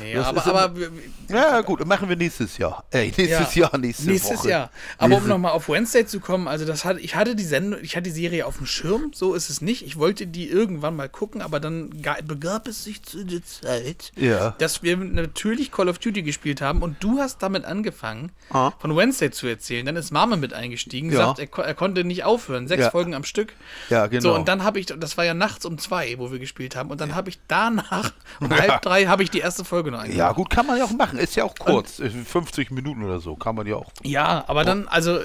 [0.01, 0.91] Nee, Das aber, aber wir-
[1.29, 2.85] Ja, gut, machen wir nächstes Jahr.
[2.91, 4.51] Ey, nächstes Jahr, nächste Nächstes Woche.
[4.51, 4.71] Jahr.
[4.99, 7.81] Aber um Nächste- nochmal auf Wednesday zu kommen, also das hatte, ich hatte die Sendung,
[7.83, 9.85] ich hatte die Serie auf dem Schirm, so ist es nicht.
[9.85, 14.13] Ich wollte die irgendwann mal gucken, aber dann ga- begab es sich zu der Zeit,
[14.17, 14.55] Ja.
[14.59, 18.73] dass wir natürlich Call of Duty gespielt haben und du hast damit angefangen, Ah.
[18.79, 19.87] von Wednesday zu erzählen.
[19.87, 21.35] Dann ist Mama mit eingestiegen, Ja.
[21.35, 22.91] sagt, er, er konnte nicht aufhören, sechs Ja.
[22.91, 23.53] Folgen am Stück.
[23.89, 24.23] Ja, genau.
[24.23, 26.91] So, und dann habe ich, das war ja nachts um zwei, wo wir gespielt haben,
[26.91, 30.33] und dann habe ich danach um halb drei habe ich die erste Folge noch Ja,
[30.33, 31.19] gut, kann man ja auch machen.
[31.19, 31.99] Ist ja auch kurz.
[32.01, 33.37] Ist 50 Minuten oder so.
[33.37, 33.91] Kann man ja auch.
[34.03, 35.21] Ja, aber dann, also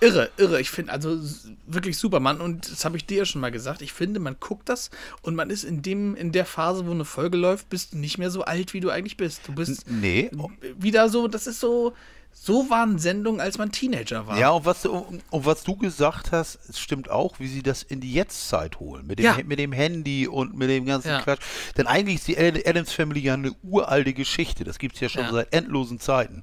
[0.00, 0.60] irre, irre.
[0.60, 1.18] Ich finde, also
[1.66, 2.40] wirklich super, Mann.
[2.40, 3.82] Und das habe ich dir ja schon mal gesagt.
[3.82, 4.90] Ich finde, man guckt das
[5.22, 8.18] und man ist in dem, in der Phase, wo eine Folge läuft, bist du nicht
[8.18, 9.42] mehr so alt, wie du eigentlich bist.
[9.46, 10.30] Du bist Nee.
[10.78, 11.92] wieder so, das ist so,
[12.32, 14.38] so waren Sendungen, als man Teenager war.
[14.38, 18.00] Ja, und was, du- und was du gesagt hast, stimmt auch, wie sie das in
[18.00, 19.06] die Jetztzeit holen.
[19.06, 19.36] Mit dem, Ja.
[19.44, 21.20] mit dem Handy und mit dem ganzen Ja.
[21.20, 21.40] Quatsch.
[21.76, 24.64] Denn eigentlich ist die Ad- Addams Family ja eine uralte Geschichte.
[24.64, 25.32] Das gibt es ja schon Ja.
[25.32, 26.42] seit endlosen Zeiten.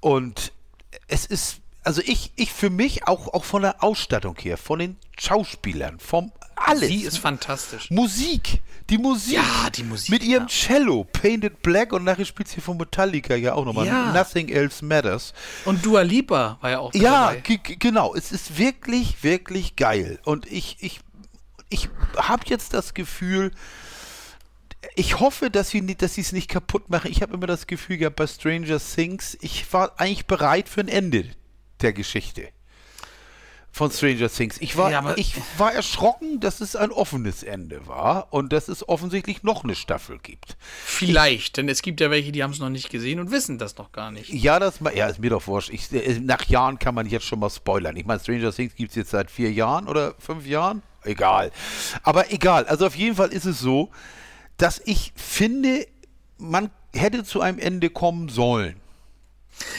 [0.00, 0.52] Und
[1.08, 4.96] es ist, also ich, ich für mich auch, auch von der Ausstattung her, von den
[5.18, 6.88] Schauspielern, vom alles.
[6.88, 7.90] Sie ist fantastisch.
[7.90, 8.60] Musik,
[8.90, 9.34] die Musik.
[9.34, 10.48] Ja, die Musik, Mit ihrem ja.
[10.48, 13.86] Cello, Painted Black und nachher spielt sie von Metallica ja auch nochmal.
[13.86, 14.12] Ja.
[14.12, 15.34] Nothing Else Matters.
[15.64, 18.14] Und Dua Lipa war ja auch Ja, genau.
[18.14, 20.18] Es ist wirklich, wirklich geil.
[20.24, 21.00] Und ich, ich,
[21.68, 23.52] ich habe jetzt das Gefühl,
[24.94, 27.10] ich hoffe, dass sie nicht, dass sie es nicht kaputt machen.
[27.10, 30.88] Ich habe immer das Gefühl gehabt bei Stranger Things, ich war eigentlich bereit für ein
[30.88, 31.24] Ende
[31.80, 32.48] der Geschichte
[33.78, 34.56] von Stranger Things.
[34.60, 38.88] Ich war, Ja, ich war erschrocken, dass es ein offenes Ende war und dass es
[38.88, 40.56] offensichtlich noch eine Staffel gibt.
[40.84, 43.76] Vielleicht, denn es gibt ja welche, die haben es noch nicht gesehen und wissen das
[43.76, 44.30] noch gar nicht.
[44.30, 45.70] Ja, das ja, ist mir doch wurscht.
[45.70, 47.96] Ich, äh, nach Jahren kann man jetzt schon mal spoilern.
[47.96, 50.82] Ich meine, Stranger Things gibt es jetzt seit vier Jahren oder fünf Jahren.
[51.04, 51.52] Egal.
[52.02, 52.66] Aber egal.
[52.66, 53.90] Also auf jeden Fall ist es so,
[54.56, 55.86] dass ich finde,
[56.36, 58.80] man hätte zu einem Ende kommen sollen.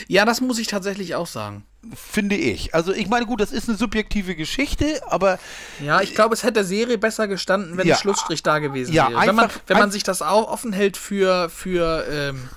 [0.08, 1.64] Ja, das muss ich tatsächlich auch sagen.
[1.94, 2.74] Finde ich.
[2.74, 5.38] Also ich meine, gut, das ist eine subjektive Geschichte, aber
[5.82, 7.94] Ja, ich glaube, es hätte der Serie besser gestanden, wenn Ja.
[7.94, 9.26] der Schlussstrich da gewesen Ja, wäre.
[9.26, 12.48] Wenn man, einfach- wenn man sich das auch offen hält für, für, ähm,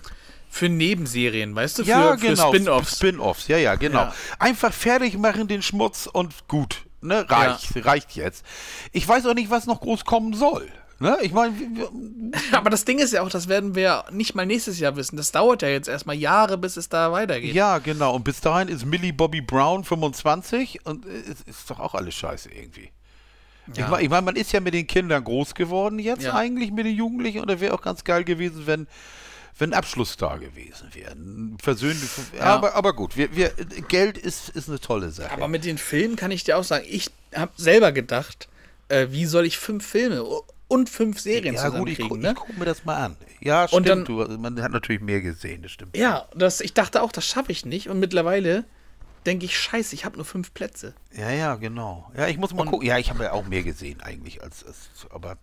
[0.50, 1.84] für Nebenserien, weißt du?
[1.84, 2.50] Für, ja, für genau.
[2.50, 2.98] Spin-Offs.
[2.98, 4.02] Spin-offs, ja, ja, genau.
[4.02, 4.14] Ja.
[4.40, 6.84] Einfach fertig machen den Schmutz und gut.
[7.02, 8.46] Ne, reicht, reicht jetzt.
[8.94, 10.70] Ich weiß auch nicht, was noch groß kommen soll.
[11.04, 11.18] Ne?
[11.22, 11.54] Ich meine,
[12.54, 15.18] Aber das Ding ist ja auch, das werden wir nicht mal nächstes Jahr wissen.
[15.18, 17.54] Das dauert ja jetzt erstmal Jahre, bis es da weitergeht.
[17.54, 18.16] Ja, genau.
[18.16, 22.16] Und bis dahin ist Millie Bobby Brown 25 und äh, es ist doch auch alles
[22.16, 22.90] scheiße irgendwie.
[23.72, 23.90] Ich Ja.
[23.90, 26.36] meine, ich mein, man ist ja mit den Kindern groß geworden jetzt Ja.
[26.36, 27.42] eigentlich, mit den Jugendlichen.
[27.42, 28.88] Und da wäre auch ganz geil gewesen, wenn,
[29.58, 31.16] wenn ein Abschluss da gewesen wäre.
[31.62, 32.10] Versöhnlich.
[32.38, 32.44] Ja.
[32.46, 33.50] Aber, aber gut, wir, wir,
[33.90, 35.32] Geld ist, ist eine tolle Sache.
[35.32, 38.48] Aber mit den Filmen kann ich dir auch sagen, ich habe selber gedacht,
[38.88, 40.24] äh, wie soll ich fünf Filme
[40.74, 42.30] und fünf Serien ja gut, ich, gu- ne?
[42.32, 43.18] ich gucke mir das mal an.
[43.40, 43.88] Ja, Und stimmt.
[43.88, 45.96] dann- du, man hat natürlich mehr gesehen, das stimmt.
[45.96, 47.90] Ja, das, ich dachte auch, das schaffe ich nicht.
[47.90, 48.66] Und mittlerweile
[49.26, 50.94] denke ich, scheiße, ich habe nur fünf Plätze.
[51.16, 52.12] Ja, ja, genau.
[52.18, 52.86] Ja, ich muss mal gucken.
[52.88, 54.78] Ja, ich habe ja auch mehr gesehen eigentlich als, als
[55.12, 55.38] aber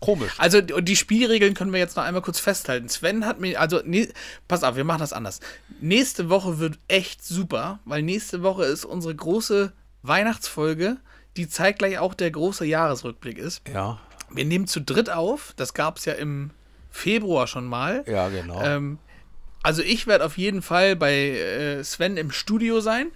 [0.00, 0.32] komisch.
[0.38, 2.88] Also die, Spielregeln können wir jetzt noch einmal kurz festhalten.
[2.88, 4.08] Sven hat mir, also, ne,
[4.48, 5.40] pass auf, wir machen das anders.
[5.80, 10.96] Nächste Woche wird echt super, weil nächste Woche ist unsere große Weihnachtsfolge,
[11.36, 13.62] die zeitgleich auch der große Jahresrückblick ist.
[13.72, 14.00] Ja,
[14.32, 16.50] Wir nehmen zu dritt auf, das gab es ja im
[16.90, 18.04] Februar schon mal.
[18.06, 18.60] ja, genau.
[18.62, 18.98] Ähm,
[19.62, 23.08] also ich werde auf jeden Fall bei äh, Sven im Studio sein.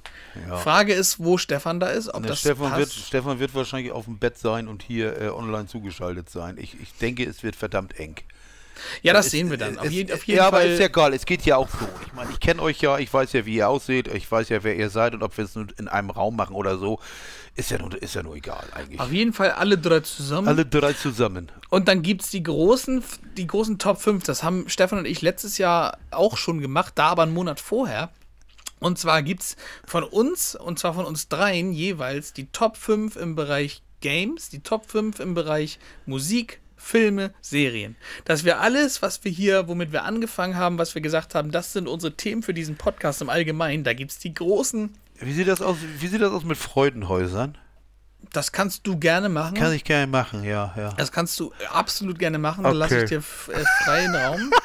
[0.47, 0.59] Ja.
[0.59, 2.79] Frage ist, wo Stefan da ist, ob Ne, das Stefan, passt.
[2.79, 6.59] wird, Stefan wird wahrscheinlich auf dem Bett sein und hier äh, online zugeschaltet sein.
[6.59, 8.17] Ich, ich denke, es wird verdammt eng.
[9.03, 9.79] Ja, das sehen wir dann.
[9.79, 10.63] Auf, jeden- auf jeden ja, Fall.
[10.63, 11.15] aber ist ja egal.
[11.15, 11.89] Es geht ja auch so.
[12.07, 12.99] Ich meine, ich kenne euch ja.
[12.99, 14.09] Ich weiß ja, wie ihr aussieht.
[14.09, 16.55] Ich weiß ja, wer ihr seid und ob wir es nun in einem Raum machen
[16.55, 17.01] oder so.
[17.57, 18.99] Ist ja nur, ist ja nur egal eigentlich.
[18.99, 20.49] auf jeden Fall alle drei zusammen.
[20.49, 21.53] Alle drei zusammen.
[21.71, 23.05] Und dann gibt es die großen,
[23.37, 24.25] die großen Top 5.
[24.25, 28.11] Das haben Stefan und ich letztes Jahr auch schon gemacht, da aber einen Monat vorher.
[28.81, 29.57] Und zwar gibt es
[29.87, 34.61] von uns, und zwar von uns dreien jeweils, die Top 5 im Bereich Games, die
[34.61, 37.97] Top 5 im Bereich Musik, Filme, Serien.
[38.25, 41.73] Dass wir alles, was wir hier, womit wir angefangen haben, was wir gesagt haben, das
[41.73, 43.85] sind unsere Themen für diesen Podcast im Allgemeinen.
[43.85, 45.77] Da gibt es die großen, Wie sieht das aus?
[45.99, 47.57] Wie sieht das aus mit Freudenhäusern?
[48.33, 49.55] das kannst du gerne machen.
[49.55, 50.93] Kann ich gerne machen, ja, ja.
[50.97, 53.05] Das kannst du absolut gerne machen, dann lasse Okay.
[53.05, 54.51] ich dir äh, freien Raum.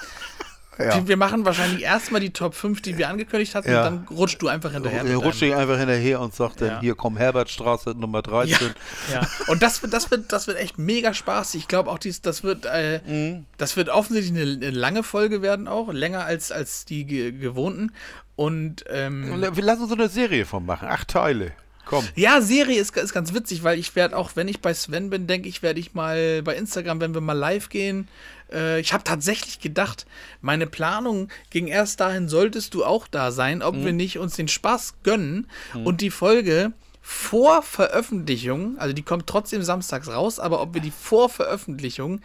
[0.79, 1.07] Ja.
[1.07, 3.87] Wir- machen wahrscheinlich erstmal die Top 5, die wir angekündigt hatten, Ja.
[3.87, 5.03] und dann rutschst du einfach hinterher.
[5.03, 6.79] Er rutscht deinem- ich einfach hinterher und sagt dann, Ja.
[6.79, 8.69] hier komm Herbertstraße Nummer ja, 13.
[9.11, 9.27] ja.
[9.47, 11.61] Und das wird, das wird, das wird echt mega spaßig.
[11.61, 13.45] Ich glaube auch, dies, das wird, äh, Mhm.
[13.57, 17.91] das wird offensichtlich eine, eine lange Folge werden auch, länger als, als die ge gewohnten.
[18.35, 20.87] Und ähm, Wir lassen so eine Serie von machen.
[20.87, 21.51] Acht Teile.
[21.85, 22.07] Komm.
[22.15, 25.25] Ja, Serie ist, ist ganz witzig, weil ich werde auch, wenn ich bei Sven bin,
[25.25, 28.07] denke ich, werde ich mal bei Instagram, wenn wir mal live gehen.
[28.51, 30.05] Äh, ich habe tatsächlich gedacht,
[30.41, 34.47] meine Planung ging erst dahin, solltest du auch da sein, ob wir nicht uns den
[34.47, 35.47] Spaß gönnen
[35.83, 40.91] und die Folge vor Veröffentlichung, also die kommt trotzdem samstags raus, aber ob wir die
[40.91, 42.21] vor Veröffentlichung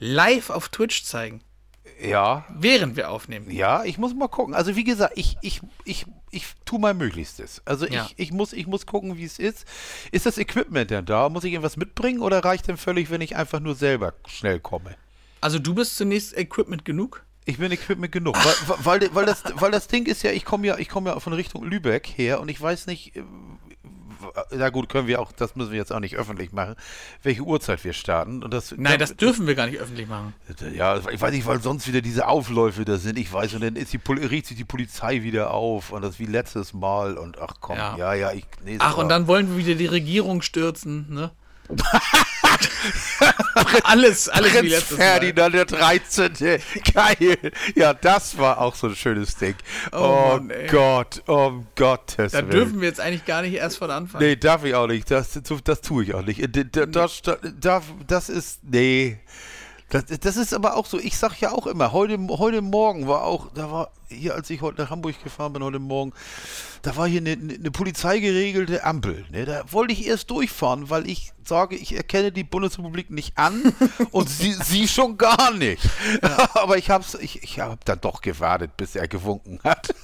[0.00, 1.40] live auf Twitch zeigen,
[2.00, 3.50] Ja, während wir aufnehmen.
[3.50, 4.54] Ja, ich muss mal gucken.
[4.54, 7.62] Also wie gesagt, ich, ich, ich, ich tue mein Möglichstes.
[7.64, 8.04] Also Ja.
[8.06, 9.66] ich, ich, muss, ich muss gucken, wie es ist.
[10.12, 11.28] Ist das Equipment denn da?
[11.28, 14.94] Muss ich irgendwas mitbringen oder reicht denn völlig, wenn ich einfach nur selber schnell komme?
[15.40, 17.24] Also du bist zunächst Equipment genug?
[17.44, 18.36] Ich bin Equipment genug.
[18.84, 21.18] Weil, weil, weil, das, weil das Ding ist ja, ich komme ja, ich komme ja
[21.18, 23.22] von Richtung Lübeck her und ich weiß nicht, äh,
[24.50, 26.74] na gut, können wir auch, das müssen wir jetzt auch nicht öffentlich machen,
[27.22, 28.42] welche Uhrzeit wir starten.
[28.42, 30.34] Und das, Nein, das dürfen wir gar nicht öffentlich machen.
[30.74, 33.18] Ja, ich weiß nicht, weil sonst wieder diese Aufläufe da sind.
[33.18, 36.26] Ich weiß, und dann ist die, riecht sich die Polizei wieder auf und das wie
[36.26, 37.96] letztes Mal und ach komm, Ja.
[37.96, 38.44] ja, ja, ich.
[38.64, 41.30] Nee, Ach, und dann wollen wir wieder die Regierung stürzen, ne?
[43.84, 45.04] alles, alles wie Prinz letztes Mal.
[45.04, 46.32] Ferdinand der 13.
[46.94, 47.38] Geil.
[47.74, 49.54] Ja, das war auch so ein schönes Ding.
[49.92, 50.52] Oh Oh, Mann.
[50.70, 52.50] Gott, um Gottes Da Willen.
[52.50, 54.20] dürfen wir jetzt eigentlich gar nicht erst von Anfang.
[54.20, 55.10] Nee, darf ich auch nicht.
[55.10, 56.40] Das, das tue ich auch nicht.
[56.40, 58.60] Äh, Das, das, das ist.
[58.64, 59.18] Nee.
[59.90, 63.24] Das, das ist aber auch so, ich sag ja auch immer, heute, heute Morgen war
[63.24, 66.12] auch, da war hier, als ich heute nach Hamburg gefahren bin, heute Morgen,
[66.82, 69.24] da war hier eine, eine polizeigeregelte Ampel.
[69.30, 69.46] Ne?
[69.46, 73.62] Da wollte ich erst durchfahren, weil ich sage, ich erkenne die Bundesrepublik nicht an
[74.10, 75.82] und sie, sie schon gar nicht.
[76.54, 79.94] Aber ich hab's, ich, ich habe dann doch gewartet, bis er gewunken hat.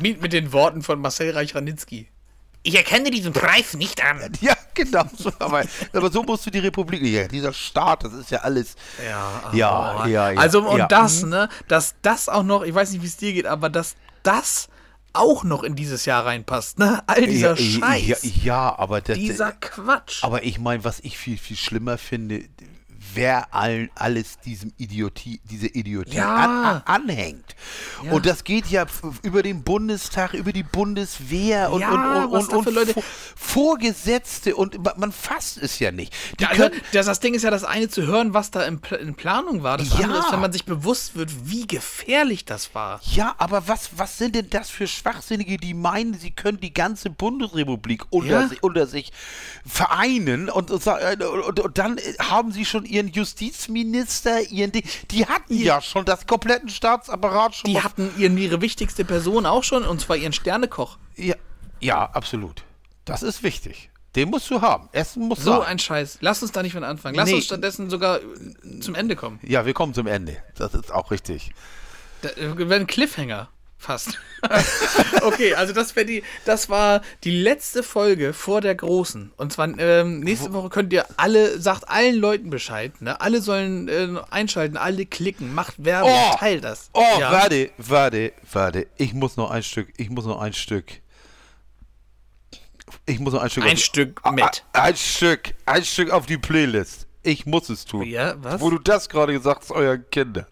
[0.00, 2.08] Mit, mit den Worten von Marcel Reich-Ranitzky.
[2.66, 4.32] Ich erkenne diesen Preis nicht an.
[4.40, 5.04] Ja, genau.
[5.16, 7.02] So, aber, aber so musst du die Republik.
[7.02, 8.74] Ja, dieser Staat, das ist ja alles.
[9.06, 10.06] Ja, Ja, oh.
[10.08, 10.40] ja, ja.
[10.40, 10.86] Also, und ja.
[10.86, 13.96] das, ne, dass das auch noch, ich weiß nicht, wie es dir geht, aber dass
[14.22, 14.68] das
[15.12, 17.02] auch noch in dieses Jahr reinpasst, ne?
[17.06, 18.22] All dieser ja, Scheiß.
[18.24, 20.24] Ja, ja, aber das, dieser Quatsch.
[20.24, 22.44] Aber ich meine, was ich viel, viel schlimmer finde,
[23.14, 26.34] wer allen alles diesem Idiotie, diese Idiotie Ja.
[26.34, 27.54] an, an, anhängt.
[28.04, 28.12] Ja.
[28.12, 28.86] Und das geht ja
[29.22, 33.02] über den Bundestag, über die Bundeswehr und, Ja, und, und, und, und Leute- Vor-
[33.36, 36.12] Vorgesetzte und man, fasst es ja nicht.
[36.38, 38.80] Die Ja, also, das, das Ding ist ja das eine zu hören, was da in,
[39.00, 39.78] in Planung war.
[39.78, 43.00] Das andere ist, wenn man sich bewusst wird, wie gefährlich das war.
[43.12, 47.10] Ja, aber was, was sind denn das für Schwachsinnige, die meinen, sie können die ganze
[47.10, 49.12] Bundesrepublik unter, sich, unter sich
[49.66, 54.84] vereinen und, äh, und, und dann haben sie schon ihren Justizminister, ihren Ding.
[55.10, 57.70] Die hatten ja schon das kompletten Staatsapparat schon.
[57.70, 60.98] Die hatten ihren, ihre wichtigste Person auch schon, und zwar ihren Sternekoch.
[61.16, 61.34] ja,
[61.80, 62.64] ja, absolut.
[63.04, 63.90] Das ist wichtig.
[64.16, 64.88] Den musst du haben.
[64.92, 65.62] Essen muss So sein.
[65.62, 66.18] ein Scheiß.
[66.20, 67.14] Lass uns da nicht von anfangen.
[67.16, 67.34] Lass Nee.
[67.34, 69.38] uns stattdessen sogar äh, zum Ende kommen.
[69.42, 70.36] Ja, wir kommen zum Ende.
[70.56, 71.50] Das ist auch richtig.
[72.22, 73.48] Da äh, wäre ein Cliffhanger.
[73.84, 74.18] Fast.
[75.22, 79.32] okay, also das wäre die, das war die letzte Folge vor der großen.
[79.36, 83.20] Und zwar ähm, nächste Woche könnt ihr alle, sagt allen Leuten Bescheid, ne?
[83.20, 86.36] Alle sollen äh, einschalten, alle klicken, macht Werbung, Oh!
[86.38, 86.88] teilt das.
[86.94, 87.30] Oh, ja.
[87.30, 88.86] warte, warte, warte.
[88.96, 89.88] Ich muss noch ein Stück.
[89.98, 90.86] Ich muss noch ein Stück.
[93.06, 93.64] Ich muss noch ein Stück.
[93.64, 94.64] Ein auf, Stück Ah, mit.
[94.72, 95.54] ah, Ein Stück.
[95.66, 97.06] Ein Stück auf die Playlist.
[97.22, 98.04] Ich muss es tun.
[98.06, 98.60] Ja, was?
[98.60, 100.46] Wo du das gerade gesagt hast, euren Kindern.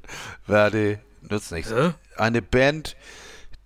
[0.46, 1.70] Warte, nützt nichts.
[1.70, 1.92] Hä?
[2.16, 2.94] Eine Band,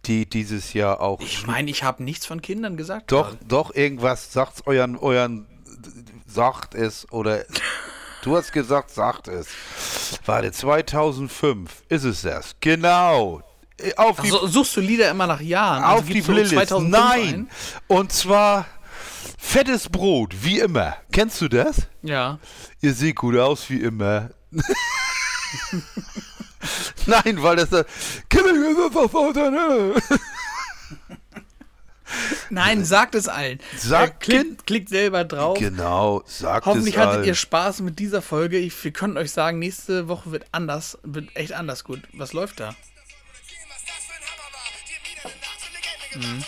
[0.07, 1.21] die dieses Jahr auch.
[1.21, 3.13] Ich meine, ich habe nichts von Kindern gesagt.
[3.13, 3.45] Doch, gerade.
[3.47, 5.47] doch, irgendwas, sagt's euren, euren,
[6.27, 7.45] sagt es, oder
[8.23, 9.49] du hast gesagt, sagt es.
[10.25, 12.57] Warte, 2005 ist es das.
[12.61, 13.43] Genau.
[13.97, 15.85] Auf die, Also, suchst du Lieder immer nach Jahren?
[15.85, 16.53] auf also die gibst du Playlist.
[16.55, 17.35] 2005 Nein.
[17.35, 17.51] ein?
[17.89, 18.67] Und zwar
[19.39, 20.97] fettes Brot, wie immer.
[21.13, 21.87] Kennst du das?
[22.03, 22.39] Ja.
[22.81, 24.31] Ihr seht gut aus, wie immer.
[27.07, 27.85] Nein, weil das da.
[32.51, 33.59] Nein, sagt es allen.
[33.77, 35.59] Sagt- Äh, klickt, klickt selber drauf.
[35.59, 37.25] Genau, sagt Hoffentlich es hattet allen.
[37.25, 38.59] ihr Spaß mit dieser Folge.
[38.59, 42.03] Ich, wir können euch sagen, nächste Woche wird anders, wird echt anders gut.
[42.13, 42.75] Was läuft da?
[46.15, 46.45] Mhm.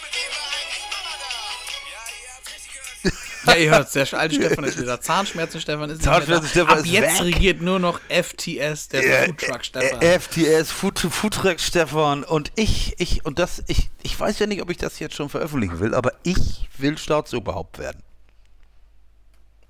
[3.48, 5.00] Ja, ihr hört der alte Stefan ist wieder.
[5.00, 6.02] Zahnschmerzen Stefan ist.
[6.02, 7.34] Zahnschmerzen Stefan Ab ist jetzt weg.
[7.34, 10.00] regiert nur noch FTS, der Ja, Foodtruck Stefan.
[10.02, 14.62] äh, FTS, Food, Foodtruck Stefan und ich, ich, und das, ich, ich weiß ja nicht,
[14.62, 18.02] ob ich das jetzt schon veröffentlichen will, aber ich will Staatsoberhaupt werden.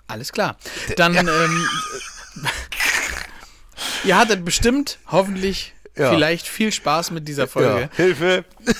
[0.06, 0.56] Alles klar.
[0.96, 1.68] Dann, ähm,
[4.04, 6.10] ihr hattet bestimmt, hoffentlich, Ja.
[6.10, 7.82] vielleicht viel Spaß mit dieser Folge.
[7.82, 8.44] Ja, Hilfe!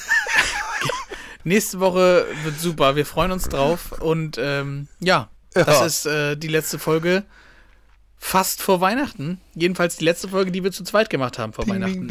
[1.45, 2.97] Nächste Woche wird super.
[2.97, 3.93] Wir freuen uns drauf.
[4.01, 7.25] Und ähm, ja, ja, das ist äh, die letzte Folge
[8.19, 9.41] fast vor Weihnachten.
[9.55, 12.09] Jedenfalls die letzte Folge, die wir zu zweit gemacht haben vor Weihnachten.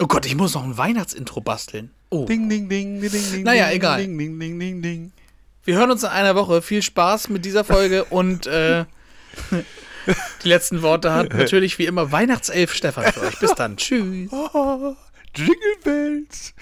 [0.00, 1.90] Oh Gott, ich muss noch ein Weihnachtsintro basteln.
[2.10, 2.24] Oh.
[2.24, 3.42] Ding, ding, ding, ding, ding.
[3.42, 4.00] Naja, egal.
[4.00, 5.12] Ding, ding, ding, ding, ding.
[5.64, 6.62] Wir hören uns in einer Woche.
[6.62, 8.84] Viel Spaß mit dieser Folge und äh,
[10.42, 13.38] die letzten Worte hat natürlich wie immer Weihnachtself Stefan für euch.
[13.38, 13.76] Bis dann.
[13.76, 14.30] Tschüss.
[15.34, 16.54] Jingle Bells.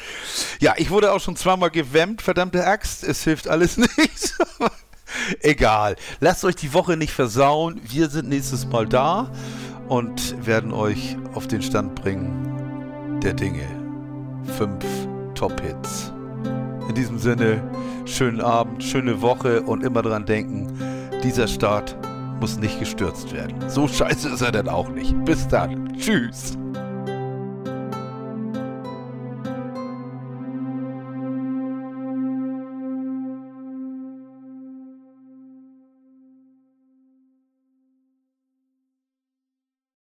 [0.60, 3.04] Ja, ich wurde auch schon zweimal gewämmt, verdammte Axt.
[3.04, 4.38] Es hilft alles nichts.
[5.40, 5.96] Egal.
[6.20, 7.80] Lasst euch die Woche nicht versauen.
[7.84, 9.32] Wir sind nächstes Mal da
[9.88, 13.66] und werden euch auf den Stand bringen der Dinge.
[14.56, 14.84] Fünf
[15.34, 16.12] Top-Hits.
[16.88, 17.62] In diesem Sinne,
[18.04, 20.72] schönen Abend, schöne Woche und immer dran denken,
[21.22, 21.96] dieser Start
[22.40, 23.68] muss nicht gestürzt werden.
[23.68, 25.14] So scheiße ist er denn auch nicht.
[25.24, 25.96] Bis dann.
[25.98, 26.56] Tschüss.